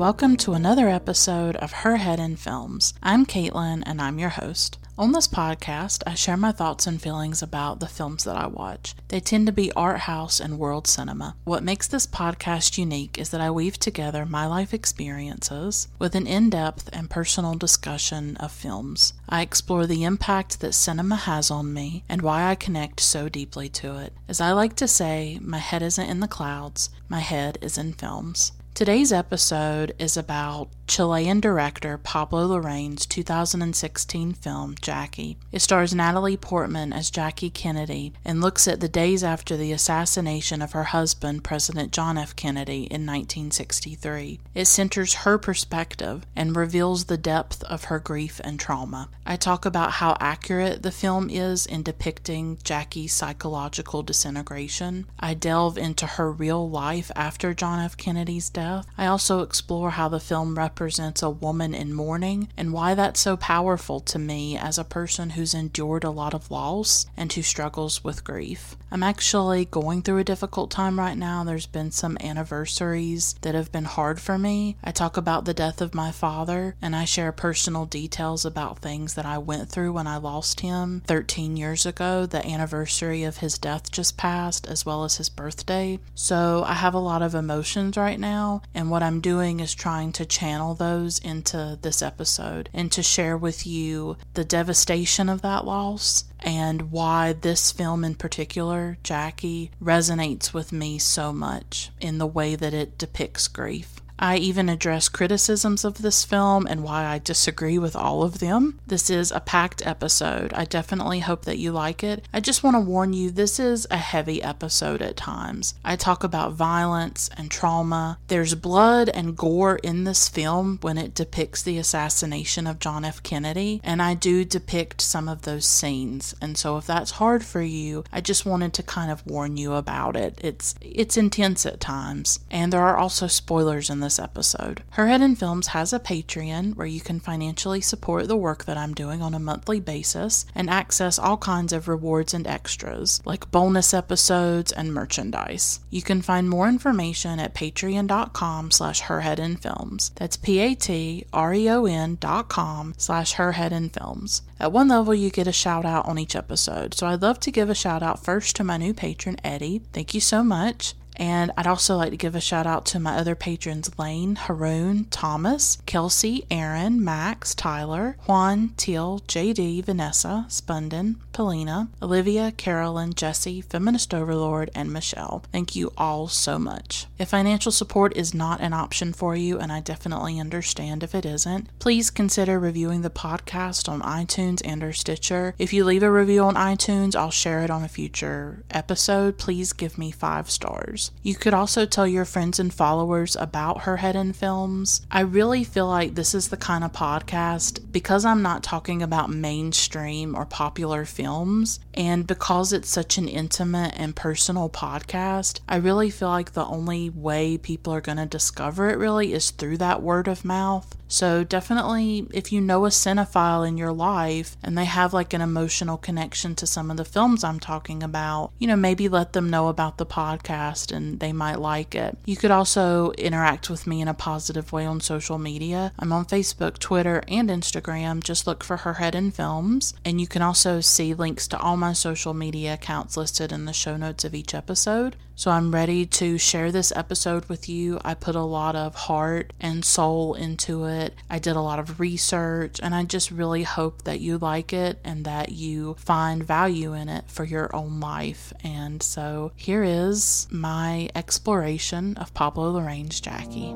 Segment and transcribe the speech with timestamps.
[0.00, 2.94] Welcome to another episode of Her Head in Films.
[3.02, 4.78] I'm Caitlin, and I'm your host.
[4.96, 8.94] On this podcast, I share my thoughts and feelings about the films that I watch.
[9.08, 11.36] They tend to be art house and world cinema.
[11.44, 16.26] What makes this podcast unique is that I weave together my life experiences with an
[16.26, 19.12] in depth and personal discussion of films.
[19.28, 23.68] I explore the impact that cinema has on me and why I connect so deeply
[23.68, 24.14] to it.
[24.28, 27.92] As I like to say, my head isn't in the clouds, my head is in
[27.92, 28.52] films.
[28.72, 35.36] Today's episode is about Chilean director Pablo Larraín's 2016 film Jackie.
[35.52, 40.62] It stars Natalie Portman as Jackie Kennedy and looks at the days after the assassination
[40.62, 42.34] of her husband, President John F.
[42.34, 44.40] Kennedy, in 1963.
[44.54, 49.10] It centers her perspective and reveals the depth of her grief and trauma.
[49.26, 55.06] I talk about how accurate the film is in depicting Jackie's psychological disintegration.
[55.20, 57.96] I delve into her real life after John F.
[57.96, 58.59] Kennedy's death.
[58.98, 63.20] I also explore how the film represents represents a woman in mourning and why that's
[63.20, 67.42] so powerful to me as a person who's endured a lot of loss and who
[67.42, 68.76] struggles with grief.
[68.92, 71.44] I'm actually going through a difficult time right now.
[71.44, 74.76] There's been some anniversaries that have been hard for me.
[74.82, 79.14] I talk about the death of my father and I share personal details about things
[79.14, 82.26] that I went through when I lost him 13 years ago.
[82.26, 86.00] The anniversary of his death just passed, as well as his birthday.
[86.16, 90.12] So I have a lot of emotions right now, and what I'm doing is trying
[90.12, 95.64] to channel those into this episode and to share with you the devastation of that
[95.64, 102.26] loss and why this film in particular, Jackie, resonates with me so much in the
[102.26, 103.99] way that it depicts grief.
[104.20, 108.78] I even address criticisms of this film and why I disagree with all of them.
[108.86, 110.52] This is a packed episode.
[110.52, 112.28] I definitely hope that you like it.
[112.32, 115.74] I just want to warn you this is a heavy episode at times.
[115.82, 118.18] I talk about violence and trauma.
[118.28, 123.22] There's blood and gore in this film when it depicts the assassination of John F.
[123.22, 126.34] Kennedy, and I do depict some of those scenes.
[126.42, 129.72] And so if that's hard for you, I just wanted to kind of warn you
[129.72, 130.38] about it.
[130.42, 134.82] It's it's intense at times, and there are also spoilers in this this episode.
[134.90, 138.76] Her Head in Films has a Patreon where you can financially support the work that
[138.76, 143.52] I'm doing on a monthly basis and access all kinds of rewards and extras, like
[143.52, 145.78] bonus episodes and merchandise.
[145.90, 150.12] You can find more information at patreon.com slash herheadinfilms.
[150.16, 154.42] That's P-A-T-R-E-O-N dot com slash herheadinfilms.
[154.58, 157.52] At one level, you get a shout out on each episode, so I'd love to
[157.52, 159.82] give a shout out first to my new patron, Eddie.
[159.92, 160.94] Thank you so much.
[161.20, 165.04] And I'd also like to give a shout out to my other patrons Lane, Haroon,
[165.10, 174.14] Thomas, Kelsey, Aaron, Max, Tyler, Juan, Teal, JD, Vanessa, Spunden, Polina, Olivia, Carolyn, Jesse, Feminist
[174.14, 175.44] Overlord, and Michelle.
[175.52, 177.06] Thank you all so much.
[177.18, 181.26] If financial support is not an option for you, and I definitely understand if it
[181.26, 185.54] isn't, please consider reviewing the podcast on iTunes and or Stitcher.
[185.58, 189.36] If you leave a review on iTunes, I'll share it on a future episode.
[189.36, 191.09] Please give me five stars.
[191.22, 195.04] You could also tell your friends and followers about Her Head in Films.
[195.10, 199.28] I really feel like this is the kind of podcast because I'm not talking about
[199.28, 206.08] mainstream or popular films, and because it's such an intimate and personal podcast, I really
[206.08, 210.02] feel like the only way people are going to discover it really is through that
[210.02, 210.96] word of mouth.
[211.10, 215.40] So, definitely, if you know a cinephile in your life and they have like an
[215.40, 219.50] emotional connection to some of the films I'm talking about, you know, maybe let them
[219.50, 222.16] know about the podcast and they might like it.
[222.26, 225.92] You could also interact with me in a positive way on social media.
[225.98, 228.22] I'm on Facebook, Twitter, and Instagram.
[228.22, 229.94] Just look for Her Head in Films.
[230.04, 233.72] And you can also see links to all my social media accounts listed in the
[233.72, 235.16] show notes of each episode.
[235.40, 237.98] So I'm ready to share this episode with you.
[238.04, 241.14] I put a lot of heart and soul into it.
[241.30, 244.98] I did a lot of research, and I just really hope that you like it
[245.02, 248.52] and that you find value in it for your own life.
[248.62, 253.74] And so here is my exploration of Pablo Larraín's Jackie.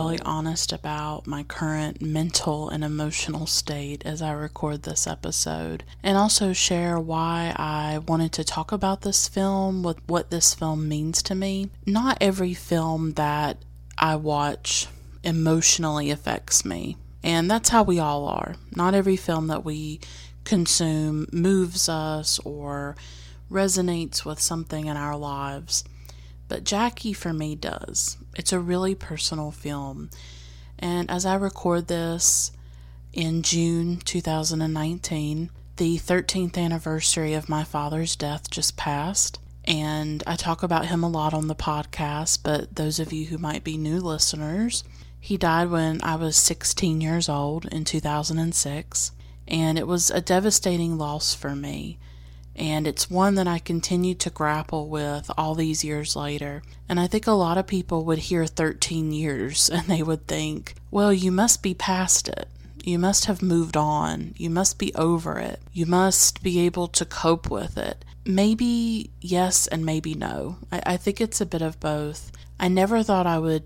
[0.00, 6.16] Really honest about my current mental and emotional state as I record this episode, and
[6.16, 11.22] also share why I wanted to talk about this film, with what this film means
[11.24, 11.68] to me.
[11.84, 13.58] Not every film that
[13.98, 14.86] I watch
[15.22, 18.56] emotionally affects me, and that's how we all are.
[18.74, 20.00] Not every film that we
[20.44, 22.96] consume moves us or
[23.50, 25.84] resonates with something in our lives.
[26.50, 28.16] But Jackie, for me, does.
[28.34, 30.10] It's a really personal film.
[30.80, 32.50] And as I record this
[33.12, 39.38] in June 2019, the 13th anniversary of my father's death just passed.
[39.64, 43.38] And I talk about him a lot on the podcast, but those of you who
[43.38, 44.82] might be new listeners,
[45.20, 49.12] he died when I was 16 years old in 2006.
[49.46, 52.00] And it was a devastating loss for me.
[52.60, 56.62] And it's one that I continue to grapple with all these years later.
[56.90, 60.74] And I think a lot of people would hear 13 years and they would think,
[60.90, 62.48] well, you must be past it.
[62.84, 64.34] You must have moved on.
[64.36, 65.60] You must be over it.
[65.72, 68.04] You must be able to cope with it.
[68.26, 70.58] Maybe yes and maybe no.
[70.70, 72.30] I, I think it's a bit of both.
[72.58, 73.64] I never thought I would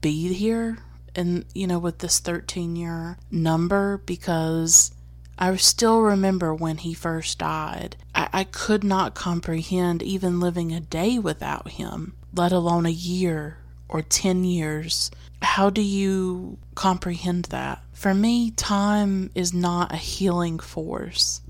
[0.00, 0.78] be here
[1.14, 4.90] and you know with this 13 year number because
[5.38, 7.96] I still remember when he first died.
[8.14, 13.58] I, I could not comprehend even living a day without him, let alone a year
[13.88, 15.10] or 10 years.
[15.42, 17.82] How do you comprehend that?
[17.92, 21.42] For me, time is not a healing force.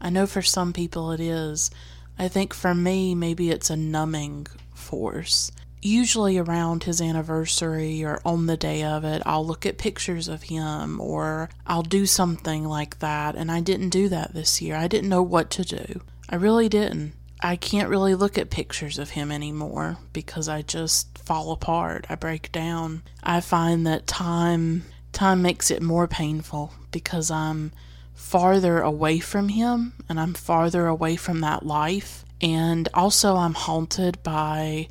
[0.00, 1.70] I know for some people it is.
[2.18, 5.50] I think for me, maybe it's a numbing force
[5.82, 10.44] usually around his anniversary or on the day of it, I'll look at pictures of
[10.44, 13.34] him or I'll do something like that.
[13.34, 14.76] And I didn't do that this year.
[14.76, 16.02] I didn't know what to do.
[16.28, 17.14] I really didn't.
[17.42, 22.06] I can't really look at pictures of him anymore because I just fall apart.
[22.10, 23.02] I break down.
[23.22, 27.72] I find that time time makes it more painful because I'm
[28.14, 32.24] farther away from him and I'm farther away from that life.
[32.40, 34.88] And also I'm haunted by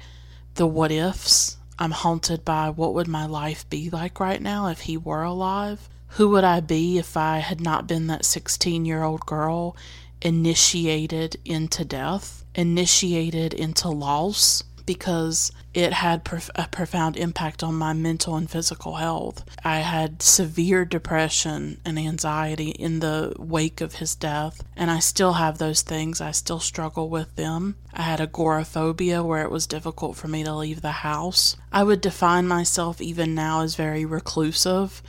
[0.59, 1.56] the what ifs.
[1.79, 5.88] I'm haunted by what would my life be like right now if he were alive?
[6.17, 9.77] Who would I be if I had not been that 16 year old girl
[10.21, 14.61] initiated into death, initiated into loss?
[14.89, 19.45] Because it had prof- a profound impact on my mental and physical health.
[19.63, 25.33] I had severe depression and anxiety in the wake of his death, and I still
[25.33, 26.21] have those things.
[26.21, 27.75] I still struggle with them.
[27.94, 31.56] I had agoraphobia where it was difficult for me to leave the house.
[31.71, 35.03] I would define myself even now as very reclusive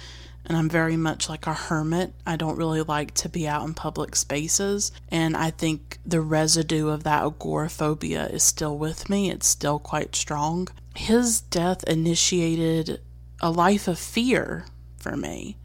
[0.51, 2.13] and I'm very much like a hermit.
[2.27, 6.89] I don't really like to be out in public spaces, and I think the residue
[6.89, 9.31] of that agoraphobia is still with me.
[9.31, 10.67] It's still quite strong.
[10.97, 13.01] His death initiated
[13.41, 14.65] a life of fear
[14.97, 15.57] for me.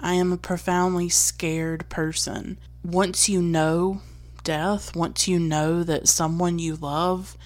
[0.00, 2.56] I am a profoundly scared person.
[2.82, 4.00] Once you know
[4.42, 7.36] death, once you know that someone you love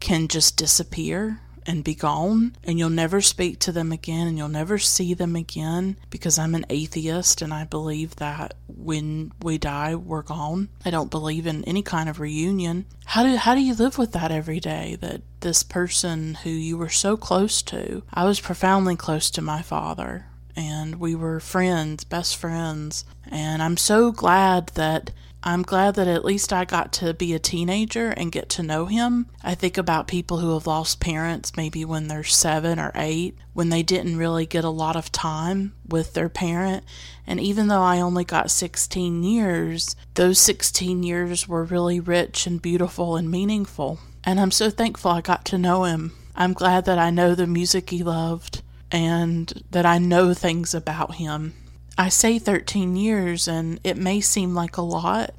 [0.00, 4.48] can just disappear, and be gone, and you'll never speak to them again, and you'll
[4.48, 9.94] never see them again because I'm an atheist and I believe that when we die,
[9.94, 10.68] we're gone.
[10.84, 12.86] I don't believe in any kind of reunion.
[13.04, 14.96] How do, how do you live with that every day?
[15.00, 19.62] That this person who you were so close to, I was profoundly close to my
[19.62, 23.04] father, and we were friends, best friends.
[23.30, 25.10] And I'm so glad that
[25.46, 28.86] I'm glad that at least I got to be a teenager and get to know
[28.86, 29.28] him.
[29.44, 33.68] I think about people who have lost parents maybe when they're seven or eight, when
[33.68, 36.82] they didn't really get a lot of time with their parent.
[37.28, 42.60] And even though I only got 16 years, those 16 years were really rich and
[42.60, 44.00] beautiful and meaningful.
[44.24, 46.10] And I'm so thankful I got to know him.
[46.34, 51.14] I'm glad that I know the music he loved and that I know things about
[51.14, 51.54] him
[51.98, 55.34] I say 13 years and it may seem like a lot,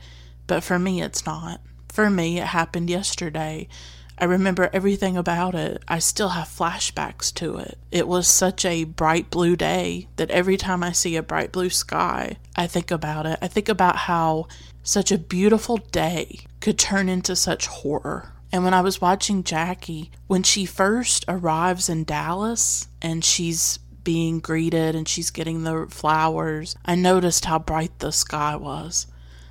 [0.47, 1.61] but for me it's not.
[1.97, 3.67] For me, it happened yesterday.
[4.19, 5.81] I remember everything about it.
[5.87, 7.77] I still have flashbacks to it.
[7.91, 11.69] It was such a bright blue day that every time I see a bright blue
[11.69, 13.37] sky, I think about it.
[13.41, 14.47] I think about how
[14.81, 18.33] such a beautiful day could turn into such horror.
[18.51, 24.39] And when I was watching Jackie, when she first arrives in Dallas and she's being
[24.39, 29.05] greeted and she's getting the flowers, I noticed how bright the sky was,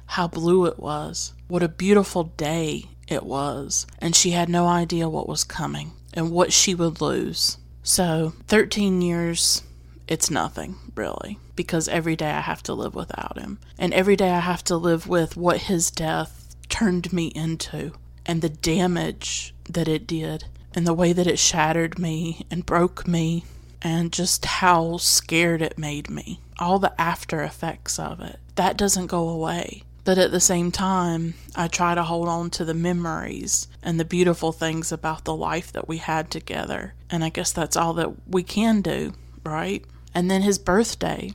[0.07, 5.11] how blue it was, what a beautiful day it was, and she had no idea
[5.11, 7.59] what was coming and what she would lose.
[7.83, 9.63] So, 13 years,
[10.09, 13.59] it's nothing, really, because every day I have to live without him.
[13.79, 17.93] And every day I have to live with what his death turned me into
[18.25, 23.07] and the damage that it did and the way that it shattered me and broke
[23.07, 23.45] me
[23.83, 26.41] and just how scared it made me.
[26.59, 28.39] All the after effects of it.
[28.55, 29.83] That doesn't go away.
[30.05, 34.05] But at the same time, I try to hold on to the memories and the
[34.05, 36.95] beautiful things about the life that we had together.
[37.11, 39.15] And I guess that's all that we can do,
[39.45, 39.85] right?
[40.15, 41.33] And then his birthday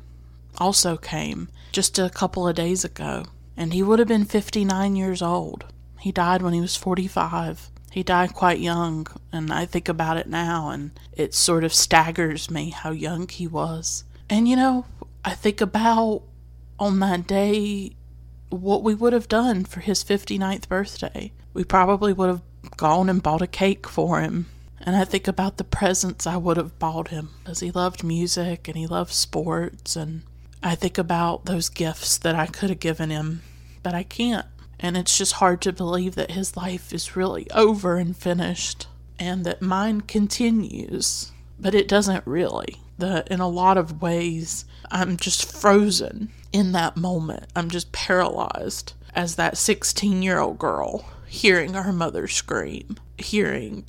[0.57, 3.25] also came just a couple of days ago.
[3.57, 5.65] And he would have been 59 years old.
[5.99, 7.70] He died when he was 45.
[7.91, 12.49] He died quite young, and I think about it now, and it sort of staggers
[12.49, 14.05] me how young he was.
[14.29, 14.85] And you know,
[15.25, 16.23] I think about
[16.79, 17.91] on that day
[18.49, 21.31] what we would have done for his 59th birthday.
[21.53, 22.41] We probably would have
[22.77, 24.47] gone and bought a cake for him.
[24.79, 28.67] And I think about the presents I would have bought him because he loved music
[28.67, 29.95] and he loved sports.
[29.95, 30.23] And
[30.63, 33.41] I think about those gifts that I could have given him,
[33.83, 34.47] but I can't.
[34.81, 38.87] And it's just hard to believe that his life is really over and finished
[39.19, 41.31] and that mine continues.
[41.59, 42.77] But it doesn't really.
[42.97, 47.45] The, in a lot of ways, I'm just frozen in that moment.
[47.55, 53.85] I'm just paralyzed as that 16 year old girl hearing her mother scream, hearing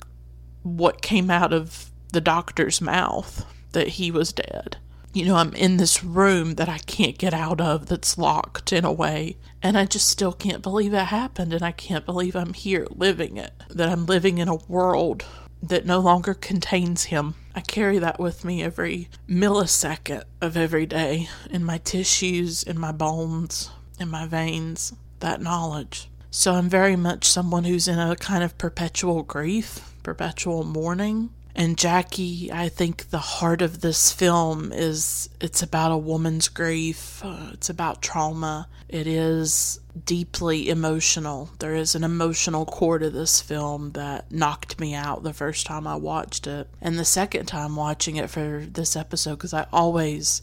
[0.61, 4.77] what came out of the doctor's mouth that he was dead
[5.13, 8.83] you know, I'm in this room that I can't get out of that's locked in
[8.83, 9.37] a way.
[9.63, 11.53] And I just still can't believe it happened.
[11.53, 15.25] And I can't believe I'm here living it, that I'm living in a world
[15.63, 17.35] that no longer contains him.
[17.55, 22.91] I carry that with me every millisecond of every day in my tissues, in my
[22.91, 24.91] bones, in my veins,
[25.21, 26.09] that knowledge.
[26.29, 31.77] So I'm very much someone who's in a kind of perpetual grief, perpetual mourning and
[31.77, 37.51] Jackie, I think the heart of this film is it's about a woman's grief, uh,
[37.53, 38.67] it's about trauma.
[38.89, 41.49] It is deeply emotional.
[41.59, 45.87] There is an emotional core to this film that knocked me out the first time
[45.87, 46.67] I watched it.
[46.81, 50.41] And the second time watching it for this episode, because I always,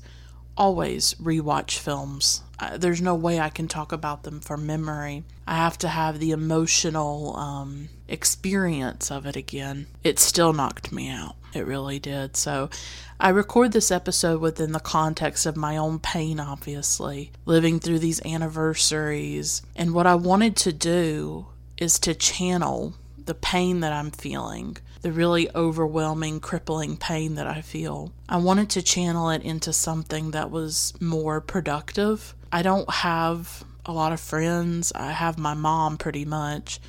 [0.56, 2.42] always rewatch films.
[2.58, 5.24] I, there's no way I can talk about them from memory.
[5.46, 9.86] I have to have the emotional um, experience of it again.
[10.02, 11.36] It still knocked me out.
[11.54, 12.36] It really did.
[12.36, 12.70] So
[13.18, 18.24] I record this episode within the context of my own pain, obviously, living through these
[18.24, 19.62] anniversaries.
[19.74, 25.12] And what I wanted to do is to channel the pain that I'm feeling, the
[25.12, 28.12] really overwhelming, crippling pain that I feel.
[28.28, 32.34] I wanted to channel it into something that was more productive.
[32.52, 34.92] I don't have a lot of friends.
[34.94, 36.80] I have my mom pretty much.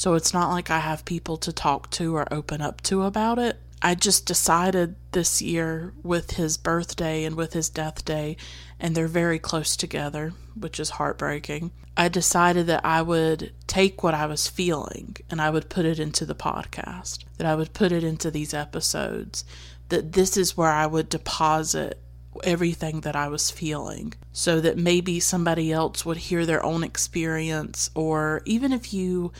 [0.00, 3.38] So it's not like I have people to talk to or open up to about
[3.38, 3.60] it.
[3.82, 8.38] I just decided this year with his birthday and with his death day,
[8.80, 11.72] and they're very close together, which is heartbreaking.
[11.98, 16.00] I decided that I would take what I was feeling and I would put it
[16.00, 19.44] into the podcast, that I would put it into these episodes,
[19.90, 22.00] that this is where I would deposit
[22.42, 27.90] everything that I was feeling so that maybe somebody else would hear their own experience,
[27.94, 29.32] or even if you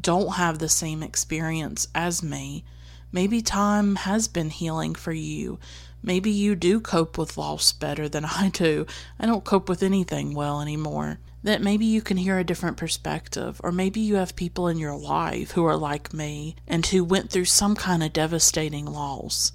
[0.00, 2.64] don't have the same experience as me,
[3.12, 5.58] maybe time has been healing for you.
[6.02, 8.86] Maybe you do cope with loss better than I do.
[9.18, 11.18] I don't cope with anything well anymore.
[11.42, 14.96] That maybe you can hear a different perspective, or maybe you have people in your
[14.96, 19.52] life who are like me and who went through some kind of devastating loss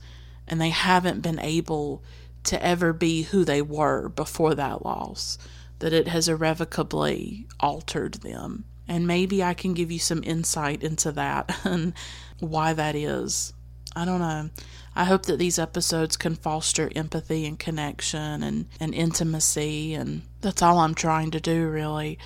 [0.48, 2.04] and they haven't been able
[2.44, 5.38] to ever be who they were before that loss,
[5.80, 8.66] that it has irrevocably altered them.
[8.92, 11.94] And maybe I can give you some insight into that and
[12.42, 13.54] why that is.
[13.96, 14.50] I don't know.
[14.94, 20.62] I hope that these episodes can foster empathy and connection and, and intimacy, and that's
[20.62, 22.20] all I'm trying to do, really.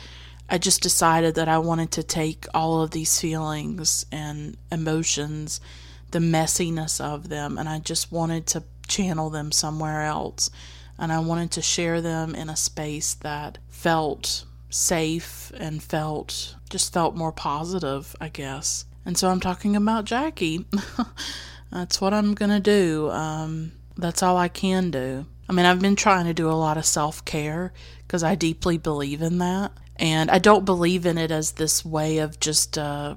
[0.50, 5.62] I just decided that I wanted to take all of these feelings and emotions,
[6.10, 10.50] the messiness of them, and I just wanted to channel them somewhere else.
[10.98, 14.46] And I wanted to share them in a space that felt
[14.76, 18.86] safe and felt just felt more positive, I guess.
[19.06, 20.66] And so I'm talking about Jackie.
[21.72, 23.10] that's what I'm to do.
[23.12, 25.26] Um, that's all I can do.
[25.48, 28.78] I mean, I've been trying to do a lot of self care because I deeply
[28.78, 29.72] believe in that.
[29.98, 33.16] And I don't believe in it as this way of just, uh,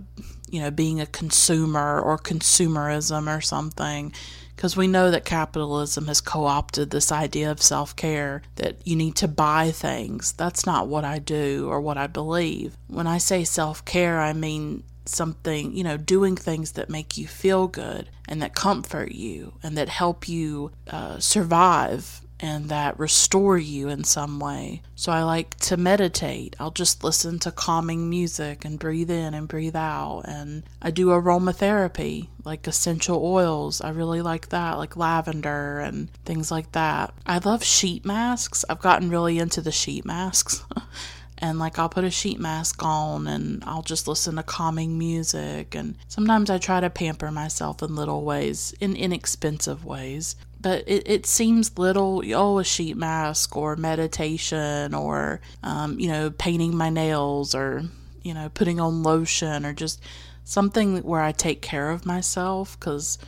[0.49, 4.13] you know, being a consumer or consumerism or something
[4.59, 8.97] because we know that capitalism has co opted this idea of self care that you
[8.97, 10.33] need to buy things.
[10.33, 12.77] That's not what I do or what I believe.
[12.89, 17.29] When I say self care, I mean something, you know, doing things that make you
[17.29, 23.59] feel good and that comfort you and that help you uh, survive and that restore
[23.59, 24.83] you in some way.
[24.95, 26.57] So I like to meditate.
[26.59, 30.23] I'll just listen to calming music and breathe in and breathe out.
[30.27, 33.81] And I do aromatherapy, like essential oils.
[33.81, 37.13] I really like that, like lavender and things like that.
[37.27, 38.65] I love sheet masks.
[38.69, 40.63] I've gotten really into the sheet masks.
[41.39, 45.75] and like I'll put a sheet mask on and I'll just listen to calming music
[45.75, 51.09] and sometimes I try to pamper myself in little ways in inexpensive ways but it,
[51.09, 56.91] it seems little oh a sheet mask or meditation or um, you know painting my
[56.91, 57.85] nails or
[58.29, 60.03] you know, putting on lotion or just
[60.45, 63.19] something where I take care of myself because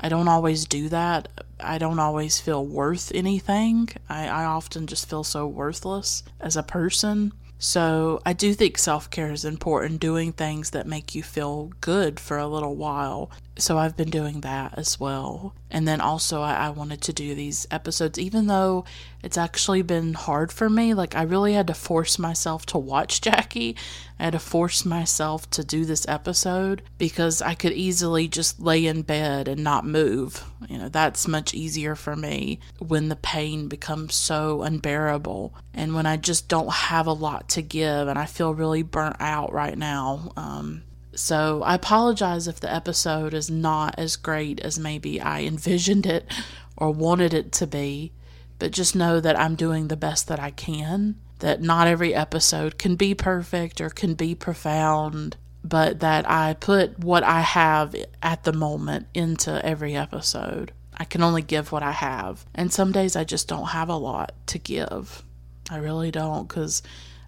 [0.00, 1.28] I don't always do that.
[1.60, 3.88] I don't always feel worth anything.
[4.08, 7.32] I, I often just feel so worthless as a person.
[7.60, 12.18] So I do think self care is important, doing things that make you feel good
[12.18, 13.30] for a little while.
[13.58, 15.52] So I've been doing that as well.
[15.68, 18.84] And then also, I, I, wanted to do these episodes, even though
[19.20, 20.94] it's actually been hard for me.
[20.94, 23.76] Like, I really had to force myself to watch Jackie.
[24.18, 28.86] I had to force myself to do this episode because I could easily just lay
[28.86, 30.44] in bed and not move.
[30.68, 36.06] You know, that's much easier for me when the pain becomes so unbearable and when
[36.06, 39.76] I just don't have a lot to give and I feel really burnt out right
[39.76, 40.32] now.
[40.36, 40.84] Um,
[41.18, 46.30] so I apologize if the episode is not as great as maybe I envisioned it
[46.76, 48.12] or wanted it to be,
[48.60, 51.16] but just know that I'm doing the best that I can.
[51.40, 57.00] That not every episode can be perfect or can be profound, but that I put
[57.00, 60.72] what I have at the moment into every episode.
[60.96, 62.46] I can only give what I have.
[62.54, 65.24] And some days I just don't have a lot to give.
[65.68, 66.80] I really don't because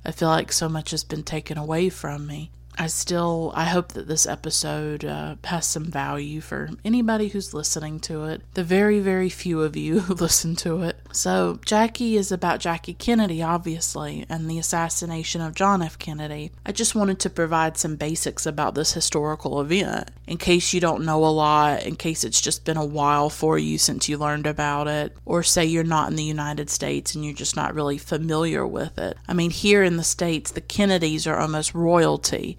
[0.04, 2.52] I feel like so much has been taken away from me.
[2.80, 8.00] I still I hope that this episode uh, has some value for anybody who's listening
[8.00, 8.40] to it.
[8.54, 10.96] The very very few of you who listen to it.
[11.12, 15.98] So Jackie is about Jackie Kennedy, obviously, and the assassination of John F.
[15.98, 16.52] Kennedy.
[16.64, 21.04] I just wanted to provide some basics about this historical event in case you don't
[21.04, 24.46] know a lot, in case it's just been a while for you since you learned
[24.46, 27.98] about it, or say you're not in the United States and you're just not really
[27.98, 29.16] familiar with it.
[29.26, 32.56] I mean, here in the States, the Kennedys are almost royalty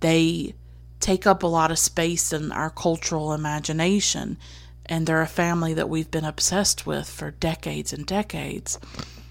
[0.00, 0.54] they
[1.00, 4.36] take up a lot of space in our cultural imagination,
[4.86, 8.78] and they're a family that we've been obsessed with for decades and decades.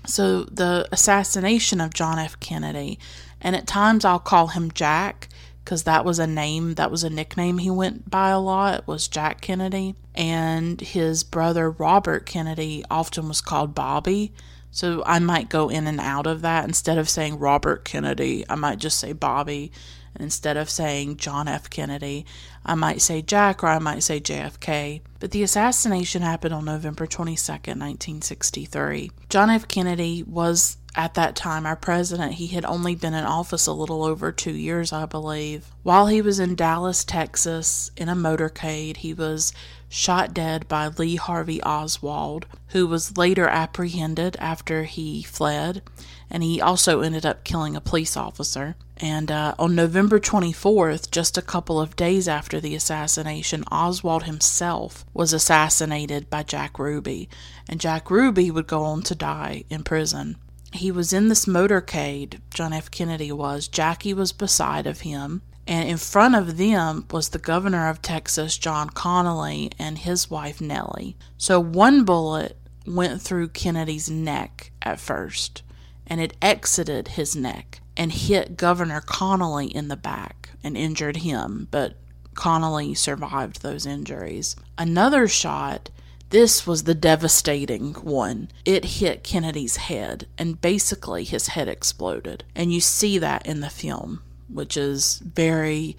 [0.05, 2.39] So, the assassination of John F.
[2.39, 2.99] Kennedy,
[3.41, 5.29] and at times I'll call him Jack
[5.65, 8.87] because that was a name, that was a nickname he went by a lot, It
[8.87, 9.95] was Jack Kennedy.
[10.13, 14.31] And his brother Robert Kennedy often was called Bobby.
[14.69, 16.65] So I might go in and out of that.
[16.65, 19.71] Instead of saying Robert Kennedy, I might just say Bobby
[20.19, 21.69] instead of saying John F.
[21.69, 22.25] Kennedy,
[22.65, 25.01] I might say Jack or I might say JFK.
[25.19, 29.11] But the assassination happened on November 22, 1963.
[29.29, 29.67] John F.
[29.67, 32.33] Kennedy was at that time our president.
[32.33, 35.67] He had only been in office a little over two years, I believe.
[35.83, 39.53] While he was in Dallas, Texas, in a motorcade, he was
[39.89, 45.81] shot dead by Lee Harvey Oswald, who was later apprehended after he fled,
[46.29, 48.75] and he also ended up killing a police officer.
[48.97, 55.05] And uh, on November 24th, just a couple of days after the assassination, Oswald himself
[55.13, 57.27] was assassinated by Jack Ruby,
[57.67, 60.37] and Jack Ruby would go on to die in prison.
[60.71, 62.89] He was in this motorcade, John F.
[62.89, 63.67] Kennedy was.
[63.67, 68.57] Jackie was beside of him, and in front of them was the governor of Texas,
[68.57, 71.17] John Connally, and his wife, Nellie.
[71.37, 75.63] So one bullet went through Kennedy's neck at first,
[76.07, 81.67] and it exited his neck and hit Governor Connally in the back and injured him,
[81.71, 81.95] but
[82.33, 84.55] Connally survived those injuries.
[84.77, 85.89] Another shot,
[86.29, 88.49] this was the devastating one.
[88.65, 92.43] It hit Kennedy's head, and basically his head exploded.
[92.53, 95.97] And you see that in the film which is very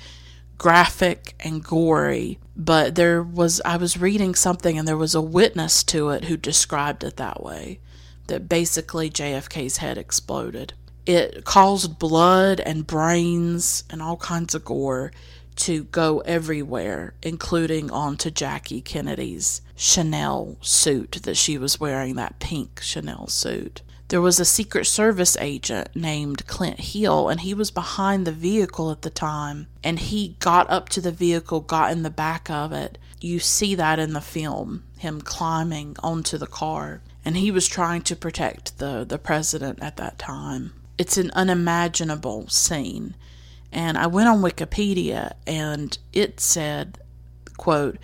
[0.58, 2.38] graphic and gory.
[2.56, 6.36] But there was, I was reading something and there was a witness to it who
[6.36, 7.80] described it that way
[8.28, 10.72] that basically JFK's head exploded.
[11.06, 15.12] It caused blood and brains and all kinds of gore
[15.56, 22.80] to go everywhere, including onto Jackie Kennedy's Chanel suit that she was wearing, that pink
[22.82, 23.82] Chanel suit.
[24.08, 28.90] There was a Secret Service agent named Clint Hill, and he was behind the vehicle
[28.90, 29.66] at the time.
[29.82, 32.98] And he got up to the vehicle, got in the back of it.
[33.20, 37.00] You see that in the film, him climbing onto the car.
[37.24, 40.72] And he was trying to protect the, the president at that time.
[40.98, 43.14] It's an unimaginable scene.
[43.72, 46.98] And I went on Wikipedia and it said,
[47.56, 47.98] quote,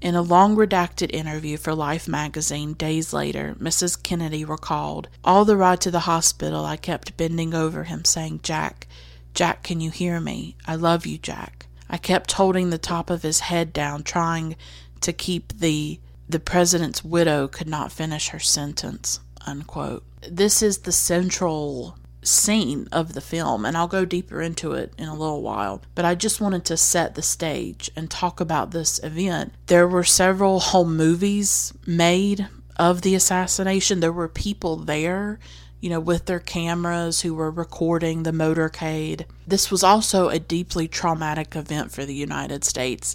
[0.00, 4.00] in a long redacted interview for Life magazine days later, Mrs.
[4.00, 8.86] Kennedy recalled, All the ride to the hospital, I kept bending over him, saying, Jack,
[9.32, 10.56] Jack, can you hear me?
[10.66, 11.66] I love you, Jack.
[11.88, 14.56] I kept holding the top of his head down, trying
[15.00, 19.20] to keep the the president's widow could not finish her sentence.
[19.46, 20.04] Unquote.
[20.28, 25.08] This is the central scene of the film, and I'll go deeper into it in
[25.08, 25.82] a little while.
[25.94, 29.52] But I just wanted to set the stage and talk about this event.
[29.66, 35.38] There were several home movies made of the assassination, there were people there.
[35.80, 39.26] you know, with their cameras who were recording the motorcade.
[39.46, 43.14] This was also a deeply traumatic event for the United States.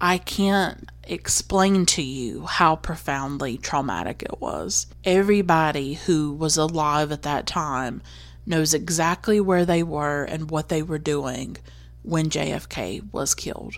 [0.00, 4.88] I can't explain to you how profoundly traumatic it was.
[5.04, 8.02] Everybody who was alive at that time
[8.46, 11.56] knows exactly where they were and what they were doing
[12.02, 13.76] when JFK was killed.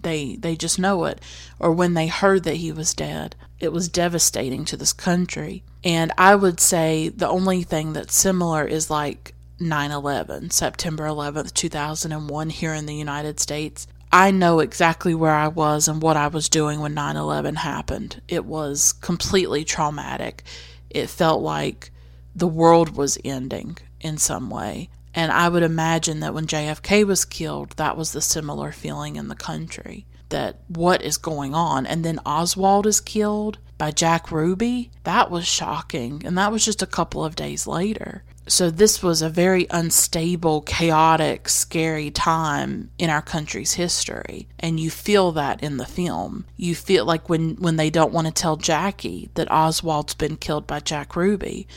[0.00, 1.20] They they just know it
[1.58, 3.36] or when they heard that he was dead.
[3.60, 5.62] It was devastating to this country.
[5.84, 11.54] And I would say the only thing that's similar is like 9 11, September 11th,
[11.54, 13.86] 2001, here in the United States.
[14.12, 18.20] I know exactly where I was and what I was doing when 9 11 happened.
[18.28, 20.42] It was completely traumatic.
[20.90, 21.90] It felt like
[22.34, 24.90] the world was ending in some way.
[25.14, 29.28] And I would imagine that when JFK was killed, that was the similar feeling in
[29.28, 31.86] the country that what is going on?
[31.86, 34.90] And then Oswald is killed by Jack Ruby.
[35.04, 36.22] That was shocking.
[36.24, 38.24] And that was just a couple of days later.
[38.48, 44.48] So, this was a very unstable, chaotic, scary time in our country's history.
[44.58, 46.44] And you feel that in the film.
[46.56, 50.66] You feel like when, when they don't want to tell Jackie that Oswald's been killed
[50.66, 51.68] by Jack Ruby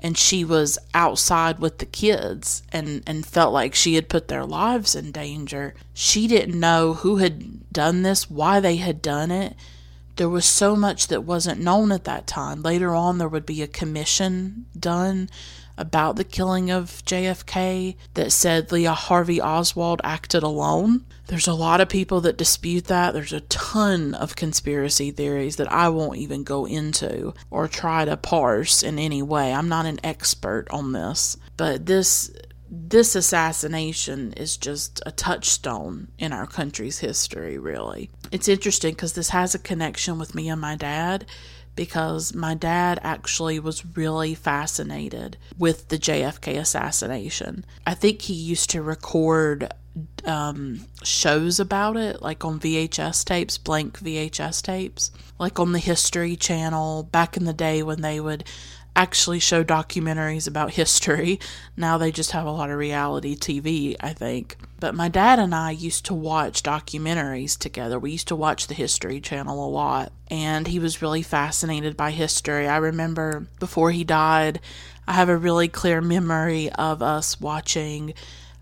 [0.00, 4.44] and she was outside with the kids and, and felt like she had put their
[4.44, 5.74] lives in danger.
[5.92, 9.54] She didn't know who had done this, why they had done it.
[10.16, 12.62] There was so much that wasn't known at that time.
[12.62, 15.28] Later on, there would be a commission done
[15.80, 21.06] about the killing of JFK that said Lee Harvey Oswald acted alone.
[21.26, 23.14] There's a lot of people that dispute that.
[23.14, 28.16] There's a ton of conspiracy theories that I won't even go into or try to
[28.16, 29.54] parse in any way.
[29.54, 32.30] I'm not an expert on this, but this
[32.72, 38.10] this assassination is just a touchstone in our country's history, really.
[38.30, 41.26] It's interesting because this has a connection with me and my dad
[41.76, 47.64] because my dad actually was really fascinated with the JFK assassination.
[47.86, 49.72] I think he used to record
[50.24, 56.36] um, shows about it, like on VHS tapes, blank VHS tapes, like on the History
[56.36, 58.44] Channel back in the day when they would
[58.96, 61.40] actually show documentaries about history.
[61.76, 64.56] Now they just have a lot of reality TV, I think.
[64.78, 67.98] But my dad and I used to watch documentaries together.
[67.98, 72.10] We used to watch the History Channel a lot, and he was really fascinated by
[72.10, 72.66] history.
[72.66, 74.60] I remember before he died,
[75.06, 78.14] I have a really clear memory of us watching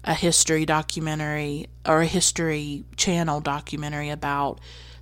[0.05, 4.59] a history documentary or a history channel documentary about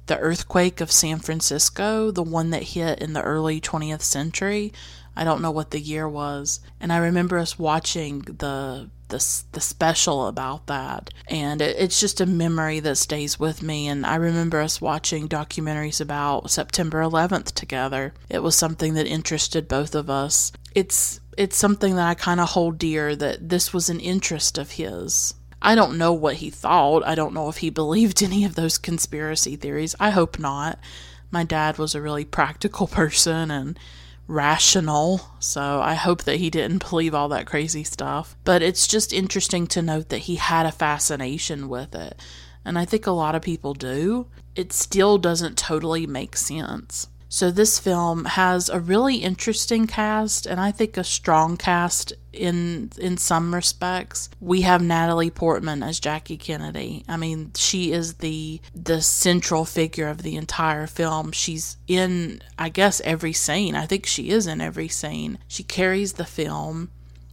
[0.07, 4.73] the earthquake of San Francisco, the one that hit in the early 20th century.
[5.17, 6.61] I don't know what the year was.
[6.81, 11.11] And I remember us watching the the, the special about that.
[11.29, 13.87] And it, it's just a memory that stays with me.
[13.89, 18.15] And I remember us watching documentaries about September 11th together.
[18.29, 20.53] It was something that interested both of us.
[20.75, 24.73] It's it's something that I kind of hold dear that this was an interest of
[24.73, 25.35] his.
[25.61, 27.07] I don't know what he thought.
[27.07, 29.95] I don't know if he believed any of those conspiracy theories.
[30.01, 30.79] I hope not.
[31.31, 33.79] My dad was a really practical person and
[34.27, 38.37] rational, so I hope that he didn't believe all that crazy stuff.
[38.45, 42.21] But it's just interesting to note that he had a fascination with it,
[42.65, 44.27] and I think a lot of people do.
[44.55, 47.09] It still doesn't totally make sense.
[47.29, 52.91] So this film has a really interesting cast and I think a strong cast in
[52.99, 54.29] in some respects.
[54.41, 57.05] We have Natalie Portman as Jackie Kennedy.
[57.09, 61.33] I mean, she is the the central figure of the entire film.
[61.33, 63.75] She's in I guess every scene.
[63.75, 65.39] I think she is in every scene.
[65.49, 66.91] She carries the film.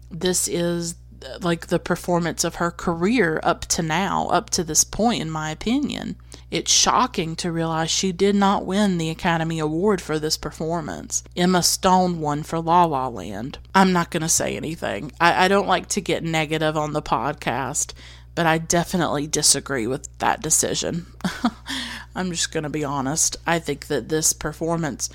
[0.10, 0.95] This is
[1.41, 5.51] like the performance of her career up to now, up to this point, in my
[5.51, 6.15] opinion.
[6.51, 11.23] It's shocking to realize she did not win the Academy Award for this performance.
[11.36, 13.57] Emma Stone won for La La Land.
[13.73, 15.12] I'm not going to say anything.
[15.19, 17.93] I, I don't like to get negative on the podcast,
[18.36, 21.07] but I definitely disagree with that decision.
[22.15, 23.36] I'm just going to be honest.
[23.47, 25.09] I think that this performance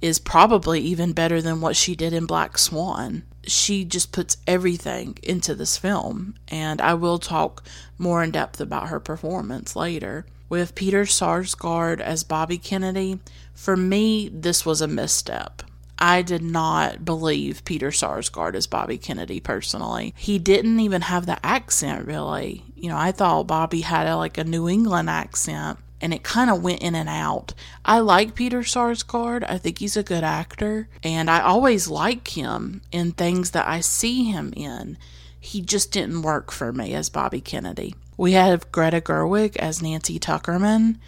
[0.00, 5.18] is probably even better than what she did in Black Swan she just puts everything
[5.22, 7.64] into this film, and I will talk
[7.98, 10.26] more in depth about her performance later.
[10.48, 13.18] With Peter Sarsgaard as Bobby Kennedy,
[13.54, 15.62] for me, this was a misstep.
[15.98, 20.14] I did not believe Peter Sarsgaard as Bobby Kennedy personally.
[20.16, 22.64] He didn't even have the accent really.
[22.76, 26.50] You know, I thought Bobby had a, like a New England accent and it kind
[26.50, 27.54] of went in and out.
[27.84, 29.44] I like Peter Sarsgaard.
[29.48, 33.80] I think he's a good actor, and I always like him in things that I
[33.80, 34.98] see him in.
[35.38, 37.94] He just didn't work for me as Bobby Kennedy.
[38.16, 40.98] We have Greta Gerwig as Nancy Tuckerman,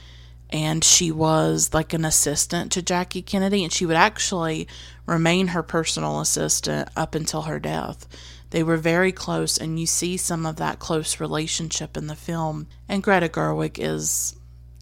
[0.50, 4.68] and she was like an assistant to Jackie Kennedy, and she would actually
[5.06, 8.06] remain her personal assistant up until her death.
[8.50, 12.66] They were very close, and you see some of that close relationship in the film.
[12.88, 14.37] And Greta Gerwig is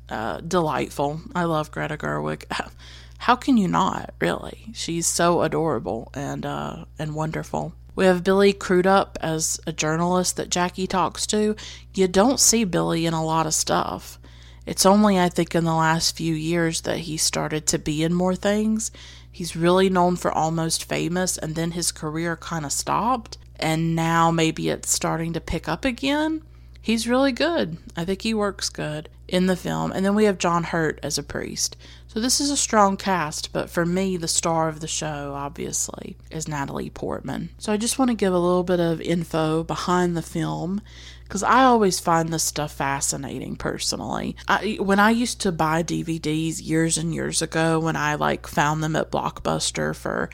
[0.09, 1.21] uh, delightful.
[1.35, 2.45] I love Greta Gerwig.
[3.19, 4.15] How can you not?
[4.21, 7.73] Really, she's so adorable and uh, and wonderful.
[7.95, 11.57] We have Billy Crudup as a journalist that Jackie talks to.
[11.95, 14.19] You don't see Billy in a lot of stuff.
[14.67, 18.13] It's only, I think, in the last few years that he started to be in
[18.13, 18.91] more things.
[19.33, 24.31] He's really known for almost famous, and then his career kind of stopped, and now
[24.31, 26.43] maybe it's starting to pick up again.
[26.87, 27.79] He's really good.
[27.97, 29.91] I think he works good in the film.
[29.91, 31.77] And then we have John Hurt as a priest.
[32.07, 36.17] So this is a strong cast, but for me, the star of the show, obviously,
[36.31, 37.49] is Natalie Portman.
[37.59, 40.81] So I just want to give a little bit of info behind the film
[41.25, 44.37] because I always find this stuff fascinating personally.
[44.47, 48.85] I, when I used to buy DVDs years and years ago, when I like found
[48.85, 50.31] them at Blockbuster for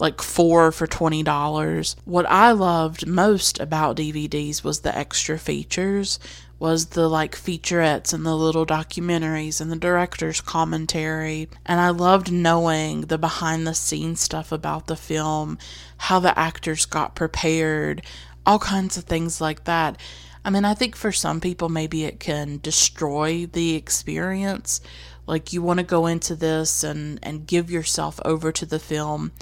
[0.00, 1.94] like four for $20.
[2.06, 6.18] What I loved most about DVDs was the extra features,
[6.58, 11.48] was the like featurettes and the little documentaries and the director's commentary.
[11.66, 15.58] And I loved knowing the behind the scenes stuff about the film,
[15.98, 18.02] how the actors got prepared,
[18.46, 20.00] all kinds of things like that.
[20.42, 24.80] I mean, I think for some people, maybe it can destroy the experience.
[25.26, 29.32] Like, you want to go into this and, and give yourself over to the film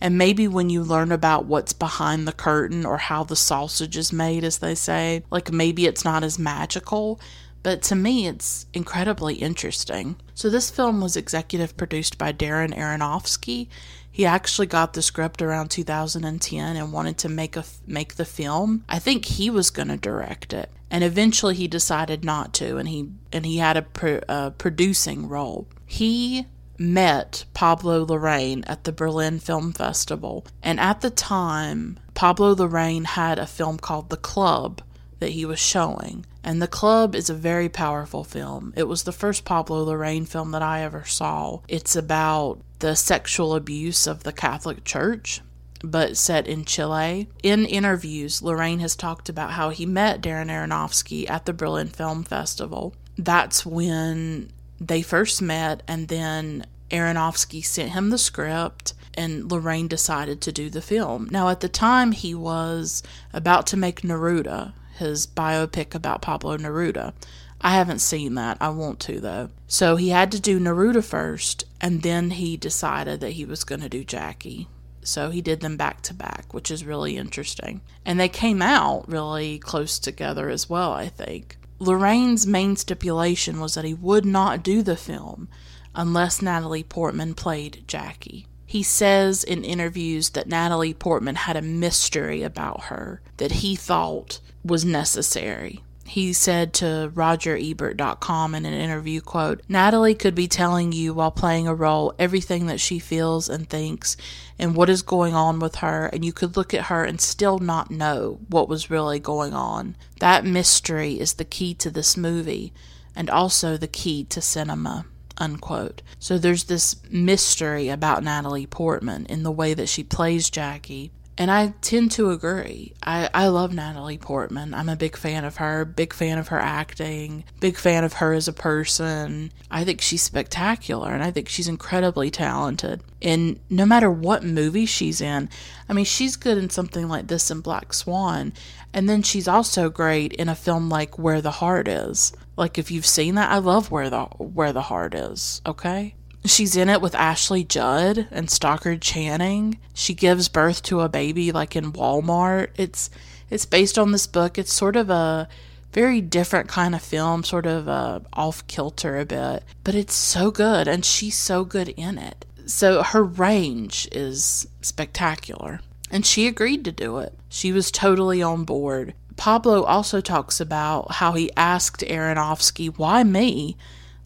[0.00, 4.12] and maybe when you learn about what's behind the curtain or how the sausage is
[4.12, 7.20] made, as they say, like maybe it's not as magical,
[7.62, 10.16] but to me it's incredibly interesting.
[10.34, 13.68] So this film was executive produced by Darren Aronofsky.
[14.10, 18.84] He actually got the script around 2010 and wanted to make a make the film.
[18.88, 22.88] I think he was going to direct it, and eventually he decided not to, and
[22.88, 25.66] he and he had a, pro, a producing role.
[25.84, 26.46] He
[26.78, 30.46] met Pablo Larraín at the Berlin Film Festival.
[30.62, 34.82] And at the time, Pablo Larraín had a film called The Club
[35.18, 36.26] that he was showing.
[36.44, 38.72] And The Club is a very powerful film.
[38.76, 41.60] It was the first Pablo Larraín film that I ever saw.
[41.68, 45.40] It's about the sexual abuse of the Catholic Church.
[45.82, 47.28] But set in Chile.
[47.42, 52.24] In interviews, Larraín has talked about how he met Darren Aronofsky at the Berlin Film
[52.24, 52.94] Festival.
[53.18, 60.40] That's when they first met, and then Aronofsky sent him the script, and Larraín decided
[60.42, 61.28] to do the film.
[61.30, 67.12] Now, at the time, he was about to make Neruda, his biopic about Pablo Neruda.
[67.60, 68.58] I haven't seen that.
[68.60, 69.50] I want to, though.
[69.66, 73.80] So he had to do Neruda first, and then he decided that he was going
[73.80, 74.68] to do Jackie.
[75.02, 77.80] So he did them back to back, which is really interesting.
[78.04, 81.56] And they came out really close together as well, I think.
[81.78, 85.48] Larraín's main stipulation was that he would not do the film
[85.94, 88.46] unless Natalie Portman played Jackie.
[88.66, 94.40] He says in interviews that Natalie Portman had a mystery about her that he thought
[94.64, 95.82] was necessary.
[96.06, 101.66] He said to RogerEbert.com in an interview, quote, Natalie could be telling you while playing
[101.66, 104.16] a role everything that she feels and thinks
[104.58, 107.58] and what is going on with her, and you could look at her and still
[107.58, 109.96] not know what was really going on.
[110.20, 112.72] That mystery is the key to this movie
[113.14, 115.06] and also the key to cinema.
[115.38, 116.00] Unquote.
[116.18, 121.50] So there's this mystery about Natalie Portman in the way that she plays Jackie and
[121.50, 122.94] I tend to agree.
[123.02, 124.72] I, I love Natalie Portman.
[124.72, 128.32] I'm a big fan of her, big fan of her acting, big fan of her
[128.32, 129.52] as a person.
[129.70, 133.02] I think she's spectacular and I think she's incredibly talented.
[133.20, 135.50] And no matter what movie she's in,
[135.88, 138.54] I mean, she's good in something like this in Black Swan.
[138.94, 142.32] And then she's also great in a film like Where the Heart Is.
[142.56, 146.14] Like if you've seen that, I love Where the Where the Heart Is, okay?
[146.46, 149.78] She's in it with Ashley Judd and Stockard Channing.
[149.94, 152.68] She gives birth to a baby like in Walmart.
[152.76, 153.10] It's
[153.50, 154.58] it's based on this book.
[154.58, 155.48] It's sort of a
[155.92, 160.50] very different kind of film, sort of uh, off kilter a bit, but it's so
[160.50, 162.44] good and she's so good in it.
[162.66, 165.80] So her range is spectacular.
[166.10, 167.32] And she agreed to do it.
[167.48, 169.14] She was totally on board.
[169.36, 173.76] Pablo also talks about how he asked Aronofsky, Why me?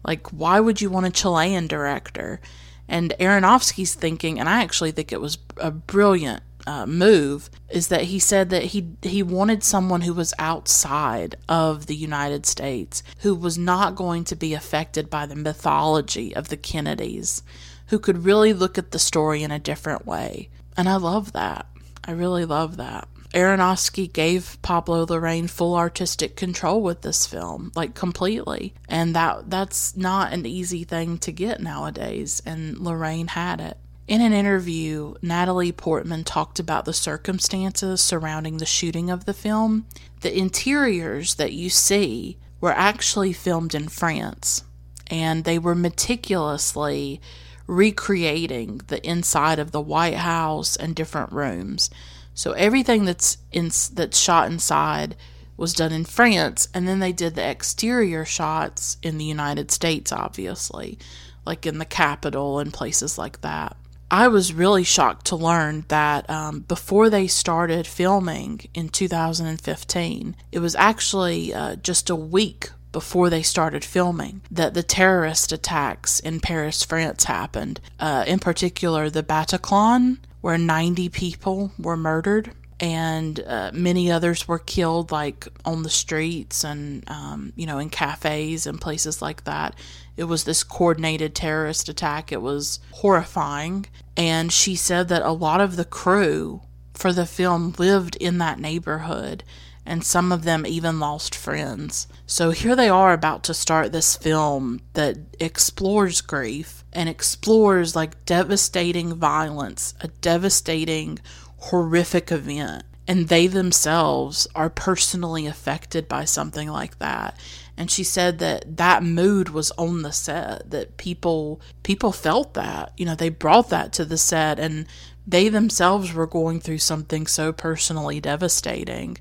[0.03, 2.39] Like, why would you want a Chilean director?
[2.87, 8.03] And Aronofsky's thinking, and I actually think it was a brilliant uh, move, is that
[8.03, 13.33] he said that he he wanted someone who was outside of the United States, who
[13.33, 17.43] was not going to be affected by the mythology of the Kennedys,
[17.87, 20.49] who could really look at the story in a different way.
[20.77, 21.65] And I love that.
[22.03, 23.07] I really love that.
[23.33, 28.73] Aronofsky gave Pablo Larraín full artistic control with this film, like completely.
[28.89, 33.77] And that that's not an easy thing to get nowadays, and Larraín had it.
[34.07, 39.85] In an interview, Natalie Portman talked about the circumstances surrounding the shooting of the film.
[40.19, 44.65] The interiors that you see were actually filmed in France,
[45.07, 47.21] and they were meticulously
[47.67, 51.89] recreating the inside of the White House and different rooms.
[52.33, 55.15] So everything that's in that's shot inside
[55.57, 60.11] was done in France, and then they did the exterior shots in the United States,
[60.11, 60.97] obviously,
[61.45, 63.77] like in the Capitol and places like that.
[64.09, 70.59] I was really shocked to learn that um, before they started filming in 2015, it
[70.59, 76.41] was actually uh, just a week before they started filming that the terrorist attacks in
[76.41, 77.79] Paris, France happened.
[77.99, 82.51] Uh, in particular, the Bataclan, where 90 people were murdered
[82.81, 87.91] and uh, many others were killed, like on the streets and, um, you know, in
[87.91, 89.75] cafes and places like that.
[90.17, 92.31] It was this coordinated terrorist attack.
[92.31, 93.85] It was horrifying.
[94.17, 96.61] And she said that a lot of the crew
[96.93, 99.43] for the film lived in that neighborhood,
[99.85, 102.07] and some of them even lost friends.
[102.25, 108.25] So here they are about to start this film that explores grief and explores like
[108.25, 111.19] devastating violence, a devastating,
[111.57, 112.83] horrific event.
[113.07, 117.37] And they themselves are personally affected by something like that
[117.81, 122.93] and she said that that mood was on the set that people people felt that
[122.95, 124.85] you know they brought that to the set and
[125.25, 129.17] they themselves were going through something so personally devastating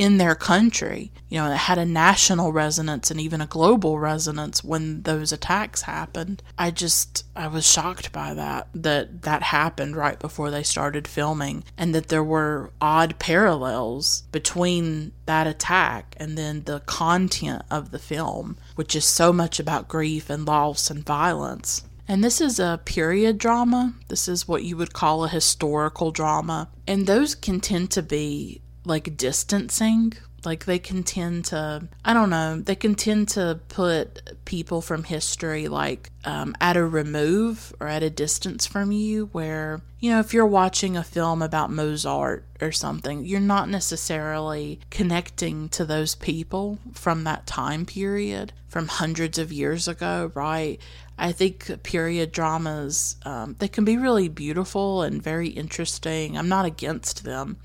[0.00, 1.12] in their country.
[1.28, 5.82] You know, it had a national resonance and even a global resonance when those attacks
[5.82, 6.42] happened.
[6.56, 11.64] I just I was shocked by that that that happened right before they started filming
[11.76, 17.98] and that there were odd parallels between that attack and then the content of the
[17.98, 21.82] film, which is so much about grief and loss and violence.
[22.08, 23.92] And this is a period drama.
[24.08, 26.70] This is what you would call a historical drama.
[26.86, 30.14] And those can tend to be like distancing.
[30.42, 35.04] Like they can tend to, I don't know, they can tend to put people from
[35.04, 39.26] history like um, at a remove or at a distance from you.
[39.32, 44.80] Where, you know, if you're watching a film about Mozart or something, you're not necessarily
[44.88, 50.80] connecting to those people from that time period from hundreds of years ago, right?
[51.18, 56.38] I think period dramas, um, they can be really beautiful and very interesting.
[56.38, 57.58] I'm not against them.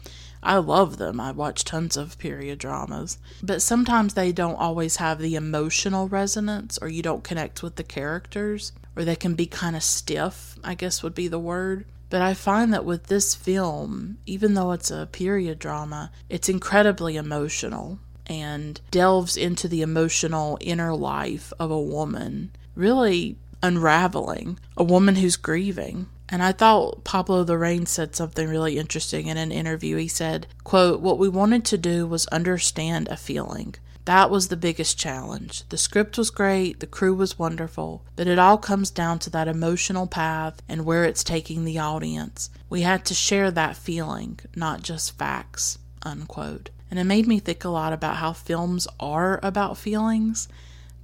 [0.46, 1.20] I love them.
[1.20, 3.18] I watch tons of period dramas.
[3.42, 7.84] But sometimes they don't always have the emotional resonance, or you don't connect with the
[7.84, 11.86] characters, or they can be kind of stiff, I guess would be the word.
[12.12, 17.18] But I find that with this film, even though it's a period drama, it's incredibly
[17.18, 25.16] emotional and delves into the emotional inner life of a woman, really unraveling a woman
[25.16, 26.08] who's grieving.
[26.30, 29.98] And I thought Pablo Larraín said something really interesting in an interview.
[29.98, 33.76] He said, quote, What we wanted to do was understand a feeling.
[34.06, 35.68] That was the biggest challenge.
[35.70, 39.48] The script was great, the crew was wonderful, but it all comes down to that
[39.48, 42.52] emotional path and where it's taking the audience.
[42.70, 45.80] We had to share that feeling, not just facts.
[46.04, 46.70] Unquote.
[46.92, 50.48] And it made me think a lot about how films are about feelings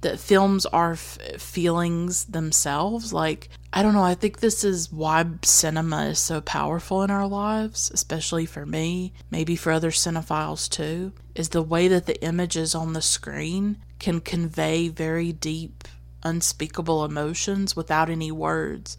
[0.02, 3.12] that films are f- feelings themselves.
[3.12, 7.26] Like, I don't know, I think this is why cinema is so powerful in our
[7.26, 12.74] lives, especially for me, maybe for other cinephiles too, is the way that the images
[12.74, 15.88] on the screen can convey very deep,
[16.22, 18.98] unspeakable emotions without any words.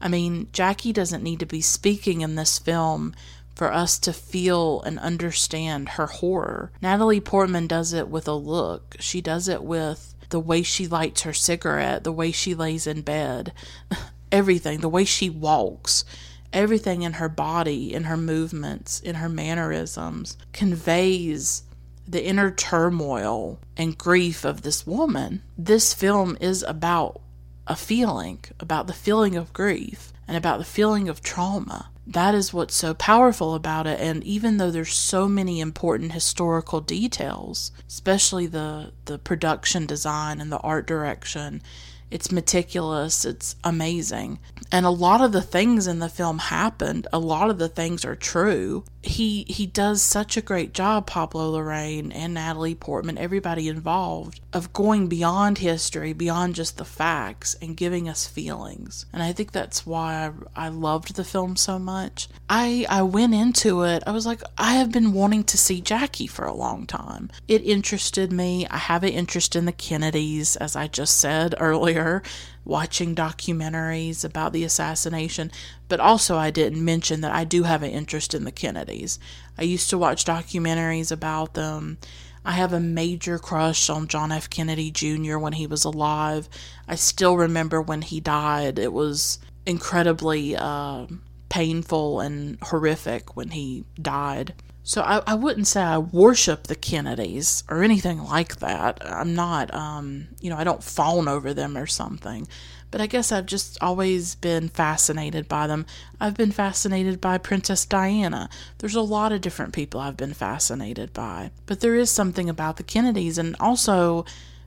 [0.00, 3.14] I mean, Jackie doesn't need to be speaking in this film
[3.54, 6.72] for us to feel and understand her horror.
[6.82, 8.96] Natalie Portman does it with a look.
[8.98, 13.02] She does it with the way she lights her cigarette, the way she lays in
[13.02, 13.52] bed,
[14.32, 16.04] everything, the way she walks,
[16.52, 21.62] everything in her body, in her movements, in her mannerisms conveys
[22.06, 25.42] the inner turmoil and grief of this woman.
[25.56, 27.20] This film is about
[27.66, 32.52] a feeling, about the feeling of grief and about the feeling of trauma that is
[32.52, 33.98] what's so powerful about it.
[34.00, 40.52] And even though there's so many important historical details especially the the production design and
[40.52, 41.62] the art direction
[42.10, 44.38] it's meticulous it's amazing.
[44.70, 47.06] And a lot of the things in the film happened.
[47.12, 51.52] A lot of the things are true he he does such a great job pablo
[51.52, 57.76] Larraín and natalie portman everybody involved of going beyond history beyond just the facts and
[57.76, 59.06] giving us feelings.
[59.12, 62.28] And i think that's why i, I loved the film so much.
[62.48, 66.26] I i went into it i was like i have been wanting to see jackie
[66.26, 67.30] for a long time.
[67.48, 68.66] It interested me.
[68.68, 72.22] I have an interest in the kennedys as i just said earlier
[72.64, 75.50] watching documentaries about the assassination,
[75.88, 79.18] but also I didn't mention that I do have an interest in the Kennedys.
[79.58, 81.98] I used to watch documentaries about them.
[82.44, 84.50] I have a major crush on John F.
[84.50, 85.38] Kennedy Jr.
[85.38, 86.48] when he was alive.
[86.86, 88.78] I still remember when he died.
[88.78, 91.06] It was incredibly uh,
[91.48, 94.54] painful and horrific when he died.
[94.86, 98.98] So I, I wouldn't say I worship the Kennedys or anything like that.
[99.02, 102.46] I'm not, um, you know, I don't fawn over them or something.
[102.90, 105.86] But I guess I've just always been fascinated by them.
[106.20, 108.50] I've been fascinated by Princess Diana.
[108.78, 111.50] There's a lot of different people I've been fascinated by.
[111.64, 114.26] But there is something about the Kennedys, and also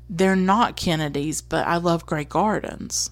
[0.09, 3.11] they're not Kennedys, but I love Grey Gardens.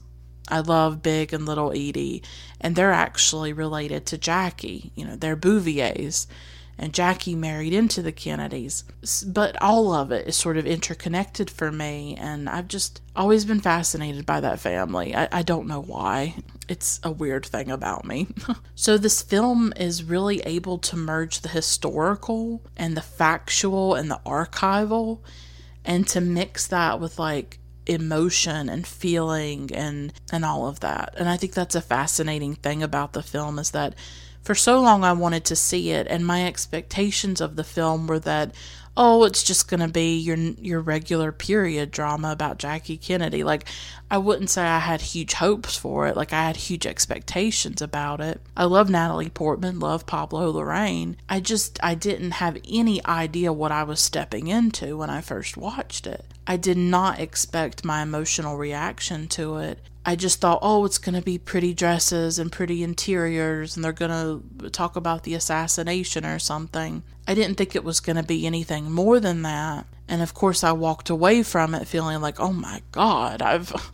[0.50, 2.24] I love Big and Little Edie,
[2.60, 4.92] and they're actually related to Jackie.
[4.96, 6.28] You know, they're Bouviers
[6.78, 8.84] and Jackie married into the Kennedys.
[9.26, 13.62] But all of it is sort of interconnected for me, and I've just always been
[13.62, 15.16] fascinated by that family.
[15.16, 16.36] I, I don't know why.
[16.68, 18.28] It's a weird thing about me.
[18.76, 24.20] so, this film is really able to merge the historical and the factual and the
[24.26, 25.20] archival,
[25.86, 31.14] and to mix that with like emotion and feeling and and all of that.
[31.18, 33.96] And I think that's a fascinating thing about the film is that
[34.46, 38.20] for so long, I wanted to see it, and my expectations of the film were
[38.20, 38.54] that,
[38.96, 43.44] oh, it's just going to be your your regular period drama about Jackie Kennedy.
[43.44, 43.66] Like,
[44.10, 46.16] I wouldn't say I had huge hopes for it.
[46.16, 48.40] Like, I had huge expectations about it.
[48.56, 51.16] I love Natalie Portman, love Pablo Larraín.
[51.28, 55.58] I just I didn't have any idea what I was stepping into when I first
[55.58, 56.24] watched it.
[56.46, 59.80] I did not expect my emotional reaction to it.
[60.08, 63.92] I just thought, oh, it's going to be pretty dresses and pretty interiors, and they're
[63.92, 64.12] going
[64.62, 67.02] to talk about the assassination or something.
[67.28, 69.88] I didn't think it was going to be anything more than that.
[70.08, 73.74] And of course, I walked away from it feeling like, oh my God, I've.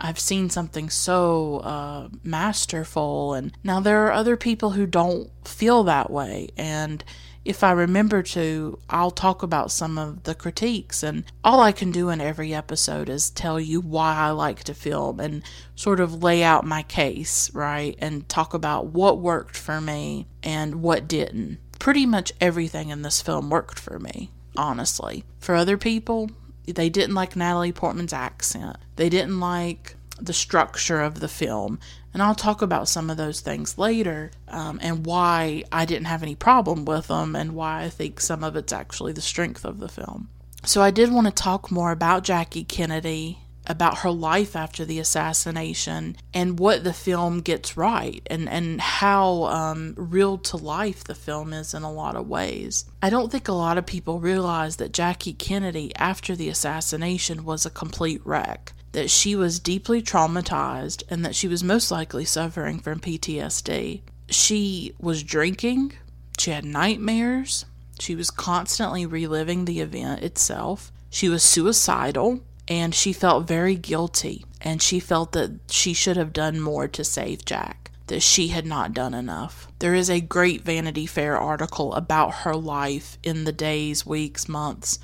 [0.00, 5.82] I've seen something so uh, masterful, and now there are other people who don't feel
[5.82, 7.02] that way, and
[7.44, 11.02] if I remember to, I'll talk about some of the critiques.
[11.02, 14.74] And all I can do in every episode is tell you why I like to
[14.74, 15.42] film and
[15.74, 17.96] sort of lay out my case, right?
[17.98, 21.58] And talk about what worked for me and what didn't.
[21.78, 25.24] Pretty much everything in this film worked for me, honestly.
[25.38, 26.30] For other people,
[26.66, 28.76] they didn't like Natalie Portman's accent.
[28.96, 31.78] They didn't like the structure of the film.
[32.14, 36.22] And I'll talk about some of those things later um, and why I didn't have
[36.22, 39.78] any problem with them and why I think some of it's actually the strength of
[39.78, 40.28] the film.
[40.64, 44.98] So I did want to talk more about Jackie Kennedy, about her life after the
[44.98, 51.14] assassination, and what the film gets right, and, and how um, real to life the
[51.14, 52.86] film is in a lot of ways.
[53.02, 57.64] I don't think a lot of people realize that Jackie Kennedy, after the assassination, was
[57.64, 62.78] a complete wreck that she was deeply traumatized and that she was most likely suffering
[62.78, 64.00] from PTSD.
[64.30, 65.94] She was drinking,
[66.38, 67.64] she had nightmares,
[67.98, 74.44] she was constantly reliving the event itself, she was suicidal, and she felt very guilty.
[74.60, 78.66] And she felt that she should have done more to save Jack, that she had
[78.66, 79.68] not done enough.
[79.78, 84.98] There is a great Vanity Fair article about her life in the days, weeks, months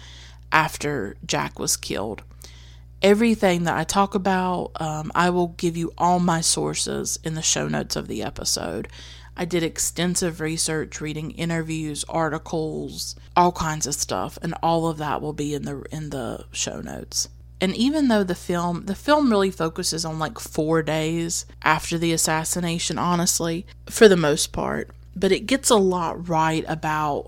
[0.51, 2.22] after Jack was killed
[3.05, 7.43] everything that I talk about, um, I will give you all my sources in the
[7.43, 8.89] show notes of the episode.
[9.37, 15.21] I did extensive research, reading interviews, articles, all kinds of stuff, and all of that
[15.21, 17.29] will be in the in the show notes.
[17.61, 22.13] And even though the film the film really focuses on like 4 days after the
[22.13, 27.27] assassination honestly, for the most part, but it gets a lot right about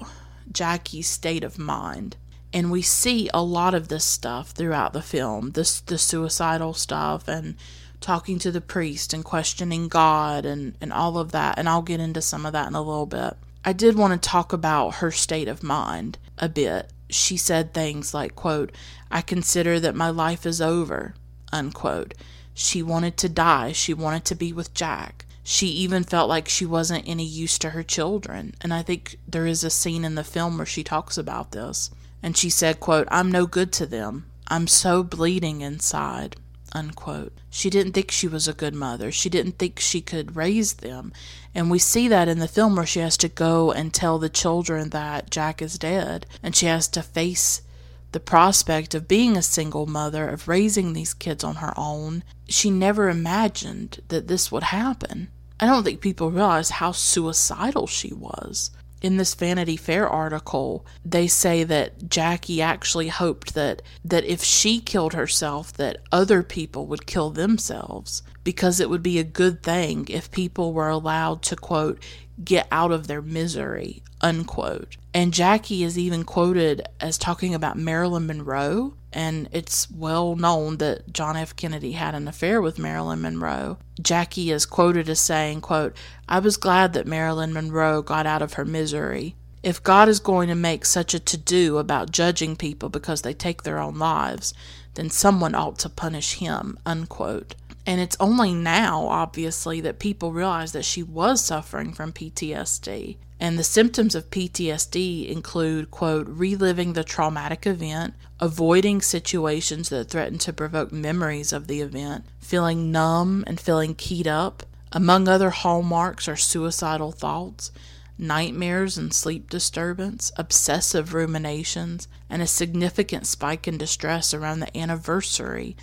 [0.50, 2.16] Jackie's state of mind
[2.56, 7.28] and we see a lot of this stuff throughout the film this the suicidal stuff
[7.28, 7.54] and
[8.00, 12.00] talking to the priest and questioning god and and all of that and I'll get
[12.00, 13.34] into some of that in a little bit.
[13.62, 16.90] I did want to talk about her state of mind a bit.
[17.10, 18.72] She said things like quote
[19.10, 21.14] I consider that my life is over
[21.52, 22.14] unquote.
[22.54, 23.72] She wanted to die.
[23.72, 25.26] She wanted to be with Jack.
[25.44, 28.54] She even felt like she wasn't any use to her children.
[28.62, 31.90] And I think there is a scene in the film where she talks about this
[32.26, 34.26] and she said, quote, I'm no good to them.
[34.48, 36.34] I'm so bleeding inside,
[36.72, 37.32] unquote.
[37.50, 39.12] She didn't think she was a good mother.
[39.12, 41.12] She didn't think she could raise them.
[41.54, 44.28] And we see that in the film where she has to go and tell the
[44.28, 46.26] children that Jack is dead.
[46.42, 47.62] And she has to face
[48.10, 52.24] the prospect of being a single mother, of raising these kids on her own.
[52.48, 55.28] She never imagined that this would happen.
[55.60, 58.72] I don't think people realize how suicidal she was
[59.06, 64.80] in this Vanity Fair article, they say that Jackie actually hoped that that if she
[64.80, 70.06] killed herself that other people would kill themselves because it would be a good thing
[70.08, 72.02] if people were allowed to quote
[72.44, 74.96] get out of their misery unquote.
[75.14, 81.10] And Jackie is even quoted as talking about Marilyn Monroe and it's well known that
[81.10, 81.56] John F.
[81.56, 83.78] Kennedy had an affair with Marilyn Monroe.
[83.98, 85.96] Jackie is quoted as saying, quote,
[86.28, 89.34] I was glad that Marilyn Monroe got out of her misery.
[89.62, 93.32] If God is going to make such a to do about judging people because they
[93.32, 94.52] take their own lives,
[94.96, 97.54] then someone ought to punish him, unquote.
[97.86, 103.16] And it's only now, obviously, that people realize that she was suffering from PTSD.
[103.38, 110.38] And the symptoms of PTSD include, quote, reliving the traumatic event, avoiding situations that threaten
[110.38, 114.62] to provoke memories of the event, feeling numb and feeling keyed up.
[114.90, 117.72] Among other hallmarks are suicidal thoughts,
[118.18, 125.76] nightmares and sleep disturbance, obsessive ruminations, and a significant spike in distress around the anniversary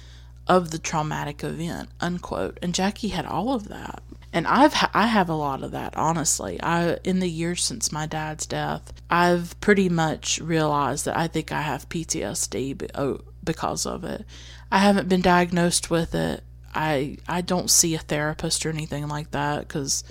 [0.48, 2.58] of the traumatic event, unquote.
[2.62, 4.02] And Jackie had all of that
[4.34, 6.60] and I've ha- I have a lot of that honestly.
[6.62, 11.52] I in the years since my dad's death, I've pretty much realized that I think
[11.52, 14.26] I have PTSD be- oh, because of it.
[14.72, 16.44] I haven't been diagnosed with it.
[16.74, 20.04] I I don't see a therapist or anything like that cuz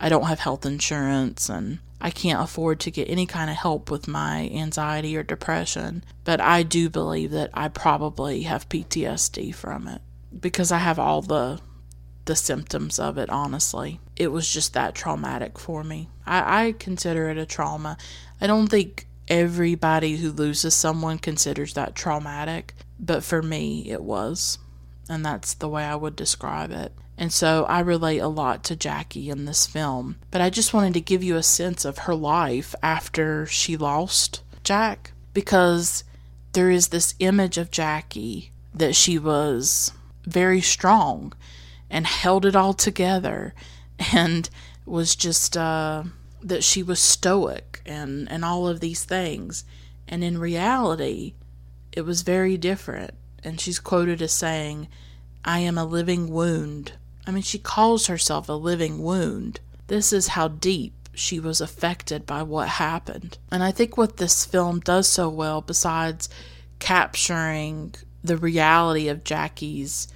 [0.00, 3.90] I don't have health insurance and I can't afford to get any kind of help
[3.90, 9.86] with my anxiety or depression, but I do believe that I probably have PTSD from
[9.86, 10.00] it
[10.40, 11.60] because I have all the
[12.30, 13.98] the symptoms of it, honestly.
[14.14, 16.08] It was just that traumatic for me.
[16.24, 17.98] I, I consider it a trauma.
[18.40, 24.58] I don't think everybody who loses someone considers that traumatic, but for me, it was.
[25.08, 26.92] And that's the way I would describe it.
[27.18, 30.14] And so I relate a lot to Jackie in this film.
[30.30, 34.44] But I just wanted to give you a sense of her life after she lost
[34.62, 36.04] Jack because
[36.52, 39.90] there is this image of Jackie that she was
[40.24, 41.32] very strong
[41.90, 43.54] and held it all together
[44.12, 44.48] and
[44.86, 46.04] was just uh,
[46.42, 49.64] that she was stoic and, and all of these things.
[50.08, 51.34] And in reality,
[51.92, 53.12] it was very different.
[53.42, 54.88] And she's quoted as saying,
[55.44, 56.92] I am a living wound.
[57.26, 59.60] I mean, she calls herself a living wound.
[59.86, 63.38] This is how deep she was affected by what happened.
[63.50, 66.28] And I think what this film does so well, besides
[66.78, 70.08] capturing the reality of Jackie's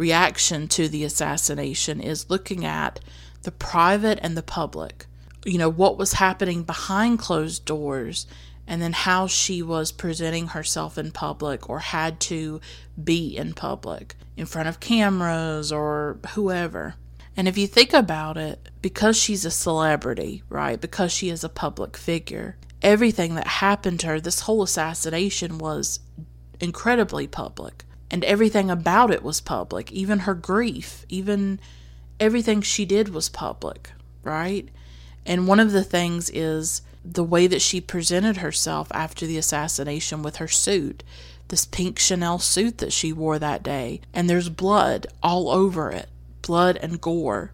[0.00, 2.98] reaction to the assassination is looking at
[3.42, 5.04] the private and the public.
[5.44, 8.26] You know, what was happening behind closed doors,
[8.66, 12.62] and then how she was presenting herself in public or had to
[13.02, 16.94] be in public in front of cameras or whoever.
[17.36, 21.50] And if you think about it, because she's a celebrity, right, because she is a
[21.50, 26.00] public figure, everything that happened to her, this whole assassination was
[26.58, 29.92] incredibly public and everything about it was public.
[29.92, 31.60] Even her grief, even
[32.18, 33.92] everything she did was public,
[34.22, 34.68] right?
[35.24, 40.22] And one of the things is the way that she presented herself after the assassination
[40.22, 41.02] with her suit,
[41.48, 46.08] this pink Chanel suit that she wore that day, and there's blood all over it,
[46.42, 47.52] blood and gore.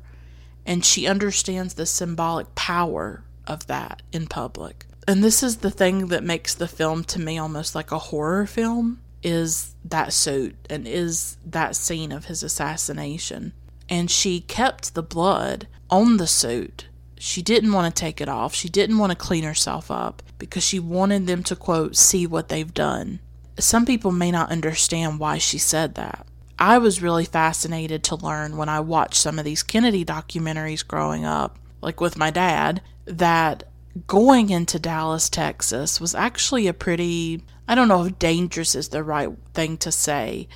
[0.65, 4.85] And she understands the symbolic power of that in public.
[5.07, 8.47] And this is the thing that makes the film to me almost like a horror
[8.47, 13.53] film is that suit and is that scene of his assassination.
[13.89, 16.87] And she kept the blood on the suit.
[17.19, 18.55] She didn't want to take it off.
[18.55, 22.49] She didn't want to clean herself up because she wanted them to, quote, see what
[22.49, 23.19] they've done.
[23.59, 26.25] Some people may not understand why she said that.
[26.57, 31.25] I was really fascinated to learn when I watched some of these Kennedy documentaries growing
[31.25, 33.65] up, like with my dad, that
[34.07, 39.03] going into Dallas, Texas was actually a pretty I don't know if dangerous is the
[39.03, 40.49] right thing to say,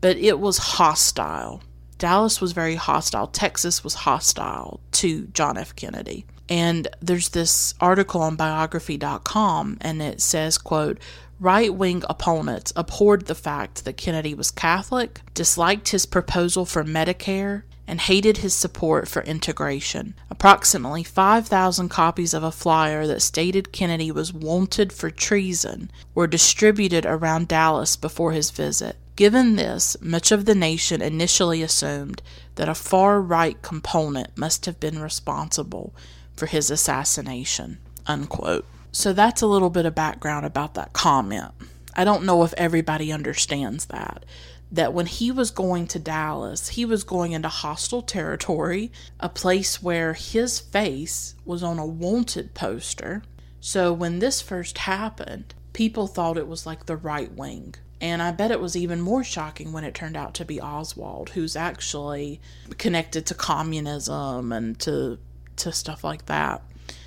[0.00, 1.62] but it was hostile.
[1.98, 3.26] Dallas was very hostile.
[3.26, 5.74] Texas was hostile to John F.
[5.74, 6.24] Kennedy.
[6.48, 10.98] And there's this article on biography.com and it says, quote,
[11.40, 18.02] right-wing opponents abhorred the fact that Kennedy was Catholic, disliked his proposal for Medicare, and
[18.02, 20.14] hated his support for integration.
[20.30, 27.06] Approximately 5,000 copies of a flyer that stated Kennedy was wanted for treason were distributed
[27.06, 28.96] around Dallas before his visit.
[29.16, 32.22] Given this, much of the nation initially assumed
[32.54, 35.92] that a far right component must have been responsible
[36.36, 37.78] for his assassination.
[38.06, 38.66] Unquote.
[38.92, 41.52] So that's a little bit of background about that comment.
[41.94, 44.24] I don't know if everybody understands that.
[44.70, 49.82] That when he was going to Dallas, he was going into hostile territory, a place
[49.82, 53.22] where his face was on a wanted poster.
[53.60, 57.74] So when this first happened, people thought it was like the right wing.
[58.00, 61.30] And I bet it was even more shocking when it turned out to be Oswald,
[61.30, 62.40] who's actually
[62.76, 65.18] connected to communism and to
[65.56, 66.62] to stuff like that.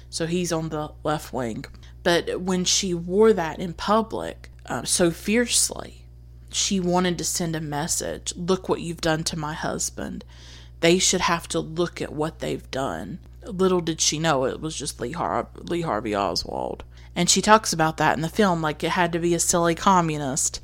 [0.09, 1.65] So he's on the left wing.
[2.03, 6.00] But when she wore that in public uh, so fiercely,
[6.53, 10.23] she wanted to send a message look what you've done to my husband.
[10.79, 13.19] They should have to look at what they've done.
[13.43, 16.83] Little did she know it was just Lee, Har- Lee Harvey Oswald.
[17.15, 19.75] And she talks about that in the film like it had to be a silly
[19.75, 20.59] communist.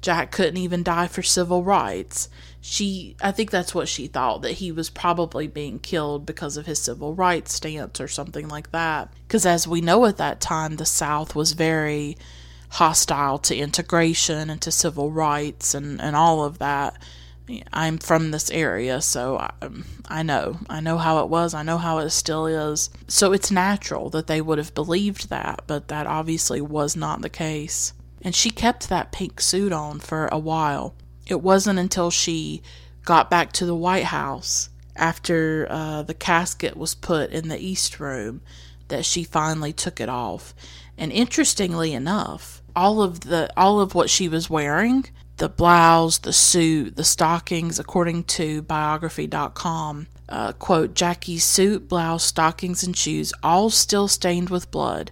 [0.00, 2.28] Jack couldn't even die for civil rights
[2.64, 6.64] she I think that's what she thought that he was probably being killed because of
[6.64, 10.76] his civil rights stance or something like that because as we know at that time
[10.76, 12.16] the south was very
[12.72, 16.96] hostile to integration and to civil rights and and all of that.
[17.72, 19.50] I'm from this area so I,
[20.08, 20.58] I know.
[20.70, 21.52] I know how it was.
[21.52, 22.88] I know how it still is.
[23.08, 27.28] So it's natural that they would have believed that but that obviously was not the
[27.28, 27.92] case.
[28.22, 30.94] And she kept that pink suit on for a while.
[31.26, 32.62] It wasn't until she
[33.04, 37.98] got back to the White House after uh, the casket was put in the East
[38.00, 38.40] Room
[38.88, 40.54] that she finally took it off.
[40.98, 45.06] And interestingly enough, all of the all of what she was wearing,
[45.36, 52.82] the blouse, the suit, the stockings, according to biography.com, uh, quote, Jackie's suit, blouse, stockings,
[52.82, 55.10] and shoes, all still stained with blood,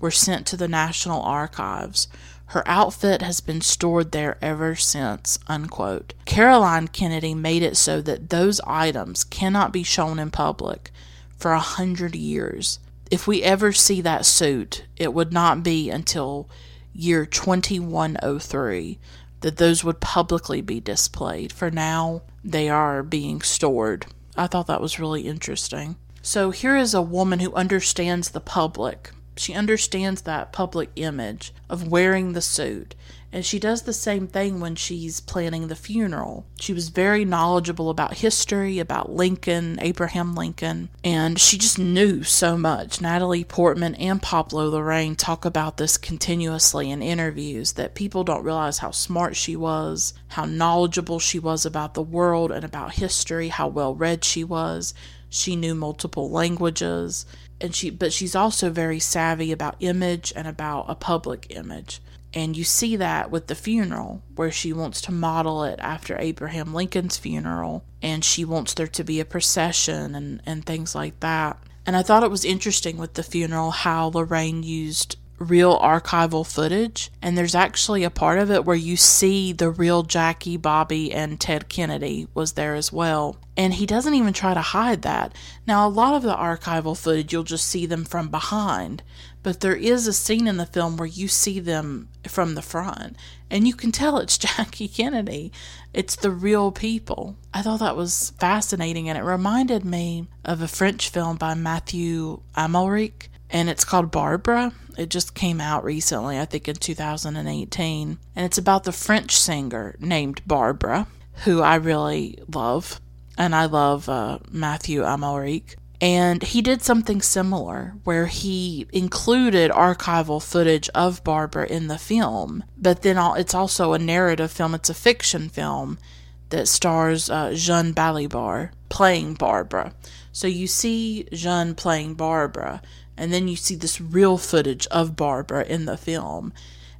[0.00, 2.08] were sent to the National Archives
[2.52, 5.38] her outfit has been stored there ever since.
[5.48, 6.12] Unquote.
[6.26, 10.90] Caroline Kennedy made it so that those items cannot be shown in public
[11.38, 12.78] for a hundred years.
[13.10, 16.50] If we ever see that suit, it would not be until
[16.92, 18.98] year 2103
[19.40, 21.52] that those would publicly be displayed.
[21.52, 24.06] For now, they are being stored.
[24.36, 25.96] I thought that was really interesting.
[26.22, 31.88] So here is a woman who understands the public she understands that public image of
[31.88, 32.94] wearing the suit.
[33.34, 36.44] And she does the same thing when she's planning the funeral.
[36.60, 42.58] She was very knowledgeable about history, about Lincoln, Abraham Lincoln, and she just knew so
[42.58, 43.00] much.
[43.00, 48.78] Natalie Portman and Pablo Larraín talk about this continuously in interviews that people don't realize
[48.78, 53.66] how smart she was, how knowledgeable she was about the world and about history, how
[53.66, 54.92] well read she was.
[55.30, 57.24] She knew multiple languages
[57.62, 62.00] and she but she's also very savvy about image and about a public image.
[62.34, 66.72] And you see that with the funeral, where she wants to model it after Abraham
[66.72, 71.58] Lincoln's funeral, and she wants there to be a procession and, and things like that.
[71.84, 77.10] And I thought it was interesting with the funeral how Larraín used real archival footage.
[77.20, 81.40] And there's actually a part of it where you see the real Jackie, Bobby, and
[81.40, 83.36] Ted Kennedy was there as well.
[83.56, 85.34] And he doesn't even try to hide that.
[85.66, 89.02] Now, a lot of the archival footage, you'll just see them from behind.
[89.42, 93.16] But there is a scene in the film where you see them from the front.
[93.50, 95.52] And you can tell it's Jackie Kennedy.
[95.92, 97.36] It's the real people.
[97.52, 99.08] I thought that was fascinating.
[99.08, 104.72] And it reminded me of a French film by Matthew Amalric and it's called Barbara.
[104.96, 108.18] It just came out recently, I think in 2018.
[108.34, 111.06] And it's about the French singer named Barbara,
[111.44, 113.00] who I really love.
[113.36, 115.76] And I love uh, Matthew Amalric.
[116.02, 122.64] And he did something similar where he included archival footage of Barbara in the film,
[122.76, 126.00] but then it's also a narrative film, it's a fiction film
[126.48, 129.94] that stars uh, Jeanne Balibar playing Barbara.
[130.32, 132.82] So you see Jeanne playing Barbara,
[133.16, 136.52] and then you see this real footage of Barbara in the film.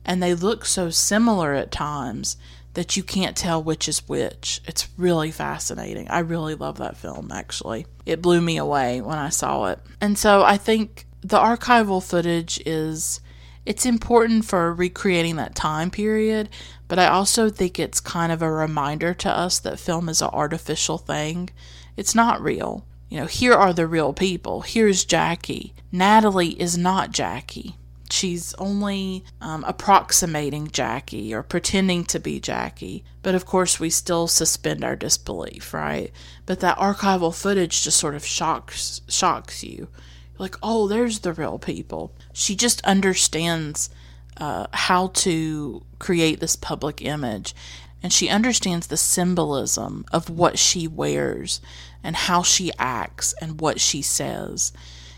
[0.05, 2.37] And they look so similar at times
[2.75, 4.61] that you can't tell which is which.
[4.67, 6.09] It's really fascinating.
[6.09, 7.87] I really love that film, actually.
[8.07, 9.79] It blew me away when I saw it.
[10.01, 13.21] And so I think the archival footage is
[13.65, 16.49] it's important for recreating that time period,
[16.89, 20.31] but I also think it's kind of a reminder to us that film is an
[20.33, 21.51] artificial thing.
[21.97, 22.85] It's not real.
[23.09, 24.63] You know, here are the real people.
[24.63, 25.75] Here's Jackie.
[25.93, 27.77] Natalie is not Jackie.
[28.13, 33.05] She's only um, approximating Jackie or pretending to be Jackie.
[33.23, 36.13] But of course, we still suspend our disbelief, right?
[36.45, 39.89] But that archival footage just sort of shocks shocks you.
[40.37, 42.13] like, oh, there's the real people.
[42.35, 43.89] She just understands
[44.37, 47.55] uh, how to create this public image
[48.03, 51.63] and she understands the symbolism of what she wears
[52.05, 54.73] and how she acts and what she says.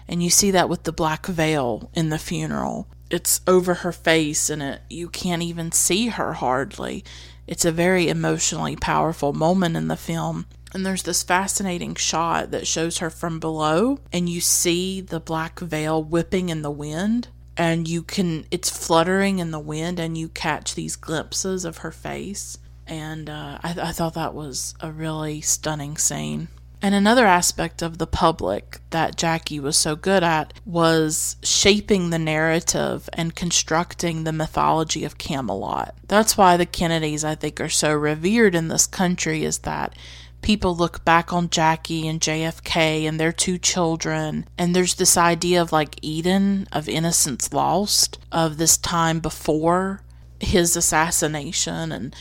[0.09, 2.89] And you see that with the black veil in the funeral.
[3.11, 7.05] It's over her face and it, you can't even see her hardly.
[7.47, 10.47] It's a very emotionally powerful moment in the film.
[10.73, 15.61] And there's this fascinating shot that shows her from below, and you see the black
[15.61, 20.29] veil whipping in the wind and you can it's fluttering in the wind and you
[20.29, 25.41] catch these glimpses of her face and uh, I, I thought that was a really
[25.41, 26.49] stunning scene
[26.85, 32.19] and another aspect of the public that Jackie was so good at was shaping the
[32.19, 35.95] narrative and constructing the mythology of Camelot.
[36.09, 39.97] That's why the Kennedys, I think, are so revered in this country, is that
[40.43, 45.63] people look back on Jackie and JFK and their two children, and there's this idea
[45.63, 50.03] of like Eden, of innocence lost, of this time before
[50.39, 52.15] his assassination, and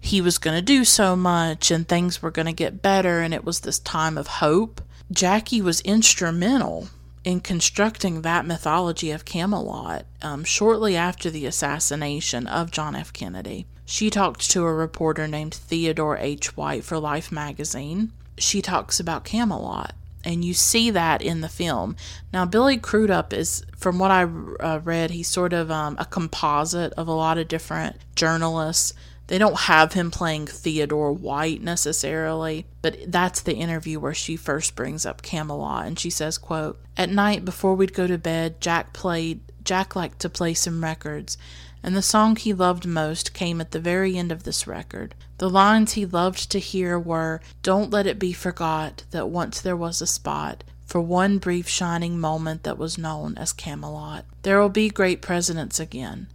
[0.00, 3.34] he was going to do so much, and things were going to get better, and
[3.34, 4.80] it was this time of hope.
[5.10, 6.88] Jackie was instrumental
[7.24, 13.12] in constructing that mythology of Camelot um, shortly after the assassination of John F.
[13.12, 13.66] Kennedy.
[13.84, 16.56] She talked to a reporter named Theodore H.
[16.56, 18.12] White for Life magazine.
[18.36, 19.94] She talks about Camelot,
[20.24, 21.96] and you see that in the film.
[22.32, 26.92] Now, Billy Crudup is, from what I uh, read, he's sort of um, a composite
[26.94, 28.92] of a lot of different journalists.
[29.28, 34.74] They don't have him playing Theodore White necessarily, but that's the interview where she first
[34.74, 38.92] brings up Camelot, and she says, "quote At night before we'd go to bed, Jack
[38.92, 39.40] played.
[39.64, 41.38] Jack liked to play some records."
[41.82, 45.14] and the song he loved most came at the very end of this record.
[45.38, 49.76] The lines he loved to hear were Don't let it be forgot that once there
[49.76, 54.24] was a spot for one brief shining moment that was known as Camelot.
[54.42, 56.28] There will be great presidents again,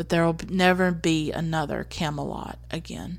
[0.00, 3.18] but there will never be another Camelot again.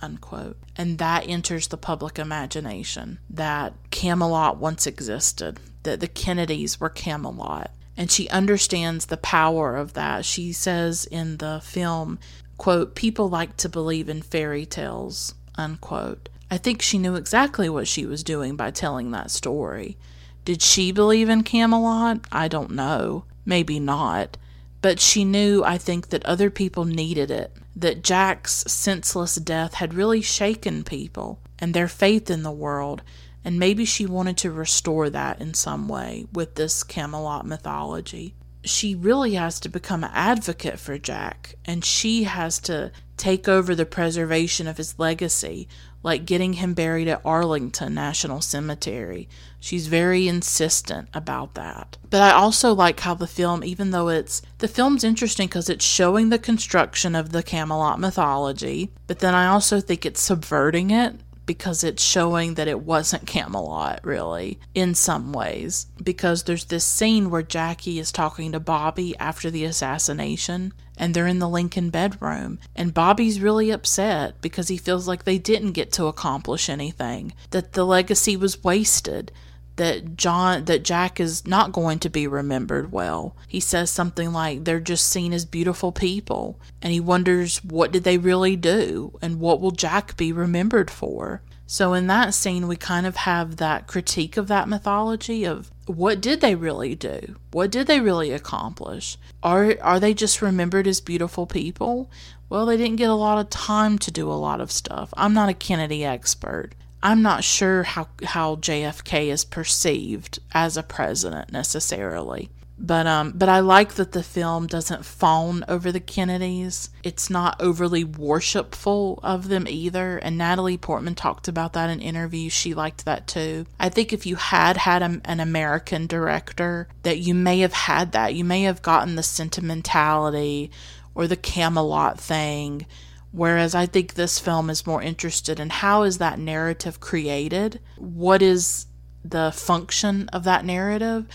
[0.00, 0.56] Unquote.
[0.76, 7.72] And that enters the public imagination that Camelot once existed, that the Kennedys were Camelot,
[7.96, 10.24] and she understands the power of that.
[10.24, 12.20] She says in the film,
[12.58, 16.28] quote, people like to believe in fairy tales, unquote.
[16.48, 19.98] I think she knew exactly what she was doing by telling that story.
[20.44, 22.20] Did she believe in Camelot?
[22.30, 23.24] I don't know.
[23.44, 24.36] Maybe not.
[24.82, 29.94] But she knew, I think, that other people needed it, that Jack's senseless death had
[29.94, 33.02] really shaken people and their faith in the world,
[33.44, 38.34] and maybe she wanted to restore that in some way with this Camelot mythology.
[38.62, 43.74] She really has to become an advocate for Jack, and she has to take over
[43.74, 45.68] the preservation of his legacy,
[46.02, 49.28] like getting him buried at Arlington National Cemetery.
[49.58, 51.98] She's very insistent about that.
[52.08, 55.84] But I also like how the film, even though it's the film's interesting because it's
[55.84, 61.16] showing the construction of the Camelot mythology, but then I also think it's subverting it
[61.50, 65.86] because it's showing that it wasn't Camelot, really, in some ways.
[66.00, 71.26] Because there's this scene where Jackie is talking to Bobby after the assassination, and they're
[71.26, 72.58] in the Lincoln bedroom.
[72.76, 77.72] And Bobby's really upset because he feels like they didn't get to accomplish anything, that
[77.72, 79.32] the legacy was wasted
[79.76, 83.34] that John that Jack is not going to be remembered well.
[83.48, 88.04] He says something like they're just seen as beautiful people and he wonders what did
[88.04, 91.40] they really do and what will Jack be remembered for.
[91.66, 96.20] So in that scene we kind of have that critique of that mythology of what
[96.20, 97.36] did they really do?
[97.52, 99.16] What did they really accomplish?
[99.42, 102.10] Are are they just remembered as beautiful people?
[102.48, 105.14] Well, they didn't get a lot of time to do a lot of stuff.
[105.16, 106.72] I'm not a Kennedy expert.
[107.02, 112.50] I'm not sure how how JFK is perceived as a president necessarily.
[112.82, 116.88] But um, but I like that the film doesn't fawn over the Kennedys.
[117.02, 120.16] It's not overly worshipful of them either.
[120.16, 122.54] And Natalie Portman talked about that in interviews.
[122.54, 123.66] She liked that too.
[123.78, 128.12] I think if you had had a, an American director, that you may have had
[128.12, 128.34] that.
[128.34, 130.70] You may have gotten the sentimentality
[131.14, 132.86] or the Camelot thing.
[133.30, 137.78] Whereas I think this film is more interested in how is that narrative created?
[137.98, 138.86] What is
[139.22, 141.26] the function of that narrative?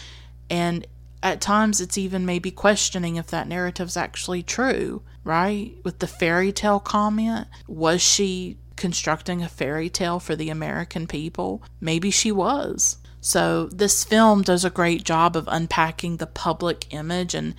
[0.49, 0.87] And
[1.25, 5.73] at times it's even maybe questioning if that narrative's actually true, right?
[5.83, 11.63] With the fairy tale comment, was she constructing a fairy tale for the American people?
[11.81, 12.97] Maybe she was.
[13.21, 17.55] So, this film does a great job of unpacking the public image and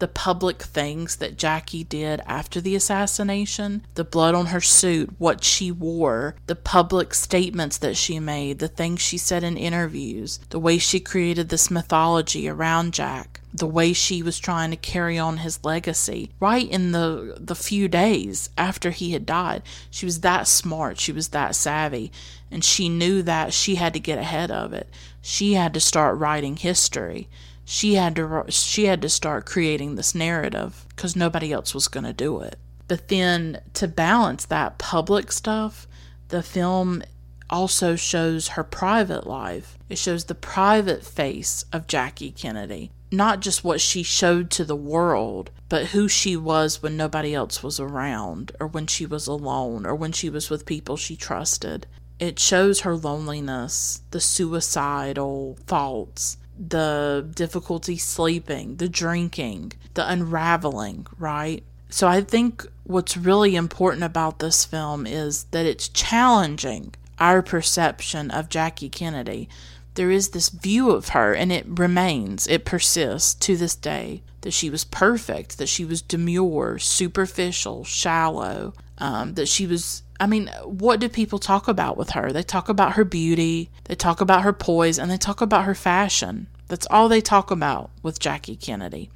[0.00, 5.44] the public things that Jackie did after the assassination, the blood on her suit, what
[5.44, 10.58] she wore, the public statements that she made, the things she said in interviews, the
[10.58, 13.40] way she created this mythology around Jack.
[13.52, 17.88] the way she was trying to carry on his legacy right in the the few
[17.88, 19.62] days after he had died.
[19.90, 22.12] She was that smart, she was that savvy,
[22.50, 24.88] and she knew that she had to get ahead of it.
[25.20, 27.28] She had to start writing history.
[27.72, 32.02] She had to she had to start creating this narrative cuz nobody else was going
[32.02, 32.58] to do it.
[32.88, 35.86] But then to balance that public stuff,
[36.30, 37.04] the film
[37.48, 39.78] also shows her private life.
[39.88, 44.74] It shows the private face of Jackie Kennedy, not just what she showed to the
[44.74, 49.86] world, but who she was when nobody else was around, or when she was alone,
[49.86, 51.86] or when she was with people she trusted.
[52.18, 56.36] It shows her loneliness, the suicidal thoughts,
[56.68, 61.64] the difficulty sleeping, the drinking, the unraveling, right?
[61.88, 68.30] So I think what's really important about this film is that it's challenging our perception
[68.30, 69.48] of Jackie Kennedy.
[69.94, 74.52] There is this view of her, and it remains, it persists to this day, that
[74.52, 80.02] she was perfect, that she was demure, superficial, shallow, um, that she was.
[80.20, 82.30] I mean, what do people talk about with her?
[82.30, 85.74] They talk about her beauty, they talk about her poise, and they talk about her
[85.74, 86.46] fashion.
[86.68, 89.10] That's all they talk about with Jackie Kennedy.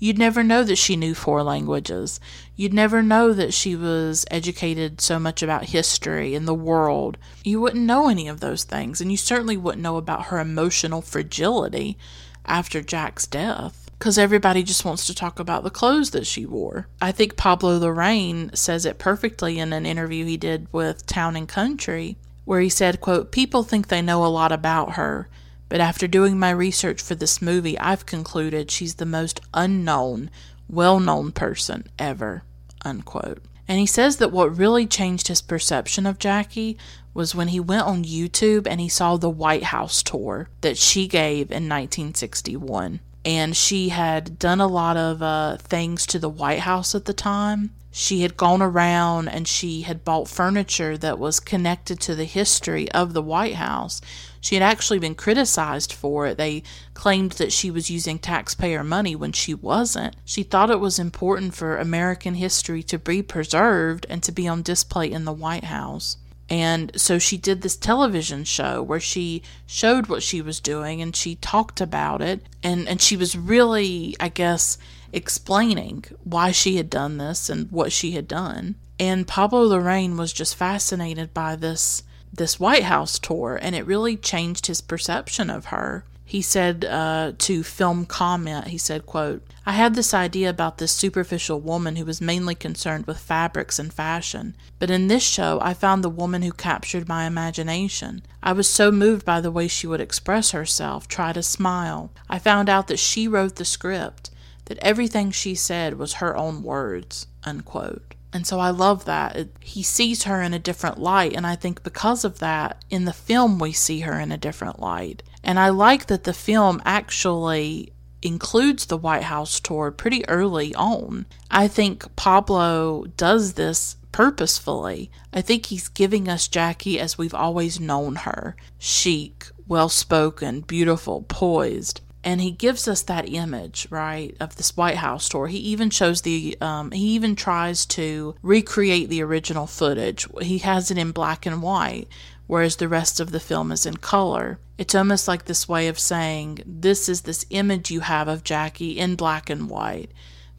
[0.00, 2.20] You'd never know that she knew four languages.
[2.54, 7.16] You'd never know that she was educated so much about history and the world.
[7.44, 11.00] You wouldn't know any of those things, and you certainly wouldn't know about her emotional
[11.00, 11.96] fragility
[12.44, 13.87] after Jack's death.
[13.98, 16.86] Because everybody just wants to talk about the clothes that she wore.
[17.00, 21.48] I think Pablo Larraín says it perfectly in an interview he did with Town and
[21.48, 25.28] Country, where he said, quote, People think they know a lot about her
[25.68, 30.30] but after doing my research for this movie, I've concluded she's the most unknown,
[30.68, 32.42] well known person ever.
[32.84, 33.42] Unquote.
[33.66, 36.78] And he says that what really changed his perception of Jackie
[37.12, 41.06] was when he went on YouTube and he saw the White House tour that she
[41.06, 43.00] gave in 1961.
[43.28, 47.12] And she had done a lot of uh, things to the White House at the
[47.12, 52.26] time she had gone around and she had bought furniture that was connected to the
[52.26, 54.00] history of the White House.
[54.40, 56.36] She had actually been criticized for it.
[56.36, 56.62] They
[56.94, 60.14] claimed that she was using taxpayer money when she wasn't.
[60.24, 64.62] She thought it was important for American history to be preserved and to be on
[64.62, 66.18] display in the White House.
[66.50, 71.14] And so she did this television show where she showed what she was doing and
[71.14, 72.42] she talked about it.
[72.62, 74.78] And, and she was really, I guess,
[75.12, 78.76] explaining why she had done this and what she had done.
[78.98, 84.14] And Pablo Larraín was just fascinated by this this White House tour, and it really
[84.16, 86.04] changed his perception of her.
[86.24, 90.92] He said uh, to Film Comment, he said, quote, I had this idea about this
[90.92, 95.74] superficial woman who was mainly concerned with fabrics and fashion, but in this show I
[95.74, 98.22] found the woman who captured my imagination.
[98.42, 102.10] I was so moved by the way she would express herself, try to smile.
[102.30, 104.30] I found out that she wrote the script
[104.64, 108.14] that everything she said was her own words, unquote.
[108.32, 109.48] And so I love that.
[109.60, 113.12] He sees her in a different light, and I think because of that, in the
[113.12, 115.22] film, we see her in a different light.
[115.44, 117.92] And I like that the film actually
[118.22, 121.26] includes the White House tour pretty early on.
[121.50, 125.10] I think Pablo does this purposefully.
[125.32, 128.56] I think he's giving us Jackie as we've always known her.
[128.78, 132.00] Chic, well spoken, beautiful, poised.
[132.24, 135.46] And he gives us that image right of this white house tour.
[135.46, 140.26] He even shows the um, he even tries to recreate the original footage.
[140.42, 142.08] He has it in black and white
[142.48, 145.98] whereas the rest of the film is in color it's almost like this way of
[145.98, 150.10] saying this is this image you have of jackie in black and white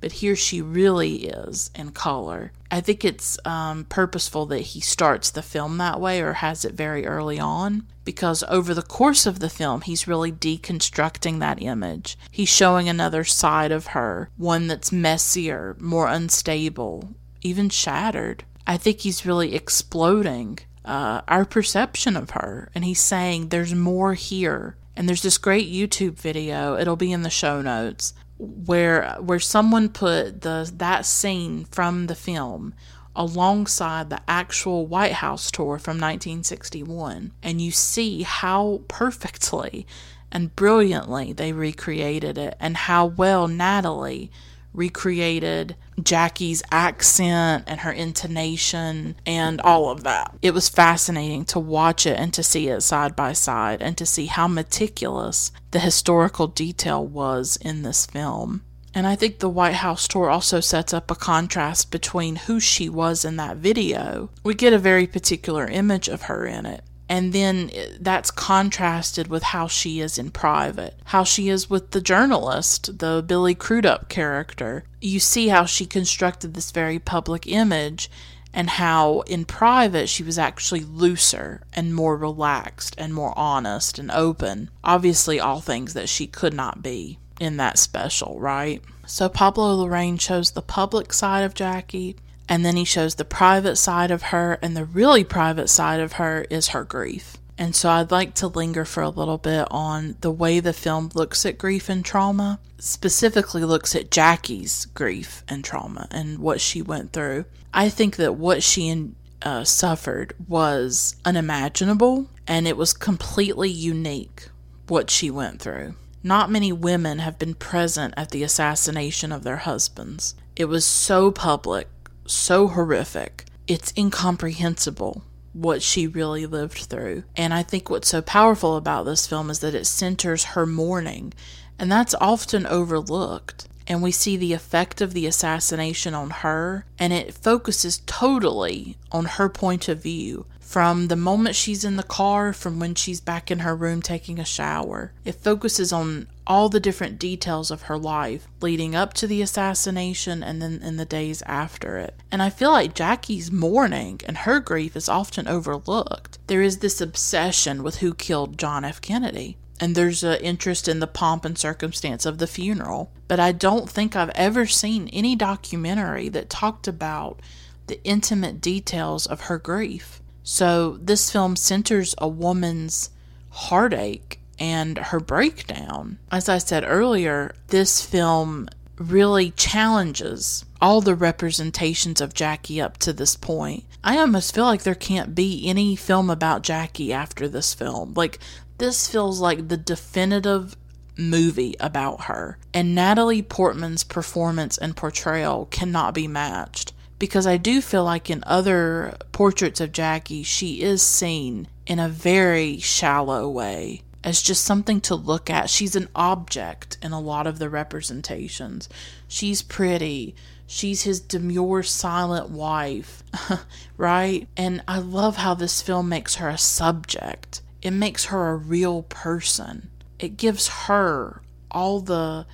[0.01, 2.51] but here she really is in color.
[2.71, 6.73] I think it's um, purposeful that he starts the film that way or has it
[6.73, 12.17] very early on because over the course of the film, he's really deconstructing that image.
[12.31, 17.09] He's showing another side of her, one that's messier, more unstable,
[17.41, 18.45] even shattered.
[18.65, 24.13] I think he's really exploding uh, our perception of her, and he's saying there's more
[24.13, 24.75] here.
[24.95, 29.89] And there's this great YouTube video, it'll be in the show notes, where where someone
[29.89, 32.73] put the that scene from the film
[33.15, 39.85] alongside the actual White House tour from 1961 and you see how perfectly
[40.31, 44.31] and brilliantly they recreated it and how well Natalie
[44.79, 50.33] recreated Jackie's accent and her intonation and all of that.
[50.41, 54.05] It was fascinating to watch it and to see it side by side and to
[54.05, 58.63] see how meticulous the historical detail was in this film.
[58.93, 62.89] And I think the White House tour also sets up a contrast between who she
[62.89, 64.29] was in that video.
[64.43, 66.83] We get a very particular image of her in it.
[67.09, 71.91] And then eh, that's contrasted with how she is in private, how she is with
[71.91, 74.85] the journalist, the Billy Crudup character.
[75.01, 78.09] You see how she constructed this very public image
[78.53, 84.09] and how in private she was actually looser and more relaxed and more honest and
[84.11, 84.69] open.
[84.83, 88.83] Obviously, all things that she could not be in that special, right?
[89.05, 92.15] So, Pablo Larraín chose the public side of Jackie,
[92.49, 96.13] and then he shows the private side of her, and the really private side of
[96.13, 97.37] her is her grief.
[97.59, 101.11] And so I'd like to linger for a little bit on the way the film
[101.13, 106.81] looks at grief and trauma, specifically looks at Jackie's grief and trauma and what she
[106.81, 107.43] went through.
[107.73, 114.47] I think that what she uh, suffered was unimaginable and it was completely unique
[114.87, 115.95] what she went through.
[116.23, 120.33] Not many women have been present at the assassination of their husbands.
[120.55, 121.87] It was so public,
[122.31, 123.45] so horrific.
[123.67, 125.23] It's incomprehensible
[125.53, 127.23] what she really lived through.
[127.35, 131.33] And I think what's so powerful about this film is that it centers her mourning,
[131.77, 133.67] and that's often overlooked.
[133.87, 139.25] And we see the effect of the assassination on her, and it focuses totally on
[139.25, 143.49] her point of view from the moment she's in the car, from when she's back
[143.49, 145.11] in her room taking a shower.
[145.25, 150.43] It focuses on all the different details of her life leading up to the assassination
[150.43, 152.13] and then in the days after it.
[152.31, 156.37] And I feel like Jackie's mourning and her grief is often overlooked.
[156.45, 159.01] There is this obsession with who killed John F.
[159.01, 159.57] Kennedy.
[159.79, 163.11] And there's an interest in the pomp and circumstance of the funeral.
[163.27, 167.39] But I don't think I've ever seen any documentary that talked about
[167.87, 170.21] the intimate details of her grief.
[170.51, 173.11] So this film centers a woman's
[173.51, 176.17] heartache and her breakdown.
[176.31, 183.13] As I said earlier, this film really challenges all the representations of Jackie up to
[183.13, 183.83] this point.
[184.03, 188.15] I almost feel like there can't be any film about Jackie after this film.
[188.15, 188.39] Like,
[188.79, 190.75] this feels like the definitive
[191.15, 192.57] movie about her.
[192.73, 198.43] And Natalie Portman's performance and portrayal cannot be matched because I do feel like in
[198.47, 205.01] other portraits of Jackie, she is seen in a very shallow way as just something
[205.01, 205.69] to look at.
[205.69, 208.89] She's an object in a lot of the representations.
[209.27, 210.35] She's pretty.
[210.67, 213.23] She's his demure, silent wife,
[213.97, 214.47] right?
[214.55, 217.61] And I love how this film makes her a subject.
[217.81, 219.89] It makes her a real person.
[220.19, 221.41] It gives her
[221.71, 222.45] all the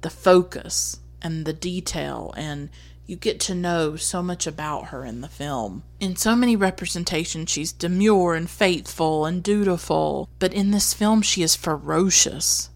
[0.00, 2.70] the focus and the detail and
[3.10, 5.82] you get to know so much about her in the film.
[5.98, 11.42] In so many representations, she's demure and faithful and dutiful, but in this film, she
[11.42, 12.70] is ferocious.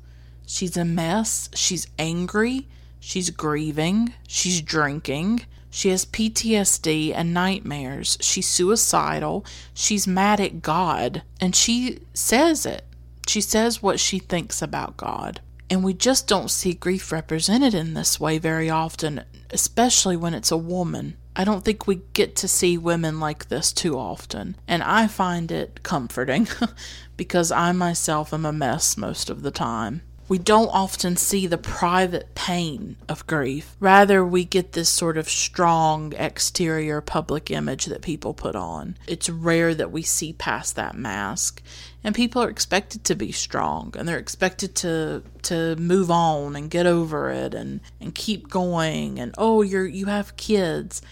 [0.45, 2.67] She's a mess, she's angry,
[2.99, 5.47] she's grieving, she's drinking.
[5.71, 8.17] She has PTSD and nightmares.
[8.21, 9.45] She's suicidal.
[9.73, 11.23] She's mad at God.
[11.41, 12.85] And she says it.
[13.27, 15.41] She says what she thinks about God.
[15.71, 20.51] And we just don't see grief represented in this way very often, especially when it's
[20.51, 21.17] a woman.
[21.37, 25.51] I don't think we get to see women like this too often, and I find
[25.51, 26.47] it comforting
[27.17, 30.03] because I myself am a mess most of the time.
[30.27, 33.77] We don't often see the private pain of grief.
[33.79, 38.97] Rather, we get this sort of strong exterior public image that people put on.
[39.07, 41.63] It's rare that we see past that mask.
[42.03, 46.71] And people are expected to be strong and they're expected to to move on and
[46.71, 51.03] get over it and, and keep going and oh you're you have kids.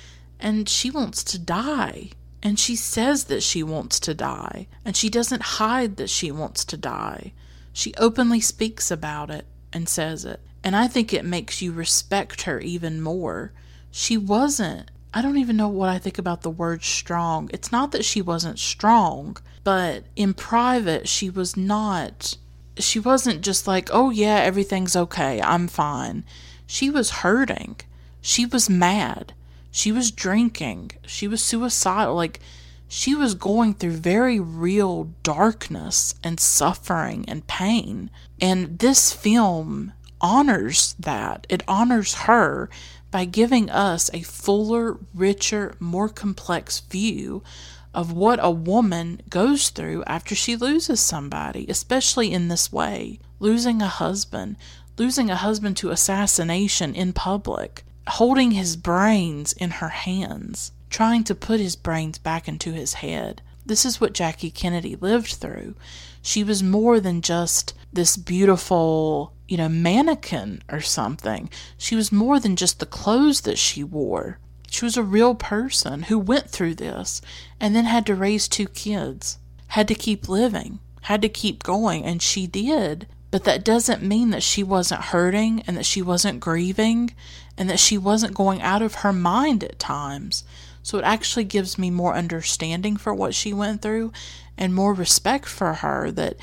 [0.41, 2.11] And she wants to die.
[2.43, 4.67] And she says that she wants to die.
[4.85, 7.33] And she doesn't hide that she wants to die.
[7.73, 10.41] She openly speaks about it and says it.
[10.65, 13.53] And I think it makes you respect her even more.
[13.91, 17.51] She wasn't, I don't even know what I think about the word strong.
[17.53, 22.37] It's not that she wasn't strong, but in private, she was not,
[22.79, 26.25] she wasn't just like, oh yeah, everything's okay, I'm fine.
[26.67, 27.77] She was hurting.
[28.21, 29.35] She was mad.
[29.71, 30.93] She was drinking.
[31.07, 32.15] She was suicidal.
[32.15, 32.41] Like,
[32.95, 38.11] she was going through very real darkness and suffering and pain.
[38.39, 41.47] And this film honors that.
[41.49, 42.69] It honors her
[43.11, 47.43] by giving us a fuller, richer, more complex view
[47.95, 53.81] of what a woman goes through after she loses somebody, especially in this way losing
[53.81, 54.57] a husband,
[54.99, 61.35] losing a husband to assassination in public, holding his brains in her hands trying to
[61.35, 63.43] put his brains back into his head.
[63.65, 65.75] This is what Jackie Kennedy lived through.
[66.21, 71.51] She was more than just this beautiful, you know, mannequin or something.
[71.79, 74.39] She was more than just the clothes that she wore.
[74.71, 77.21] She was a real person who went through this
[77.59, 79.39] and then had to raise two kids,
[79.69, 83.07] had to keep living, had to keep going, and she did.
[83.31, 87.15] But that doesn't mean that she wasn't hurting and that she wasn't grieving
[87.57, 90.45] and that she wasn't going out of her mind at times.
[90.83, 94.13] So it actually gives me more understanding for what she went through
[94.59, 96.37] and more respect for her that,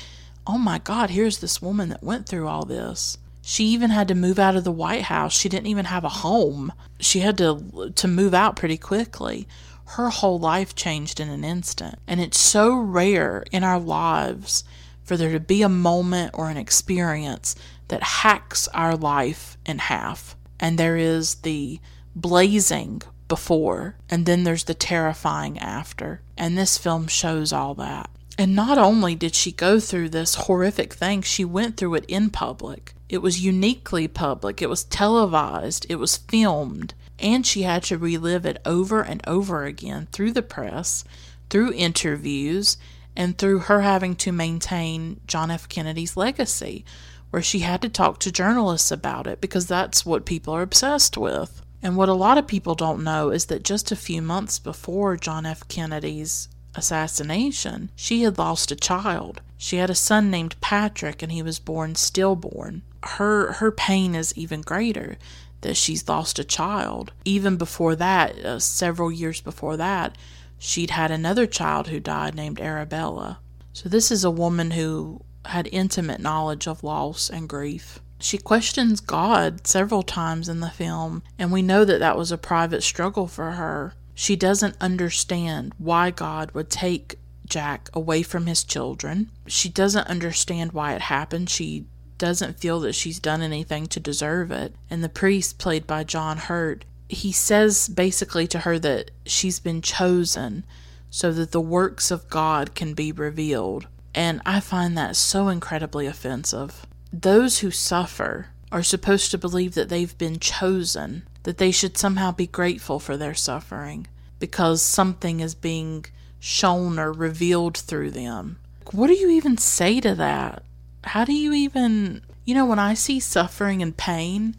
[0.46, 3.18] oh my God, here's this woman that went through all this.
[3.42, 5.32] She even had to move out of the White House.
[5.32, 6.72] She didn't even have a home.
[6.98, 9.48] She had to to move out pretty quickly.
[9.86, 11.98] Her whole life changed in an instant.
[12.06, 14.62] And it's so rare in our lives
[15.02, 17.56] for there to be a moment or an experience
[17.88, 20.36] that hacks our life in half.
[20.60, 21.80] And there is the
[22.14, 26.20] blazing before, and then there's the terrifying after.
[26.36, 28.10] And this film shows all that.
[28.36, 32.28] And not only did she go through this horrific thing, she went through it in
[32.28, 32.92] public.
[33.08, 38.44] It was uniquely public, it was televised, it was filmed, and she had to relive
[38.44, 41.04] it over and over again through the press,
[41.48, 42.76] through interviews,
[43.16, 45.68] and through her having to maintain John F.
[45.68, 46.84] Kennedy's legacy,
[47.30, 51.16] where she had to talk to journalists about it because that's what people are obsessed
[51.16, 51.62] with.
[51.82, 55.16] And what a lot of people don't know is that just a few months before
[55.16, 55.66] John F.
[55.68, 59.40] Kennedy's assassination, she had lost a child.
[59.56, 62.82] She had a son named Patrick and he was born stillborn.
[63.02, 65.16] Her her pain is even greater
[65.62, 67.12] that she's lost a child.
[67.24, 70.16] Even before that, uh, several years before that,
[70.58, 73.38] she'd had another child who died named Arabella.
[73.72, 78.00] So this is a woman who had intimate knowledge of loss and grief.
[78.22, 82.38] She questions God several times in the film, and we know that that was a
[82.38, 83.94] private struggle for her.
[84.14, 87.16] She doesn't understand why God would take
[87.46, 89.30] Jack away from his children.
[89.46, 91.50] She doesn't understand why it happened.
[91.50, 91.86] She
[92.18, 94.74] doesn't feel that she's done anything to deserve it.
[94.90, 99.82] And the priest, played by John Hurt, he says basically to her that she's been
[99.82, 100.64] chosen
[101.08, 103.88] so that the works of God can be revealed.
[104.14, 106.86] And I find that so incredibly offensive.
[107.12, 112.32] Those who suffer are supposed to believe that they've been chosen, that they should somehow
[112.32, 114.06] be grateful for their suffering
[114.38, 116.04] because something is being
[116.38, 118.58] shown or revealed through them.
[118.92, 120.64] What do you even say to that?
[121.04, 124.56] How do you even, you know, when I see suffering and pain,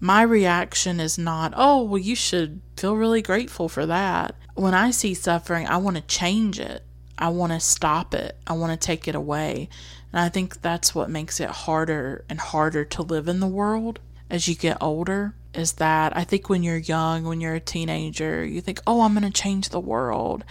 [0.00, 4.34] my reaction is not, oh, well, you should feel really grateful for that.
[4.54, 6.82] When I see suffering, I want to change it.
[7.16, 8.36] I want to stop it.
[8.46, 9.68] I want to take it away.
[10.12, 14.00] And I think that's what makes it harder and harder to live in the world
[14.30, 15.34] as you get older.
[15.54, 19.14] Is that I think when you're young, when you're a teenager, you think, oh, I'm
[19.14, 20.44] going to change the world.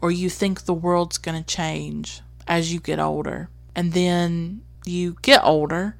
[0.00, 3.50] Or you think the world's going to change as you get older.
[3.74, 5.96] And then you get older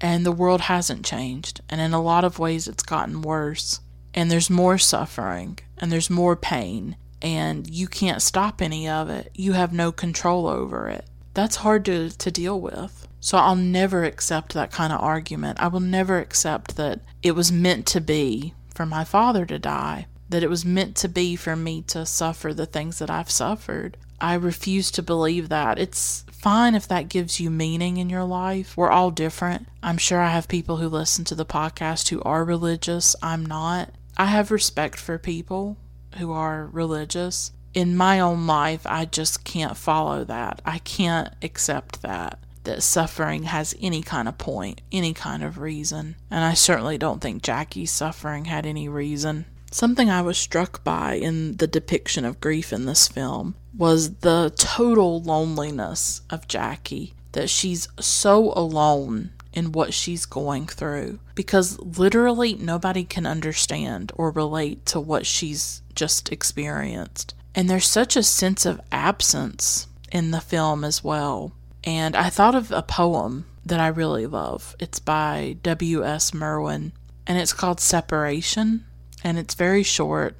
[0.00, 1.60] and the world hasn't changed.
[1.68, 3.80] And in a lot of ways, it's gotten worse.
[4.12, 9.30] And there's more suffering and there's more pain, and you can't stop any of it.
[9.34, 11.06] You have no control over it.
[11.34, 13.06] That's hard to, to deal with.
[13.20, 15.60] So I'll never accept that kind of argument.
[15.60, 20.06] I will never accept that it was meant to be for my father to die,
[20.28, 23.96] that it was meant to be for me to suffer the things that I've suffered.
[24.20, 25.78] I refuse to believe that.
[25.78, 28.76] It's fine if that gives you meaning in your life.
[28.76, 29.68] We're all different.
[29.82, 33.16] I'm sure I have people who listen to the podcast who are religious.
[33.22, 33.90] I'm not.
[34.16, 35.78] I have respect for people
[36.18, 37.52] who are religious.
[37.74, 40.62] In my own life, I just can't follow that.
[40.64, 42.38] I can't accept that.
[42.62, 46.16] That suffering has any kind of point, any kind of reason.
[46.30, 49.44] And I certainly don't think Jackie's suffering had any reason.
[49.70, 54.52] Something I was struck by in the depiction of grief in this film was the
[54.56, 62.54] total loneliness of Jackie, that she's so alone in what she's going through because literally
[62.54, 67.34] nobody can understand or relate to what she's just experienced.
[67.54, 71.52] And there's such a sense of absence in the film as well.
[71.84, 74.74] And I thought of a poem that I really love.
[74.78, 76.34] It's by W.S.
[76.34, 76.92] Merwin
[77.26, 78.84] and it's called Separation
[79.22, 80.36] and it's very short.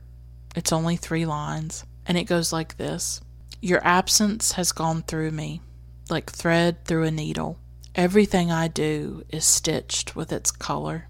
[0.55, 3.21] It's only three lines, and it goes like this
[3.61, 5.63] Your absence has gone through me,
[6.11, 7.59] like thread through a needle.
[7.95, 11.09] Everything I do is stitched with its color.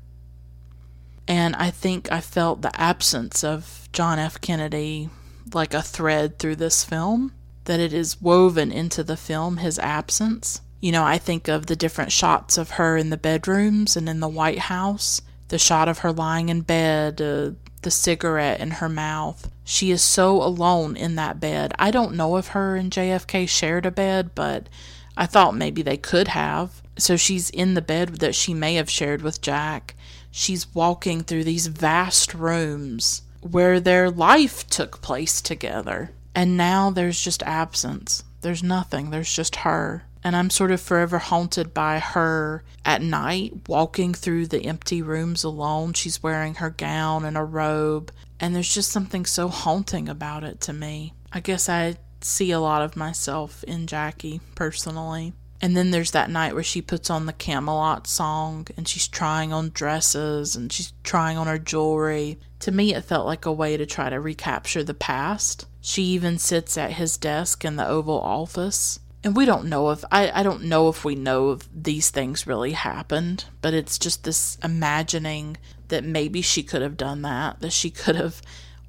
[1.27, 4.41] And I think I felt the absence of John F.
[4.41, 5.09] Kennedy
[5.53, 7.33] like a thread through this film,
[7.65, 10.61] that it is woven into the film, his absence.
[10.81, 14.21] You know, I think of the different shots of her in the bedrooms and in
[14.21, 17.53] the White House, the shot of her lying in bed, uh,
[17.83, 19.51] the cigarette in her mouth.
[19.65, 21.73] She is so alone in that bed.
[21.79, 24.69] I don't know if her and JFK shared a bed, but
[25.17, 26.83] I thought maybe they could have.
[26.99, 29.95] So she's in the bed that she may have shared with Jack.
[30.31, 36.11] She's walking through these vast rooms where their life took place together.
[36.35, 38.25] And now there's just absence.
[38.41, 40.05] There's nothing, there's just her.
[40.23, 45.45] And I'm sort of forever haunted by her at night, walking through the empty rooms
[45.45, 45.93] alone.
[45.93, 48.11] She's wearing her gown and a robe,
[48.41, 51.13] and there's just something so haunting about it to me.
[51.31, 55.35] I guess I see a lot of myself in Jackie personally.
[55.65, 59.51] And then there's that night where she puts on the Camelot song and she's trying
[59.51, 62.39] on dresses and she's trying on her jewelry.
[62.61, 65.65] To me, it felt like a way to try to recapture the past.
[65.81, 69.01] She even sits at his desk in the Oval Office.
[69.25, 72.47] And we don't know if, I, I don't know if we know if these things
[72.47, 75.57] really happened, but it's just this imagining
[75.89, 78.43] that maybe she could have done that, that she could have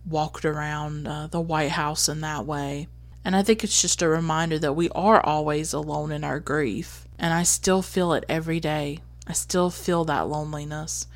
[0.06, 2.90] walked around uh, the White House in that way.
[3.26, 7.08] And I think it's just a reminder that we are always alone in our grief.
[7.18, 9.00] And I still feel it every day.
[9.26, 11.08] I still feel that loneliness.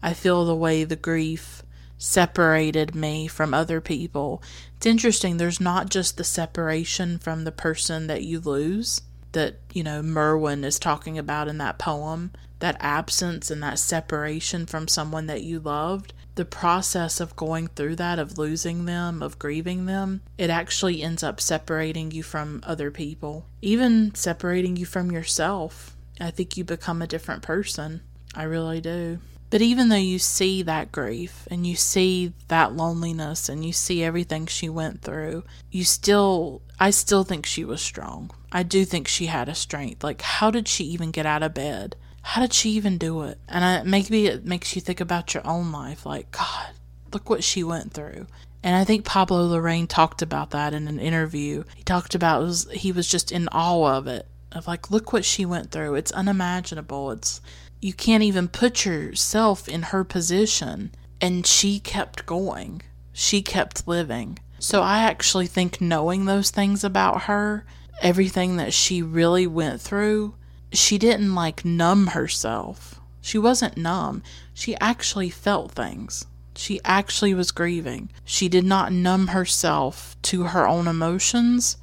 [0.00, 1.64] I feel the way the grief
[1.98, 4.40] separated me from other people.
[4.76, 9.02] It's interesting, there's not just the separation from the person that you lose
[9.32, 12.30] that, you know, Merwin is talking about in that poem,
[12.60, 17.96] that absence and that separation from someone that you loved the process of going through
[17.96, 22.90] that, of losing them, of grieving them, it actually ends up separating you from other
[22.90, 25.96] people, even separating you from yourself.
[26.20, 28.02] I think you become a different person.
[28.34, 29.18] I really do.
[29.48, 34.02] But even though you see that grief and you see that loneliness and you see
[34.02, 38.30] everything she went through, you still, I still think she was strong.
[38.50, 40.02] I do think she had a strength.
[40.02, 41.96] Like, how did she even get out of bed?
[42.26, 43.38] How did she even do it?
[43.48, 46.04] And I, maybe it makes you think about your own life.
[46.04, 46.70] Like, God,
[47.14, 48.26] look what she went through.
[48.64, 51.62] And I think Pablo Larraín talked about that in an interview.
[51.76, 54.26] He talked about was, he was just in awe of it.
[54.50, 55.94] Of like, look what she went through.
[55.94, 57.12] It's unimaginable.
[57.12, 57.40] It's
[57.80, 60.90] you can't even put yourself in her position.
[61.20, 62.82] And she kept going.
[63.12, 64.40] She kept living.
[64.58, 67.64] So I actually think knowing those things about her,
[68.02, 70.34] everything that she really went through,
[70.76, 73.00] she didn't like numb herself.
[73.20, 74.22] She wasn't numb.
[74.54, 76.26] She actually felt things.
[76.54, 78.10] She actually was grieving.
[78.24, 81.76] She did not numb herself to her own emotions.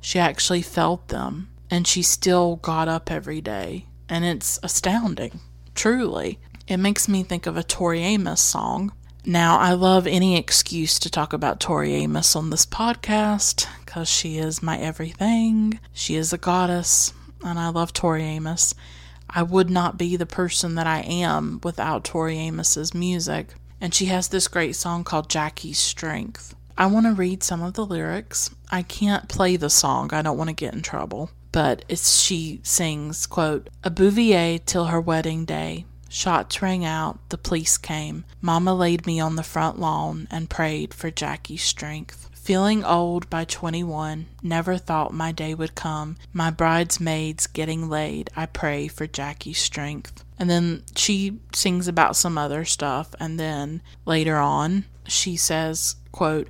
[0.00, 1.48] She actually felt them.
[1.70, 3.86] And she still got up every day.
[4.08, 5.40] And it's astounding,
[5.74, 6.38] truly.
[6.66, 8.92] It makes me think of a Tori Amos song.
[9.24, 14.38] Now, I love any excuse to talk about Tori Amos on this podcast because she
[14.38, 15.78] is my everything.
[15.92, 17.12] She is a goddess
[17.44, 18.74] and I love Tori Amos.
[19.28, 23.54] I would not be the person that I am without Tori Amos's music.
[23.80, 26.54] And she has this great song called Jackie's Strength.
[26.76, 28.50] I want to read some of the lyrics.
[28.70, 30.12] I can't play the song.
[30.12, 31.30] I don't want to get in trouble.
[31.52, 35.84] But it's she sings, quote, A bouvier till her wedding day.
[36.08, 38.24] Shots rang out, the police came.
[38.40, 42.29] Mama laid me on the front lawn and prayed for Jackie's strength.
[42.42, 46.16] Feeling old by 21, never thought my day would come.
[46.32, 50.24] My bridesmaids getting laid, I pray for Jackie's strength.
[50.38, 56.48] And then she sings about some other stuff, and then later on, she says, quote,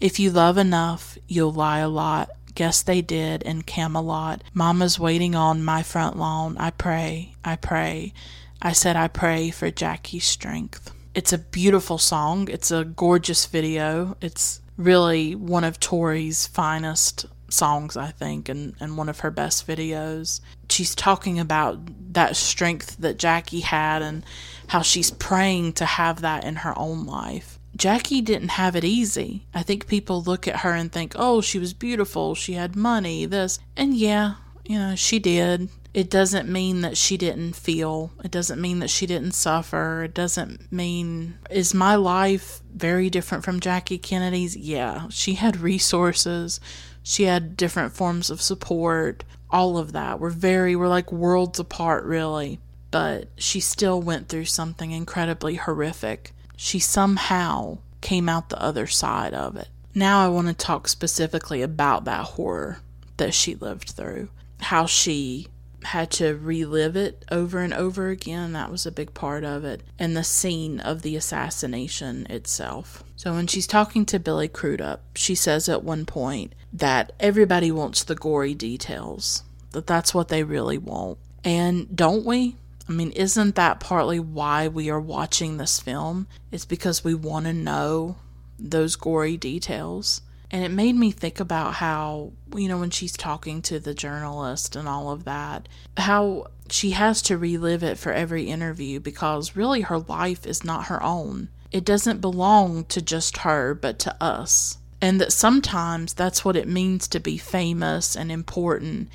[0.00, 2.30] If you love enough, you'll lie a lot.
[2.54, 4.44] Guess they did in Camelot.
[4.54, 6.56] Mama's waiting on my front lawn.
[6.56, 8.14] I pray, I pray.
[8.62, 10.92] I said, I pray for Jackie's strength.
[11.16, 12.48] It's a beautiful song.
[12.48, 14.16] It's a gorgeous video.
[14.22, 19.66] It's really one of Tori's finest songs, I think, and, and one of her best
[19.66, 20.40] videos.
[20.70, 21.80] She's talking about
[22.14, 24.24] that strength that Jackie had and
[24.68, 27.58] how she's praying to have that in her own life.
[27.76, 29.46] Jackie didn't have it easy.
[29.54, 33.24] I think people look at her and think, oh, she was beautiful, she had money,
[33.24, 33.58] this.
[33.76, 34.34] And yeah,
[34.64, 38.12] you know, she did it doesn't mean that she didn't feel.
[38.24, 40.04] It doesn't mean that she didn't suffer.
[40.04, 41.38] It doesn't mean.
[41.50, 44.56] Is my life very different from Jackie Kennedy's?
[44.56, 45.08] Yeah.
[45.10, 46.60] She had resources,
[47.02, 50.18] she had different forms of support, all of that.
[50.18, 52.58] We're very, we're like worlds apart, really.
[52.90, 56.32] But she still went through something incredibly horrific.
[56.56, 59.68] She somehow came out the other side of it.
[59.94, 62.78] Now I want to talk specifically about that horror
[63.18, 64.30] that she lived through.
[64.60, 65.48] How she
[65.84, 68.52] had to relive it over and over again.
[68.52, 69.82] That was a big part of it.
[69.98, 73.04] And the scene of the assassination itself.
[73.16, 78.02] So when she's talking to Billy Crudup, she says at one point that everybody wants
[78.02, 81.18] the gory details, that that's what they really want.
[81.44, 82.56] And don't we?
[82.88, 86.26] I mean, isn't that partly why we are watching this film?
[86.50, 88.16] It's because we want to know
[88.58, 90.20] those gory details.
[90.52, 94.76] And it made me think about how, you know, when she's talking to the journalist
[94.76, 95.66] and all of that,
[95.96, 100.86] how she has to relive it for every interview because really her life is not
[100.86, 101.48] her own.
[101.70, 104.76] It doesn't belong to just her, but to us.
[105.00, 109.08] And that sometimes that's what it means to be famous and important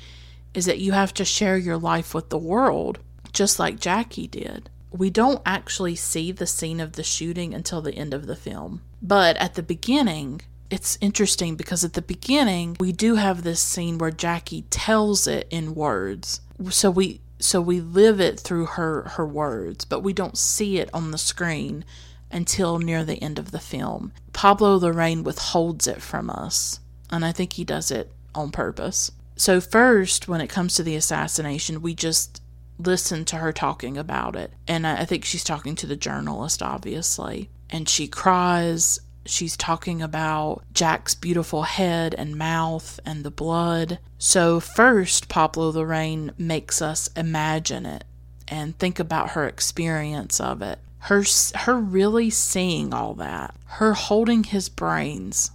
[0.54, 2.98] is that you have to share your life with the world,
[3.32, 4.68] just like Jackie did.
[4.90, 8.82] We don't actually see the scene of the shooting until the end of the film.
[9.00, 10.40] But at the beginning,
[10.70, 15.46] it's interesting because at the beginning we do have this scene where Jackie tells it
[15.50, 16.40] in words.
[16.70, 20.90] So we so we live it through her her words, but we don't see it
[20.92, 21.84] on the screen
[22.30, 24.12] until near the end of the film.
[24.32, 26.80] Pablo Larraín withholds it from us,
[27.10, 29.10] and I think he does it on purpose.
[29.36, 32.42] So first, when it comes to the assassination, we just
[32.78, 37.48] listen to her talking about it, and I think she's talking to the journalist, obviously,
[37.70, 43.98] and she cries She's talking about Jack's beautiful head and mouth and the blood.
[44.18, 48.04] So, first, Pablo Larraín makes us imagine it
[48.48, 50.78] and think about her experience of it.
[51.00, 51.22] Her,
[51.54, 55.50] her really seeing all that, her holding his brains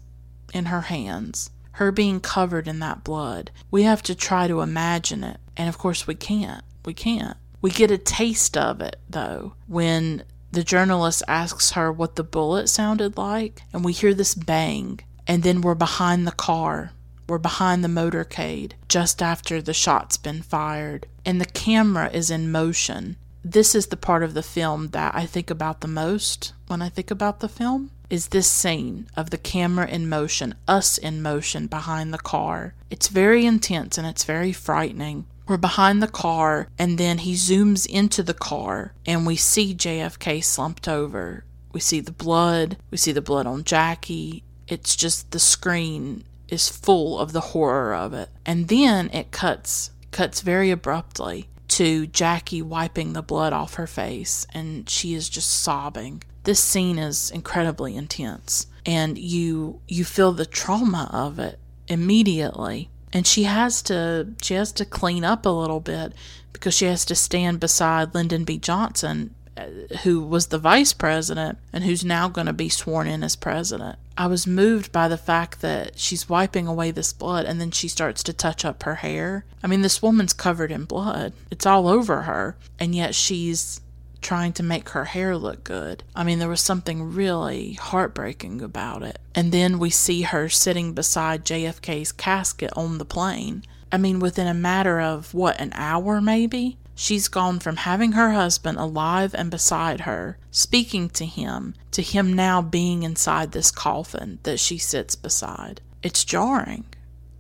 [0.54, 3.52] in her hands, her being covered in that blood.
[3.72, 5.38] We have to try to imagine it.
[5.58, 6.64] And of course, we can't.
[6.86, 7.38] We can't.
[7.62, 10.24] We get a taste of it, though, when
[10.54, 15.42] the journalist asks her what the bullet sounded like, and we hear this bang, and
[15.42, 16.92] then we're behind the car.
[17.28, 22.52] We're behind the motorcade just after the shot's been fired, and the camera is in
[22.52, 23.18] motion.
[23.44, 26.90] This is the part of the film that I think about the most when I
[26.90, 31.66] think about the film is this scene of the camera in motion, us in motion
[31.66, 32.76] behind the car.
[32.92, 35.26] It's very intense and it's very frightening.
[35.48, 40.44] We're behind the car, and then he zooms into the car, and we see JFK
[40.44, 41.44] slumped over.
[41.74, 44.44] We see the blood, we see the blood on Jackie.
[44.68, 48.30] It's just the screen is full of the horror of it.
[48.46, 54.46] And then it cuts cuts very abruptly to Jackie wiping the blood off her face
[54.54, 56.24] and she is just sobbing.
[56.44, 63.26] This scene is incredibly intense and you you feel the trauma of it immediately and
[63.26, 66.14] she has to she has to clean up a little bit
[66.52, 68.58] because she has to stand beside Lyndon B.
[68.58, 69.68] Johnson uh,
[70.02, 74.00] who was the vice president and who's now going to be sworn in as president.
[74.18, 77.88] I was moved by the fact that she's wiping away this blood and then she
[77.88, 79.46] starts to touch up her hair.
[79.62, 81.34] I mean, this woman's covered in blood.
[81.52, 83.80] It's all over her, and yet she's
[84.24, 86.04] trying to make her hair look good.
[86.16, 89.20] I mean, there was something really heartbreaking about it.
[89.36, 93.64] And then we see her sitting beside JFK's casket on the plane.
[93.92, 96.78] I mean, within a matter of what, an hour maybe?
[96.96, 102.34] She's gone from having her husband alive and beside her, speaking to him, to him
[102.34, 105.82] now being inside this coffin that she sits beside.
[106.02, 106.86] It's jarring.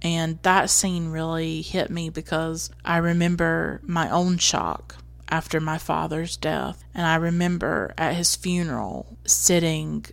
[0.02, 4.98] And that scene really hit me because I remember my own shock
[5.30, 6.84] after my father's death.
[6.94, 10.06] And I remember at his funeral sitting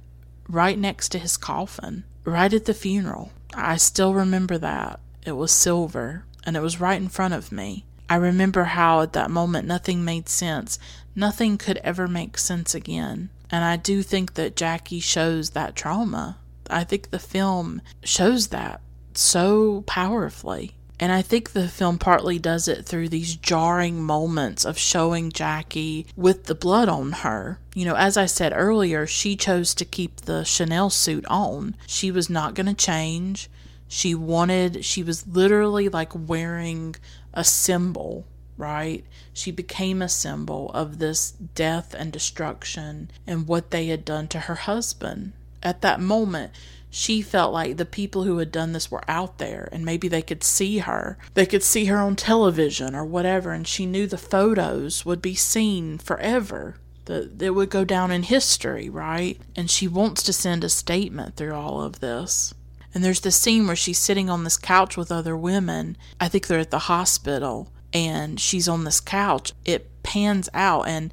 [0.48, 3.32] right next to his coffin, right at the funeral.
[3.54, 5.00] I still remember that.
[5.24, 7.84] It was silver and it was right in front of me.
[8.08, 10.78] I remember how at that moment nothing made sense.
[11.14, 13.30] Nothing could ever make sense again.
[13.50, 16.38] And I do think that Jackie shows that trauma.
[16.68, 18.80] I think the film shows that
[19.14, 20.76] so powerfully.
[21.00, 26.06] And I think the film partly does it through these jarring moments of showing Jackie
[26.14, 27.58] with the blood on her.
[27.74, 31.74] You know, as I said earlier, she chose to keep the Chanel suit on.
[31.86, 33.48] She was not going to change.
[33.88, 36.96] She wanted, she was literally like wearing
[37.32, 38.26] a symbol,
[38.58, 39.02] right?
[39.32, 44.40] She became a symbol of this death and destruction and what they had done to
[44.40, 45.32] her husband.
[45.62, 46.52] At that moment,
[46.90, 50.22] she felt like the people who had done this were out there and maybe they
[50.22, 51.16] could see her.
[51.34, 55.36] They could see her on television or whatever, and she knew the photos would be
[55.36, 56.76] seen forever.
[57.04, 59.40] That it would go down in history, right?
[59.56, 62.52] And she wants to send a statement through all of this.
[62.92, 65.96] And there's this scene where she's sitting on this couch with other women.
[66.20, 69.52] I think they're at the hospital, and she's on this couch.
[69.64, 71.12] It pans out, and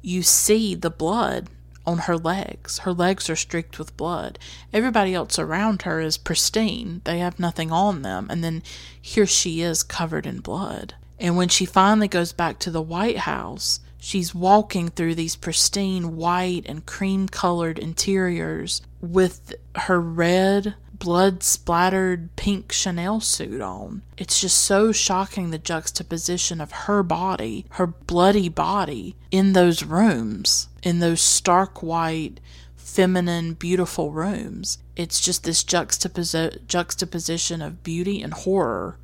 [0.00, 1.48] you see the blood
[1.88, 2.80] on her legs.
[2.80, 4.38] Her legs are streaked with blood.
[4.74, 8.26] Everybody else around her is pristine, they have nothing on them.
[8.28, 8.62] And then
[9.00, 10.94] here she is covered in blood.
[11.18, 16.16] And when she finally goes back to the White House, she's walking through these pristine
[16.16, 24.02] white and cream colored interiors with her red blood splattered pink Chanel suit on.
[24.16, 30.68] It's just so shocking the juxtaposition of her body, her bloody body, in those rooms,
[30.82, 32.40] in those stark white,
[32.76, 34.78] feminine, beautiful rooms.
[34.96, 38.98] It's just this juxtaposi- juxtaposition of beauty and horror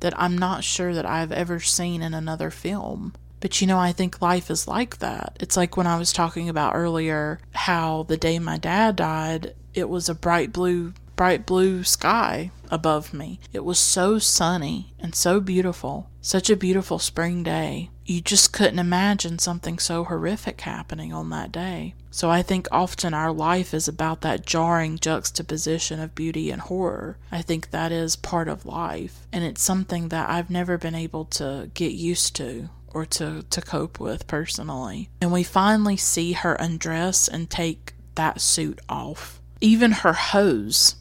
[0.00, 3.14] that I'm not sure that I've ever seen in another film.
[3.40, 5.36] But you know, I think life is like that.
[5.40, 9.88] It's like when I was talking about earlier how the day my dad died, it
[9.88, 13.38] was a bright blue bright blue sky above me.
[13.52, 16.08] It was so sunny and so beautiful.
[16.22, 17.90] Such a beautiful spring day.
[18.06, 21.94] You just couldn't imagine something so horrific happening on that day.
[22.10, 27.18] So I think often our life is about that jarring juxtaposition of beauty and horror.
[27.30, 29.26] I think that is part of life.
[29.30, 33.60] And it's something that I've never been able to get used to or to, to
[33.60, 35.10] cope with personally.
[35.20, 39.36] And we finally see her undress and take that suit off.
[39.60, 40.94] Even her hose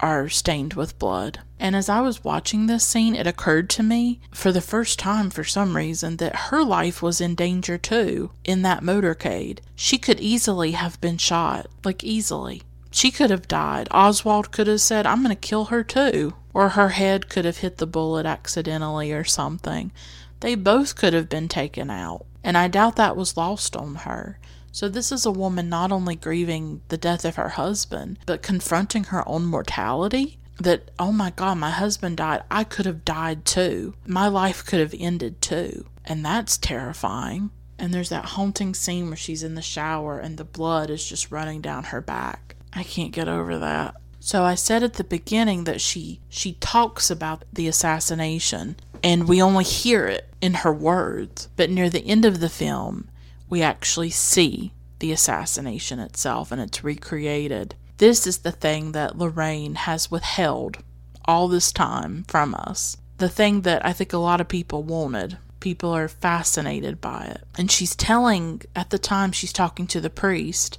[0.00, 1.40] are stained with blood.
[1.58, 5.30] And as I was watching this scene, it occurred to me for the first time
[5.30, 9.60] for some reason that her life was in danger too in that motorcade.
[9.76, 12.62] She could easily have been shot, like easily.
[12.90, 13.88] She could have died.
[13.90, 16.34] Oswald could have said, I'm going to kill her too.
[16.52, 19.92] Or her head could have hit the bullet accidentally or something.
[20.40, 22.26] They both could have been taken out.
[22.42, 24.38] And I doubt that was lost on her.
[24.72, 29.04] So, this is a woman not only grieving the death of her husband, but confronting
[29.04, 30.38] her own mortality.
[30.60, 32.42] That, oh my God, my husband died.
[32.50, 33.94] I could have died too.
[34.06, 35.86] My life could have ended too.
[36.04, 37.50] And that's terrifying.
[37.78, 41.30] And there's that haunting scene where she's in the shower and the blood is just
[41.30, 42.56] running down her back.
[42.74, 43.94] I can't get over that.
[44.20, 49.40] So I said at the beginning that she she talks about the assassination and we
[49.40, 53.08] only hear it in her words, but near the end of the film
[53.50, 57.74] we actually see the assassination itself and it's recreated.
[57.98, 60.78] This is the thing that Larraín has withheld
[61.24, 62.96] all this time from us.
[63.18, 65.36] The thing that I think a lot of people wanted.
[65.58, 67.44] People are fascinated by it.
[67.58, 70.78] And she's telling, at the time, she's talking to the priest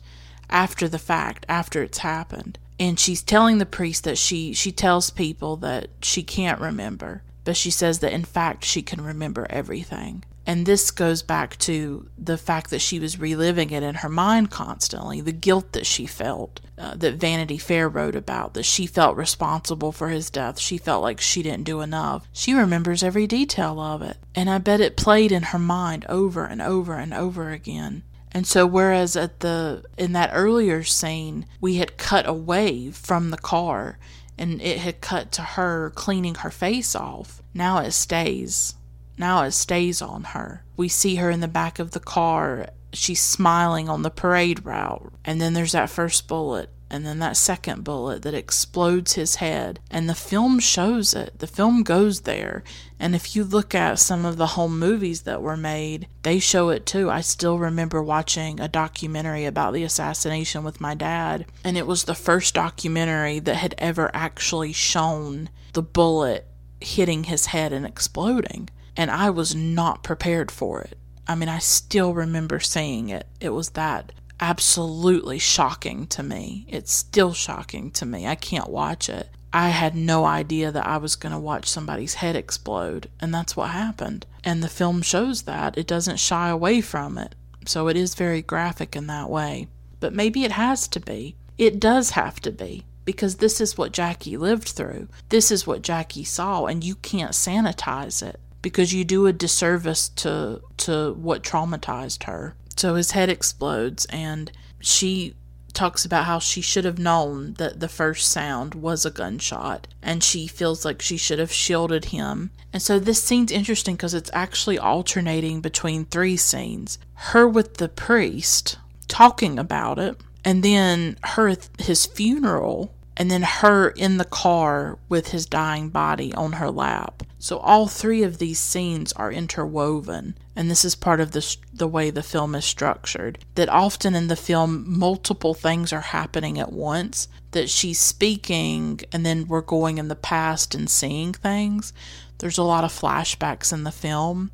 [0.49, 2.57] after the fact, after it's happened.
[2.79, 7.55] And she's telling the priest that she, she tells people that she can't remember, but
[7.55, 10.23] she says that in fact she can remember everything.
[10.45, 14.49] And this goes back to the fact that she was reliving it in her mind
[14.49, 19.15] constantly, the guilt that she felt, uh, that Vanity Fair wrote about, that she felt
[19.15, 20.59] responsible for his death.
[20.59, 22.27] She felt like she didn't do enough.
[22.33, 24.17] She remembers every detail of it.
[24.33, 28.03] And I bet it played in her mind over and over and over again.
[28.31, 33.37] And so whereas at the in that earlier scene we had cut away from the
[33.37, 33.99] car
[34.37, 38.75] and it had cut to her cleaning her face off, now it stays
[39.21, 40.65] now it stays on her.
[40.75, 42.67] We see her in the back of the car.
[42.91, 45.13] She's smiling on the parade route.
[45.23, 49.79] And then there's that first bullet, and then that second bullet that explodes his head.
[49.89, 51.39] And the film shows it.
[51.39, 52.63] The film goes there.
[52.99, 56.69] And if you look at some of the home movies that were made, they show
[56.69, 57.09] it too.
[57.09, 62.03] I still remember watching a documentary about the assassination with my dad, and it was
[62.03, 66.47] the first documentary that had ever actually shown the bullet
[66.81, 68.67] hitting his head and exploding
[69.01, 70.95] and I was not prepared for it.
[71.27, 73.25] I mean, I still remember seeing it.
[73.39, 76.67] It was that absolutely shocking to me.
[76.67, 78.27] It's still shocking to me.
[78.27, 79.29] I can't watch it.
[79.51, 83.57] I had no idea that I was going to watch somebody's head explode, and that's
[83.57, 84.27] what happened.
[84.43, 85.79] And the film shows that.
[85.79, 87.33] It doesn't shy away from it.
[87.65, 89.67] So it is very graphic in that way.
[89.99, 91.35] But maybe it has to be.
[91.57, 95.07] It does have to be because this is what Jackie lived through.
[95.29, 100.09] This is what Jackie saw, and you can't sanitize it because you do a disservice
[100.09, 102.55] to to what traumatized her.
[102.75, 105.35] So his head explodes and she
[105.73, 110.23] talks about how she should have known that the first sound was a gunshot and
[110.23, 112.51] she feels like she should have shielded him.
[112.73, 116.99] And so this scene's interesting because it's actually alternating between three scenes.
[117.13, 118.77] Her with the priest
[119.07, 125.29] talking about it and then her his funeral and then her in the car with
[125.29, 127.23] his dying body on her lap.
[127.43, 131.87] So all three of these scenes are interwoven, and this is part of the the
[131.87, 133.39] way the film is structured.
[133.55, 139.25] That often in the film multiple things are happening at once, that she's speaking and
[139.25, 141.93] then we're going in the past and seeing things.
[142.37, 144.51] There's a lot of flashbacks in the film.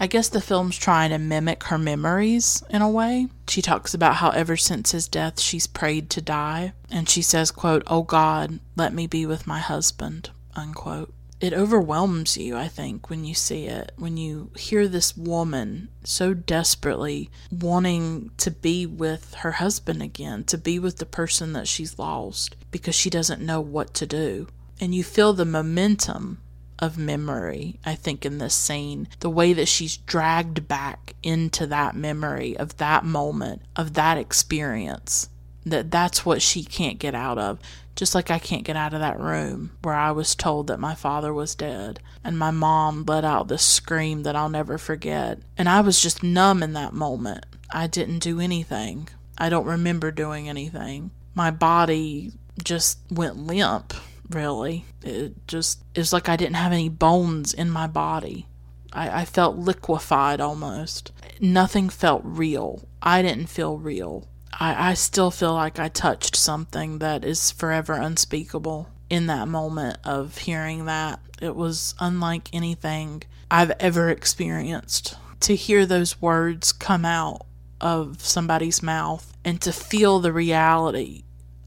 [0.00, 3.28] I guess the film's trying to mimic her memories in a way.
[3.46, 7.52] She talks about how ever since his death she's prayed to die, and she says,
[7.52, 11.12] quote, "Oh God, let me be with my husband." unquote.
[11.40, 16.32] It overwhelms you, I think, when you see it, when you hear this woman so
[16.32, 21.98] desperately wanting to be with her husband again, to be with the person that she's
[21.98, 24.48] lost because she doesn't know what to do.
[24.80, 26.40] And you feel the momentum
[26.78, 29.08] of memory, I think, in this scene.
[29.20, 35.28] The way that she's dragged back into that memory of that moment, of that experience.
[35.64, 37.58] That that's what she can't get out of.
[37.96, 40.94] Just like I can't get out of that room where I was told that my
[40.94, 45.38] father was dead, and my mom let out this scream that I'll never forget.
[45.56, 47.46] And I was just numb in that moment.
[47.70, 49.08] I didn't do anything.
[49.38, 51.12] I don't remember doing anything.
[51.34, 53.94] My body just went limp,
[54.30, 54.84] really.
[55.02, 58.46] It just, it was like I didn't have any bones in my body.
[58.92, 61.12] I, I felt liquefied almost.
[61.40, 62.82] Nothing felt real.
[63.02, 64.28] I didn't feel real.
[64.60, 69.98] I, I still feel like I touched something that is forever unspeakable in that moment
[70.04, 71.20] of hearing that.
[71.40, 75.16] It was unlike anything I've ever experienced.
[75.40, 77.46] To hear those words come out
[77.80, 81.24] of somebody's mouth and to feel the reality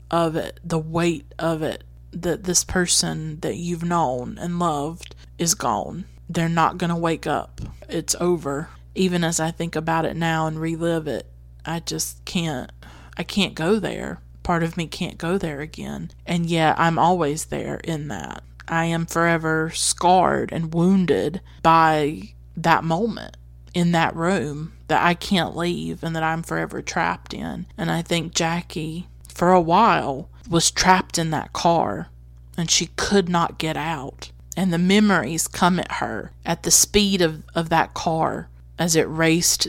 [0.10, 5.54] of it, the weight of it, that this person that you've known and loved is
[5.54, 6.06] gone.
[6.30, 7.62] They're not going to wake up.
[7.88, 8.70] It's over.
[8.96, 11.28] Even as I think about it now and relive it,
[11.66, 12.72] I just can't.
[13.18, 14.20] I can't go there.
[14.44, 16.12] Part of me can't go there again.
[16.26, 18.44] And yet I'm always there in that.
[18.68, 23.38] I am forever scarred and wounded by that moment
[23.74, 27.66] in that room that I can't leave and that I'm forever trapped in.
[27.78, 32.10] And I think Jackie, for a while, was trapped in that car
[32.58, 34.32] and she could not get out.
[34.56, 38.50] And the memories come at her at the speed of, of that car
[38.80, 39.68] as it raced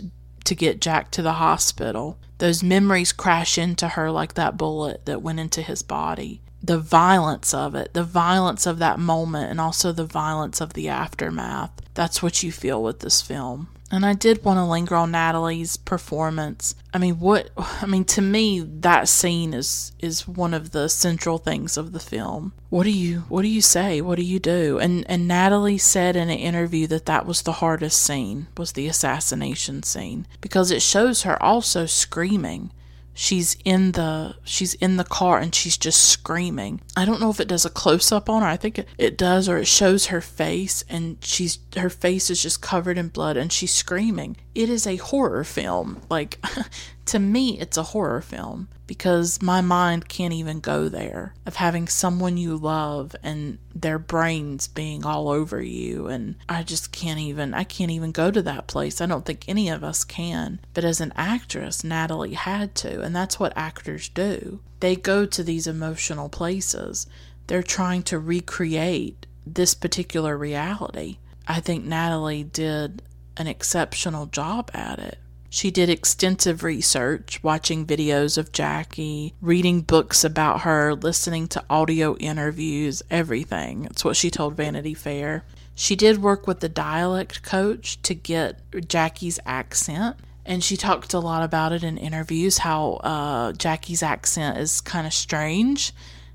[0.49, 2.19] to get Jack to the hospital.
[2.39, 6.41] Those memories crash into her like that bullet that went into his body.
[6.62, 10.89] The violence of it, the violence of that moment, and also the violence of the
[10.89, 11.70] aftermath.
[11.93, 13.69] That's what you feel with this film.
[13.90, 16.74] And I did want to linger on Natalie's performance.
[16.93, 21.39] I mean, what I mean to me that scene is is one of the central
[21.39, 22.52] things of the film.
[22.69, 24.01] What do you what do you say?
[24.01, 24.78] What do you do?
[24.78, 28.89] And and Natalie said in an interview that that was the hardest scene was the
[28.89, 32.70] assassination scene because it shows her also screaming
[33.19, 36.81] she's in the she's in the car and she's just screaming.
[36.97, 38.49] I don't know if it does a close up on her.
[38.49, 42.40] I think it, it does or it shows her face and she's her face is
[42.40, 44.36] just covered in blood and she's screaming.
[44.59, 46.01] It is a horror film.
[46.10, 46.44] Like
[47.05, 51.86] to me it's a horror film because my mind can't even go there of having
[51.86, 57.55] someone you love and their brains being all over you and I just can't even
[57.55, 59.01] I can't even go to that place.
[59.01, 60.59] I don't think any of us can.
[60.74, 64.59] But as an actress, Natalie had to, and that's what actors do.
[64.80, 67.06] They go to these emotional places.
[67.47, 71.18] They're trying to recreate this particular reality.
[71.47, 73.02] I think Natalie did
[73.39, 75.19] an exceptional job at it.
[75.51, 82.16] She did extensive research, watching videos of Jackie, reading books about her, listening to audio
[82.16, 83.82] interviews, everything.
[83.82, 85.44] That's what she told Vanity Fair.
[85.74, 91.20] She did work with the dialect coach to get Jackie's accent, and she talked a
[91.20, 95.93] lot about it in interviews how uh, Jackie's accent is kind of strange.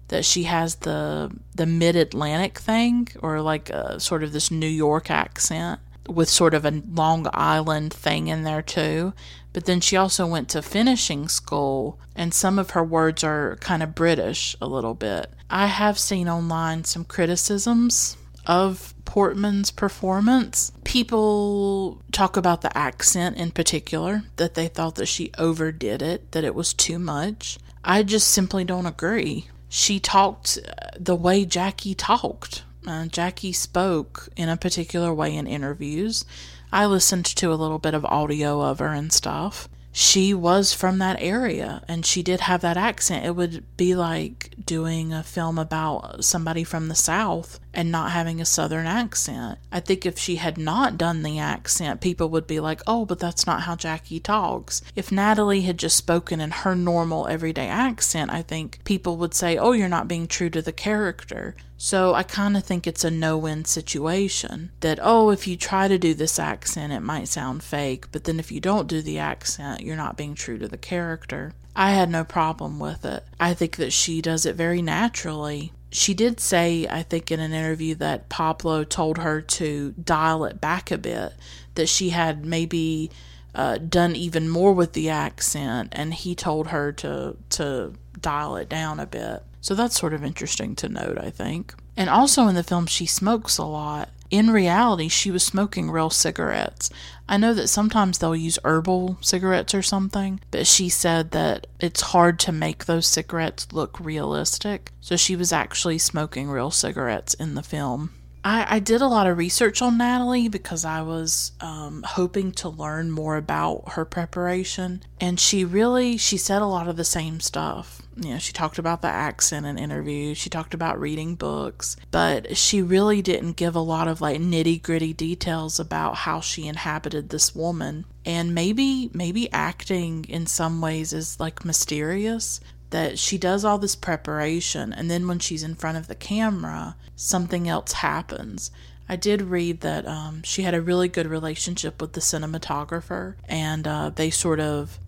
[0.09, 4.67] That she has the the mid Atlantic thing, or like a, sort of this New
[4.67, 9.13] York accent with sort of a Long Island thing in there too.
[9.53, 13.83] But then she also went to finishing school, and some of her words are kind
[13.83, 15.31] of British a little bit.
[15.49, 18.17] I have seen online some criticisms
[18.47, 20.71] of Portman's performance.
[20.83, 26.43] People talk about the accent in particular, that they thought that she overdid it, that
[26.43, 27.59] it was too much.
[27.83, 29.49] I just simply don't agree.
[29.69, 32.63] She talked uh, the way Jackie talked.
[32.85, 36.25] Uh, Jackie spoke in a particular way in interviews.
[36.71, 39.69] I listened to a little bit of audio of her and stuff.
[39.95, 43.25] She was from that area and she did have that accent.
[43.25, 48.41] It would be like doing a film about somebody from the South and not having
[48.41, 49.59] a Southern accent.
[49.71, 53.19] I think if she had not done the accent, people would be like, oh, but
[53.19, 54.81] that's not how Jackie talks.
[54.95, 59.57] If Natalie had just spoken in her normal everyday accent, I think people would say,
[59.57, 61.55] oh, you're not being true to the character.
[61.83, 64.71] So I kind of think it's a no win situation.
[64.79, 68.39] That, oh, if you try to do this accent, it might sound fake, but then
[68.39, 71.51] if you don't do the accent, you're not being true to the character.
[71.75, 73.25] I had no problem with it.
[73.37, 75.73] I think that she does it very naturally.
[75.91, 80.61] She did say, I think, in an interview that Pablo told her to dial it
[80.61, 81.33] back a bit,
[81.75, 83.11] that she had maybe
[83.53, 87.93] uh, done even more with the accent, and he told her to to
[88.23, 89.43] dial it down a bit.
[89.61, 91.75] So that's sort of interesting to note, I think.
[91.95, 94.09] And also in the film, she smokes a lot.
[94.31, 96.89] In reality, she was smoking real cigarettes.
[97.29, 102.01] I know that sometimes they'll use herbal cigarettes or something, but she said that it's
[102.01, 104.91] hard to make those cigarettes look realistic.
[105.01, 108.09] So she was actually smoking real cigarettes in the film.
[108.43, 112.69] I, I did a lot of research on Natalie because I was um, hoping to
[112.69, 117.39] learn more about her preparation, and she really she said a lot of the same
[117.39, 118.01] stuff.
[118.15, 120.37] You know, she talked about the accent in interviews.
[120.37, 124.83] She talked about reading books, but she really didn't give a lot of like nitty
[124.83, 128.05] gritty details about how she inhabited this woman.
[128.25, 132.59] And maybe maybe acting in some ways is like mysterious
[132.93, 136.95] that she does all this preparation and then when she's in front of the camera,
[137.15, 138.69] something else happens.
[139.09, 143.87] I did read that um, she had a really good relationship with the cinematographer and
[143.87, 144.99] uh, they sort of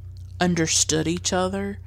[0.41, 1.77] understood each other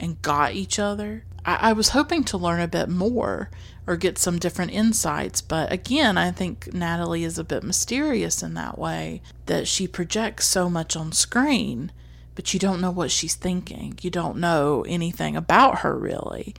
[0.00, 1.22] and got each other.
[1.46, 3.48] I, I was hoping to learn a bit more
[3.86, 8.54] or get some different insights, but again, I think Natalie is a bit mysterious in
[8.54, 11.92] that way that she projects so much on screen,
[12.34, 13.98] but you don't know what she's thinking.
[14.02, 16.54] You don't know anything about her really.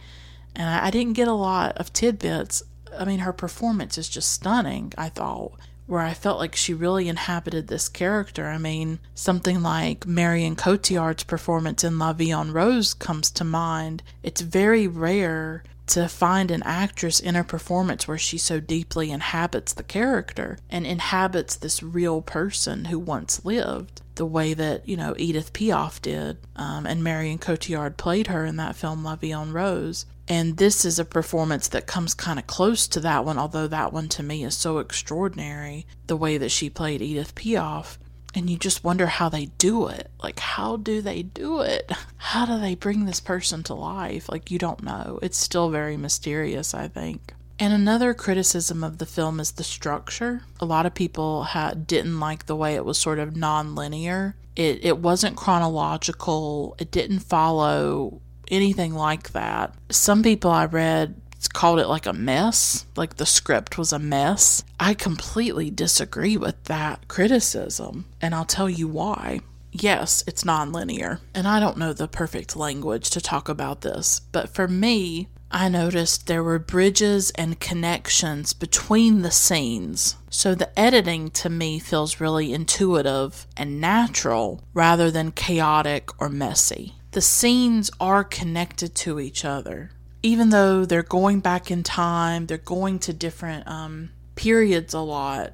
[0.55, 2.63] And I, I didn't get a lot of tidbits.
[2.97, 5.53] I mean, her performance is just stunning, I thought
[5.87, 8.47] where I felt like she really inhabited this character.
[8.47, 14.01] I mean, something like Marion Cotillard's performance in La Vie en Rose comes to mind.
[14.23, 19.73] It's very rare to find an actress in a performance where she so deeply inhabits
[19.73, 25.13] the character and inhabits this real person who once lived the way that you know
[25.17, 29.53] Edith Piaf did, um, and Marion Cotillard played her in that film La Vie en
[29.53, 30.05] Rose.
[30.27, 33.93] And this is a performance that comes kind of close to that one, although that
[33.93, 37.97] one to me is so extraordinary, the way that she played Edith Piaf.
[38.33, 40.09] And you just wonder how they do it.
[40.21, 41.91] Like, how do they do it?
[42.17, 44.27] How do they bring this person to life?
[44.27, 45.19] Like, you don't know.
[45.21, 47.33] It's still very mysterious, I think.
[47.59, 50.41] And another criticism of the film is the structure.
[50.59, 54.35] A lot of people ha- didn't like the way it was sort of non-linear.
[54.55, 56.75] It it wasn't chronological.
[56.79, 59.73] It didn't follow anything like that.
[59.89, 61.15] Some people I read
[61.55, 64.63] called it like a mess, like the script was a mess.
[64.79, 69.39] I completely disagree with that criticism, and I'll tell you why.
[69.71, 74.53] Yes, it's nonlinear, and I don't know the perfect language to talk about this, but
[74.53, 80.17] for me, I noticed there were bridges and connections between the scenes.
[80.29, 86.95] So the editing to me feels really intuitive and natural rather than chaotic or messy.
[87.11, 89.91] The scenes are connected to each other.
[90.21, 95.53] Even though they're going back in time, they're going to different um, periods a lot.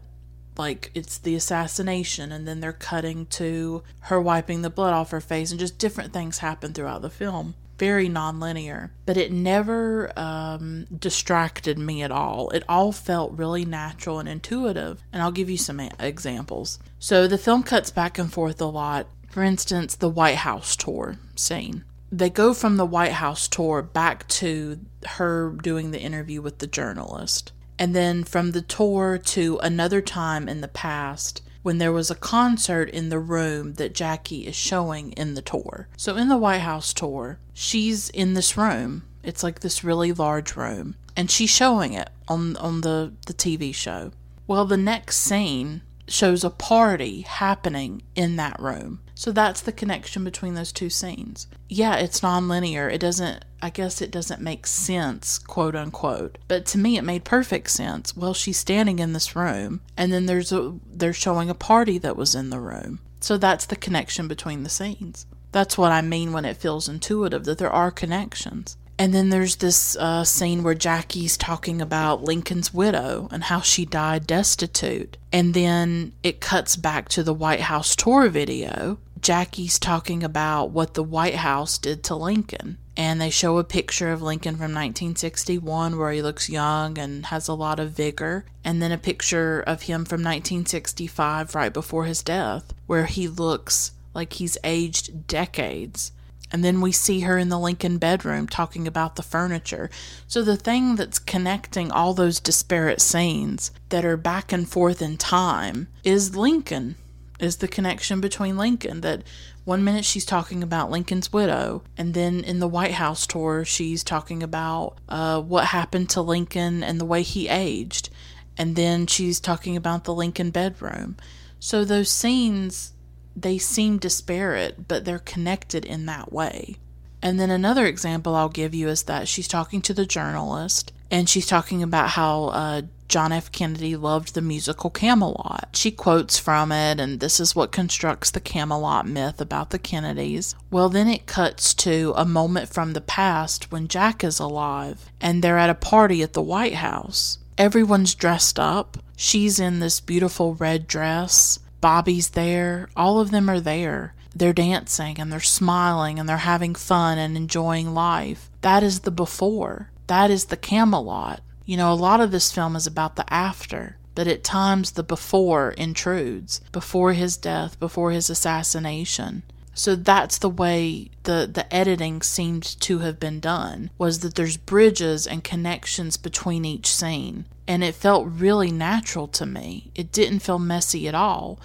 [0.57, 5.21] Like it's the assassination, and then they're cutting to her wiping the blood off her
[5.21, 10.85] face, and just different things happen throughout the film very nonlinear, but it never um,
[10.99, 12.51] distracted me at all.
[12.51, 15.01] It all felt really natural and intuitive.
[15.11, 16.77] And I'll give you some examples.
[16.99, 19.07] So the film cuts back and forth a lot.
[19.31, 21.83] For instance, the White House tour scene.
[22.11, 24.79] They go from the White House tour back to
[25.17, 27.51] her doing the interview with the journalist.
[27.79, 32.15] And then from the tour to another time in the past when there was a
[32.15, 35.87] concert in the room that Jackie is showing in the tour.
[35.97, 39.03] So in the White House tour, she's in this room.
[39.23, 43.73] It's like this really large room, and she's showing it on on the the TV
[43.73, 44.11] show.
[44.47, 48.99] Well, the next scene shows a party happening in that room.
[49.15, 51.47] So that's the connection between those two scenes.
[51.69, 52.91] Yeah, it's nonlinear.
[52.91, 56.37] It doesn't, I guess it doesn't make sense, quote unquote.
[56.47, 58.15] But to me, it made perfect sense.
[58.17, 62.17] Well, she's standing in this room, and then there's a, they're showing a party that
[62.17, 62.99] was in the room.
[63.19, 65.25] So that's the connection between the scenes.
[65.51, 68.77] That's what I mean when it feels intuitive, that there are connections.
[68.97, 73.83] And then there's this uh, scene where Jackie's talking about Lincoln's widow and how she
[73.83, 75.17] died destitute.
[75.31, 78.99] And then it cuts back to the White House tour video.
[79.19, 82.77] Jackie's talking about what the White House did to Lincoln.
[82.97, 87.47] And they show a picture of Lincoln from 1961 where he looks young and has
[87.47, 88.45] a lot of vigor.
[88.63, 93.91] And then a picture of him from 1965 right before his death where he looks
[94.13, 96.11] like he's aged decades.
[96.51, 99.89] And then we see her in the Lincoln bedroom talking about the furniture.
[100.27, 105.17] So the thing that's connecting all those disparate scenes that are back and forth in
[105.17, 106.95] time is Lincoln,
[107.39, 108.99] is the connection between Lincoln.
[109.01, 109.23] That
[109.63, 114.03] one minute she's talking about Lincoln's widow, and then in the White House tour, she's
[114.03, 118.09] talking about uh, what happened to Lincoln and the way he aged.
[118.57, 121.17] And then she's talking about the Lincoln bedroom.
[121.59, 122.93] So those scenes
[123.35, 126.75] they seem disparate, but they're connected in that way.
[127.21, 131.29] And then another example I'll give you is that she's talking to the journalist and
[131.29, 132.81] she's talking about how uh,
[133.11, 133.51] John F.
[133.51, 135.67] Kennedy loved the musical Camelot.
[135.73, 140.55] She quotes from it, and this is what constructs the Camelot myth about the Kennedys.
[140.71, 145.43] Well, then it cuts to a moment from the past when Jack is alive and
[145.43, 147.37] they're at a party at the White House.
[147.57, 148.97] Everyone's dressed up.
[149.17, 151.59] She's in this beautiful red dress.
[151.81, 152.87] Bobby's there.
[152.95, 154.15] All of them are there.
[154.33, 158.49] They're dancing and they're smiling and they're having fun and enjoying life.
[158.61, 159.91] That is the before.
[160.07, 161.41] That is the Camelot.
[161.71, 165.03] You know, a lot of this film is about the after, but at times the
[165.03, 169.43] before intrudes before his death, before his assassination.
[169.73, 174.57] So that's the way the the editing seemed to have been done was that there's
[174.57, 179.91] bridges and connections between each scene and it felt really natural to me.
[179.95, 181.57] It didn't feel messy at all.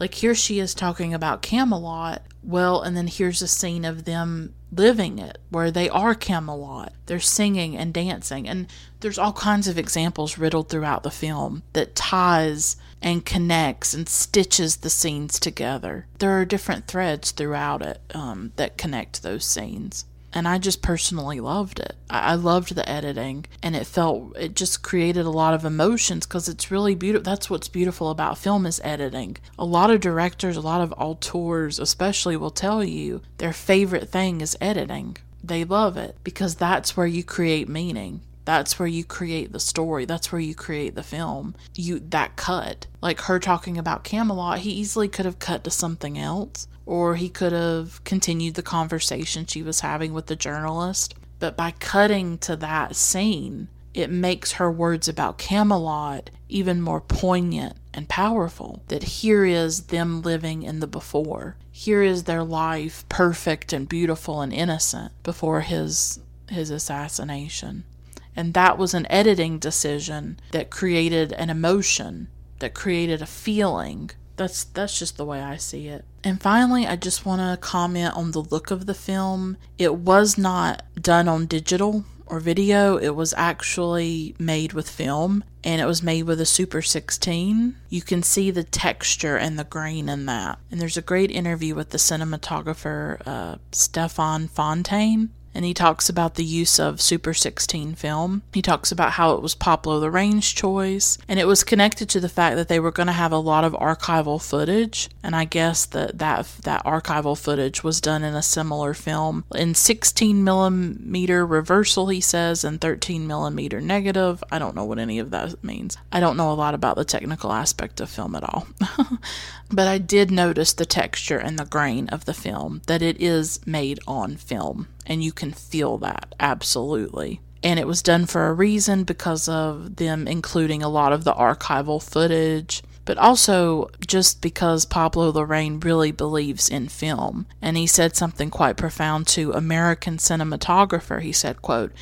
[0.00, 2.22] Like here she is talking about Camelot.
[2.42, 6.92] Well, and then here's a scene of them living it where they are Camelot.
[7.06, 8.48] They're singing and dancing.
[8.48, 8.66] And
[9.00, 14.76] there's all kinds of examples riddled throughout the film that ties and connects and stitches
[14.76, 16.06] the scenes together.
[16.18, 21.40] There are different threads throughout it um, that connect those scenes and I just personally
[21.40, 21.96] loved it.
[22.08, 26.48] I, loved the editing, and it felt it just created a lot of emotions because
[26.48, 27.24] it's really beautiful.
[27.24, 29.36] That's what's beautiful about film is editing.
[29.58, 34.40] A lot of directors, a lot of auteurs, especially, will tell you their favorite thing
[34.40, 35.16] is editing.
[35.42, 38.20] They love it because that's where you create meaning.
[38.44, 40.04] That's where you create the story.
[40.04, 41.54] That's where you create the film.
[41.74, 46.18] You that cut, like her talking about Camelot, he easily could have cut to something
[46.18, 51.14] else or he could have continued the conversation she was having with the journalist.
[51.38, 57.76] But by cutting to that scene, it makes her words about Camelot even more poignant
[57.92, 58.82] and powerful.
[58.88, 61.56] That here is them living in the before.
[61.70, 67.84] Here is their life perfect and beautiful and innocent before his his assassination.
[68.34, 72.28] And that was an editing decision that created an emotion,
[72.60, 76.04] that created a feeling that's that's just the way I see it.
[76.24, 79.56] And finally, I just want to comment on the look of the film.
[79.78, 82.96] It was not done on digital or video.
[82.96, 87.76] It was actually made with film and it was made with a Super 16.
[87.88, 90.58] You can see the texture and the grain in that.
[90.70, 96.34] And there's a great interview with the cinematographer uh, Stéphane Fontaine and he talks about
[96.34, 98.42] the use of Super 16 film.
[98.52, 102.28] He talks about how it was Pablo Larraín's choice, and it was connected to the
[102.28, 105.84] fact that they were going to have a lot of archival footage, and I guess
[105.86, 112.08] that that that archival footage was done in a similar film in 16 millimeter reversal,
[112.08, 114.42] he says, and 13 millimeter negative.
[114.50, 115.96] I don't know what any of that means.
[116.10, 118.66] I don't know a lot about the technical aspect of film at all.
[119.70, 123.60] but I did notice the texture and the grain of the film, that it is
[123.66, 127.40] made on film and you can feel that absolutely.
[127.62, 131.32] And it was done for a reason because of them including a lot of the
[131.32, 137.46] archival footage, but also just because Pablo Larraín really believes in film.
[137.60, 141.20] And he said something quite profound to American cinematographer.
[141.20, 141.92] He said, quote,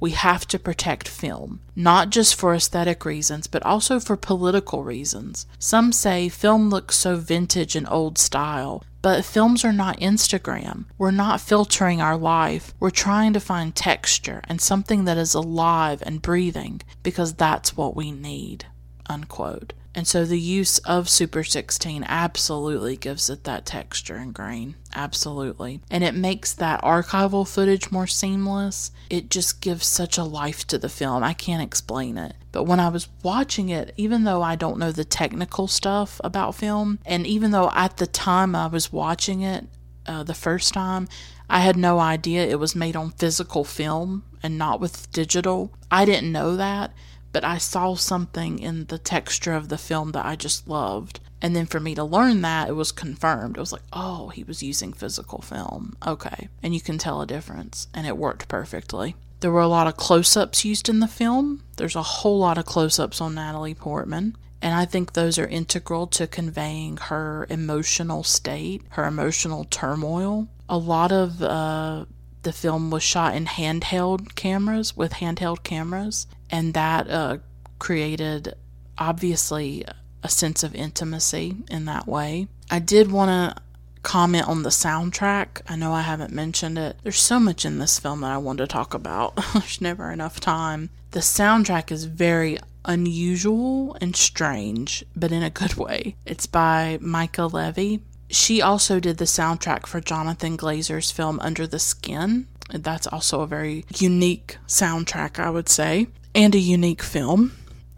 [0.00, 5.46] we have to protect film, not just for aesthetic reasons, but also for political reasons.
[5.58, 10.84] Some say film looks so vintage and old style, but films are not Instagram.
[10.98, 12.74] We're not filtering our life.
[12.80, 17.96] We're trying to find texture and something that is alive and breathing because that's what
[17.96, 18.66] we need.
[19.06, 19.72] Unquote.
[19.94, 24.76] And so the use of Super 16 absolutely gives it that texture and grain.
[24.94, 25.80] Absolutely.
[25.90, 28.92] And it makes that archival footage more seamless.
[29.10, 31.24] It just gives such a life to the film.
[31.24, 32.34] I can't explain it.
[32.52, 36.54] But when I was watching it, even though I don't know the technical stuff about
[36.54, 39.66] film, and even though at the time I was watching it
[40.06, 41.08] uh, the first time,
[41.50, 45.72] I had no idea it was made on physical film and not with digital.
[45.90, 46.92] I didn't know that
[47.32, 51.20] but I saw something in the texture of the film that I just loved.
[51.40, 53.56] And then for me to learn that, it was confirmed.
[53.56, 55.96] It was like, oh, he was using physical film.
[56.06, 56.48] Okay.
[56.62, 57.86] And you can tell a difference.
[57.94, 59.14] And it worked perfectly.
[59.40, 61.62] There were a lot of close ups used in the film.
[61.76, 64.36] There's a whole lot of close ups on Natalie Portman.
[64.60, 70.48] And I think those are integral to conveying her emotional state, her emotional turmoil.
[70.68, 72.06] A lot of uh,
[72.42, 77.38] the film was shot in handheld cameras with handheld cameras, and that uh,
[77.78, 78.54] created
[78.96, 79.84] obviously
[80.22, 82.48] a sense of intimacy in that way.
[82.70, 83.62] I did want to
[84.02, 85.62] comment on the soundtrack.
[85.68, 86.96] I know I haven't mentioned it.
[87.02, 89.36] There's so much in this film that I want to talk about.
[89.52, 90.90] There's never enough time.
[91.12, 96.16] The soundtrack is very unusual and strange, but in a good way.
[96.26, 97.98] It's by Mica Levi.
[98.30, 102.46] She also did the soundtrack for Jonathan Glazer's film Under the Skin.
[102.70, 107.52] That's also a very unique soundtrack, I would say and a unique film.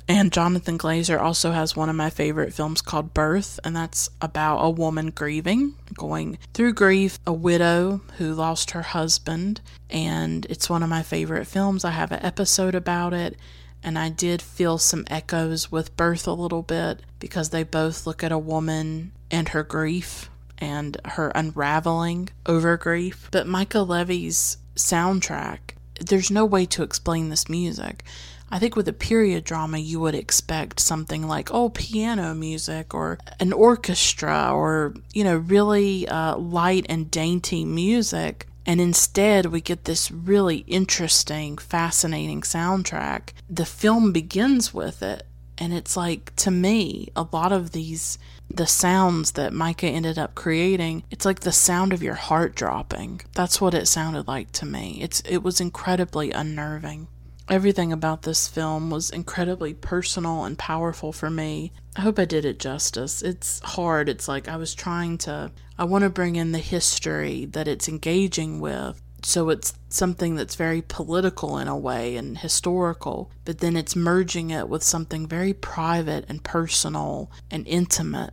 [0.09, 4.59] And Jonathan Glazer also has one of my favorite films called Birth, and that's about
[4.59, 9.61] a woman grieving, going through grief, a widow who lost her husband.
[9.89, 11.85] And it's one of my favorite films.
[11.85, 13.37] I have an episode about it,
[13.85, 18.25] and I did feel some echoes with Birth a little bit because they both look
[18.25, 20.29] at a woman and her grief
[20.59, 23.29] and her unraveling over grief.
[23.31, 28.05] But Mica Levi's soundtrack there's no way to explain this music.
[28.53, 33.19] I think with a period drama, you would expect something like, oh, piano music or
[33.39, 38.49] an orchestra or, you know, really uh, light and dainty music.
[38.67, 43.31] And instead, we get this really interesting, fascinating soundtrack.
[43.49, 45.27] The film begins with it.
[45.57, 48.19] And it's like, to me, a lot of these,
[48.53, 53.21] the sounds that Mica ended up creating, it's like the sound of your heart dropping.
[53.33, 54.99] That's what it sounded like to me.
[55.01, 57.07] It's, it was incredibly unnerving.
[57.49, 61.73] Everything about this film was incredibly personal and powerful for me.
[61.97, 63.23] I hope I did it justice.
[63.23, 64.09] It's hard.
[64.09, 67.89] It's like I was trying to, I want to bring in the history that it's
[67.89, 69.01] engaging with.
[69.23, 74.51] So it's something that's very political in a way and historical, but then it's merging
[74.51, 78.33] it with something very private and personal and intimate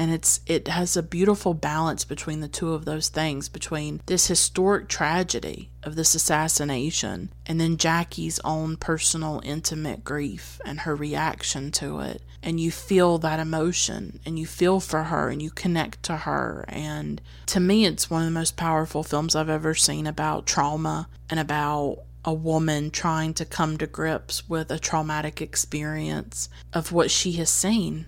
[0.00, 4.28] and it's it has a beautiful balance between the two of those things between this
[4.28, 11.70] historic tragedy of this assassination and then Jackie's own personal intimate grief and her reaction
[11.72, 12.22] to it.
[12.42, 16.64] And you feel that emotion and you feel for her and you connect to her.
[16.66, 21.10] And to me it's one of the most powerful films I've ever seen about trauma
[21.28, 27.10] and about a woman trying to come to grips with a traumatic experience of what
[27.10, 28.06] she has seen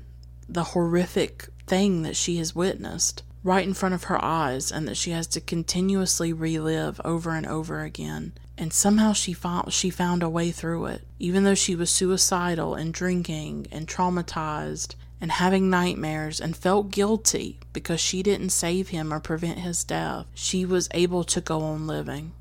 [0.48, 4.96] the horrific thing that she has witnessed right in front of her eyes and that
[4.96, 8.32] she has to continuously relive over and over again.
[8.56, 11.02] And somehow she found she found a way through it.
[11.18, 17.58] Even though she was suicidal and drinking and traumatized and having nightmares and felt guilty
[17.72, 21.86] because she didn't save him or prevent his death, she was able to go on
[21.86, 22.32] living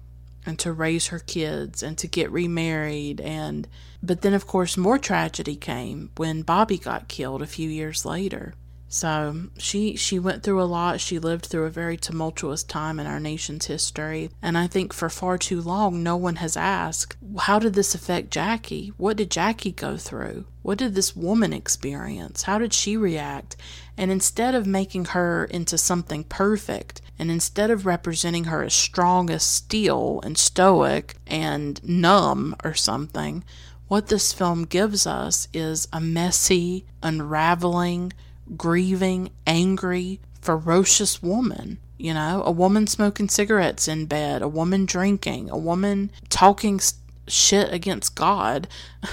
[0.46, 3.68] and to raise her kids and to get remarried and
[4.02, 8.56] but then of course more tragedy came when Bobby got killed a few years later.
[8.94, 11.00] So she she went through a lot.
[11.00, 15.10] She lived through a very tumultuous time in our nation's history, and I think for
[15.10, 18.92] far too long no one has asked, how did this affect Jackie?
[18.98, 20.44] What did Jackie go through?
[20.62, 22.44] What did this woman experience?
[22.44, 23.56] How did she react?
[23.98, 29.30] And instead of making her into something perfect, and instead of representing her as strong
[29.30, 33.46] as steel and stoic and numb or something,
[33.88, 38.12] what this film gives us is a messy, unraveling,
[38.58, 41.80] grieving, angry, ferocious woman.
[41.98, 46.80] You know, a woman smoking cigarettes in bed, a woman drinking, a woman talking
[47.28, 48.68] shit against God,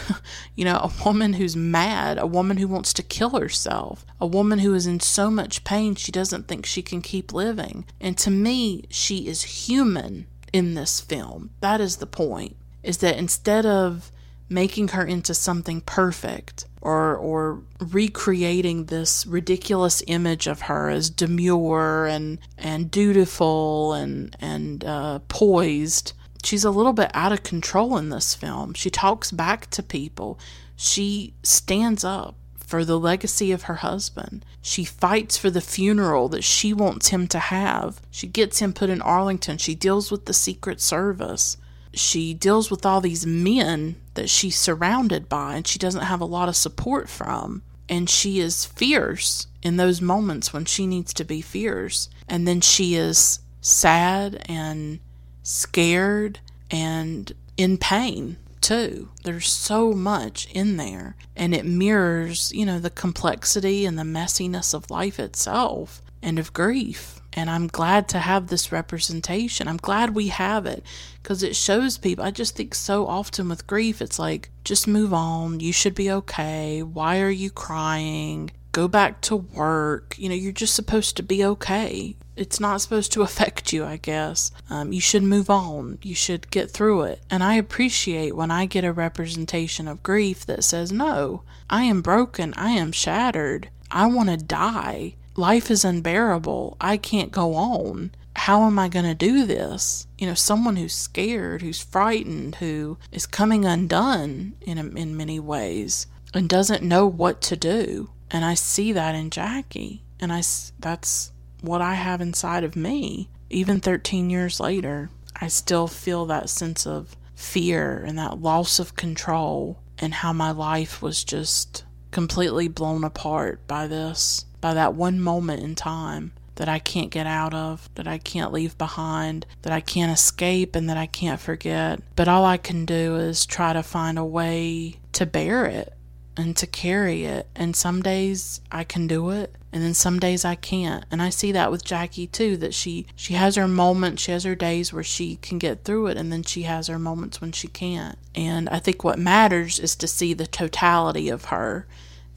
[0.55, 4.61] you know, a woman who's mad, a woman who wants to kill herself, a woman
[4.61, 7.85] who is in so much pain she doesn't think she can keep living.
[8.01, 11.51] And to me, she is human in this film.
[11.61, 12.57] That is the point.
[12.83, 14.11] Is that instead of
[14.49, 22.07] making her into something perfect or or recreating this ridiculous image of her as demure
[22.07, 26.13] and and dutiful and and uh, poised.
[26.45, 28.75] She's a little bit out of control in this film.
[28.75, 30.39] She talks back to people.
[30.77, 34.45] She stands up for the legacy of her husband.
[34.61, 38.01] She fights for the funeral that she wants him to have.
[38.11, 39.59] She gets him put in Arlington.
[39.59, 41.57] She deals with the Secret Service
[41.99, 46.27] she deals with all these men that she's surrounded by and she doesn't have a
[46.27, 47.63] lot of support from.
[47.89, 52.09] And she is fierce in those moments when she needs to be fierce.
[52.29, 55.01] And then she is sad and
[55.43, 59.09] scared and in pain too.
[59.25, 61.17] There's so much in there.
[61.35, 66.53] And it mirrors, you know, the complexity and the messiness of life itself and of
[66.53, 67.21] grief.
[67.39, 69.69] And I'm glad to have this representation.
[69.69, 70.83] I'm glad we have it
[71.23, 72.25] because it shows people.
[72.25, 75.61] I just think so often with grief, it's like, just move on.
[75.61, 76.83] You should be okay.
[76.83, 78.51] Why are you crying?
[78.73, 80.17] Go back to work.
[80.19, 82.17] You know, you're just supposed to be okay.
[82.35, 84.51] It's not supposed to affect you, I guess.
[84.69, 85.99] Um, you should move on.
[86.03, 87.23] You should get through it.
[87.31, 92.03] And I appreciate when I get a representation of grief that says, no, I am
[92.03, 92.53] broken.
[92.55, 93.71] I am shattered.
[93.93, 96.77] I want to die life is unbearable.
[96.81, 98.11] I can't go on.
[98.35, 100.07] How am I going to do this?
[100.19, 106.07] You know, someone who's scared, who's frightened, who is coming undone in, in many ways
[106.35, 108.11] and doesn't know what to do.
[108.31, 110.03] And I see that in Jackie.
[110.21, 110.43] And I,
[110.79, 113.31] that's what I have inside of me.
[113.51, 115.09] Even 13 years later,
[115.41, 120.51] I still feel that sense of fear and that loss of control and how my
[120.51, 126.69] life was just completely blown apart by this by that one moment in time that
[126.69, 130.91] I can't get out of, that I can't leave behind, that I can't escape, and
[130.91, 132.01] that I can't forget.
[132.17, 135.95] But all I can do is try to find a way to bear it
[136.37, 137.49] and to carry it.
[137.55, 141.05] And some days I can do it, and then some days I can't.
[141.11, 144.45] And I see that with Jackie too that she she has her moments, she has
[144.45, 147.53] her days where she can get through it and then she has her moments when
[147.53, 148.19] she can't.
[148.35, 151.87] And I think what matters is to see the totality of her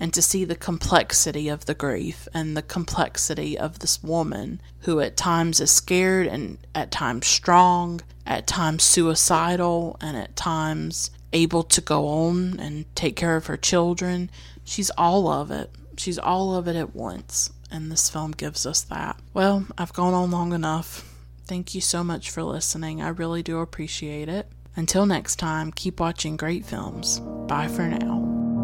[0.02, 5.00] and to see the complexity of the grief and the complexity of this woman who
[5.00, 11.62] at times is scared and at times strong, at times suicidal, and at times able
[11.62, 14.32] to go on and take care of her children.
[14.66, 15.70] She's all of it.
[15.98, 17.52] She's all of it at once.
[17.70, 19.20] And this film gives us that.
[19.36, 21.08] Well, I've gone on long enough.
[21.46, 23.04] Thank you so much for listening.
[23.04, 24.48] I really do appreciate it.
[24.76, 27.20] Until next time, keep watching great films.
[27.48, 28.61] Bye for now.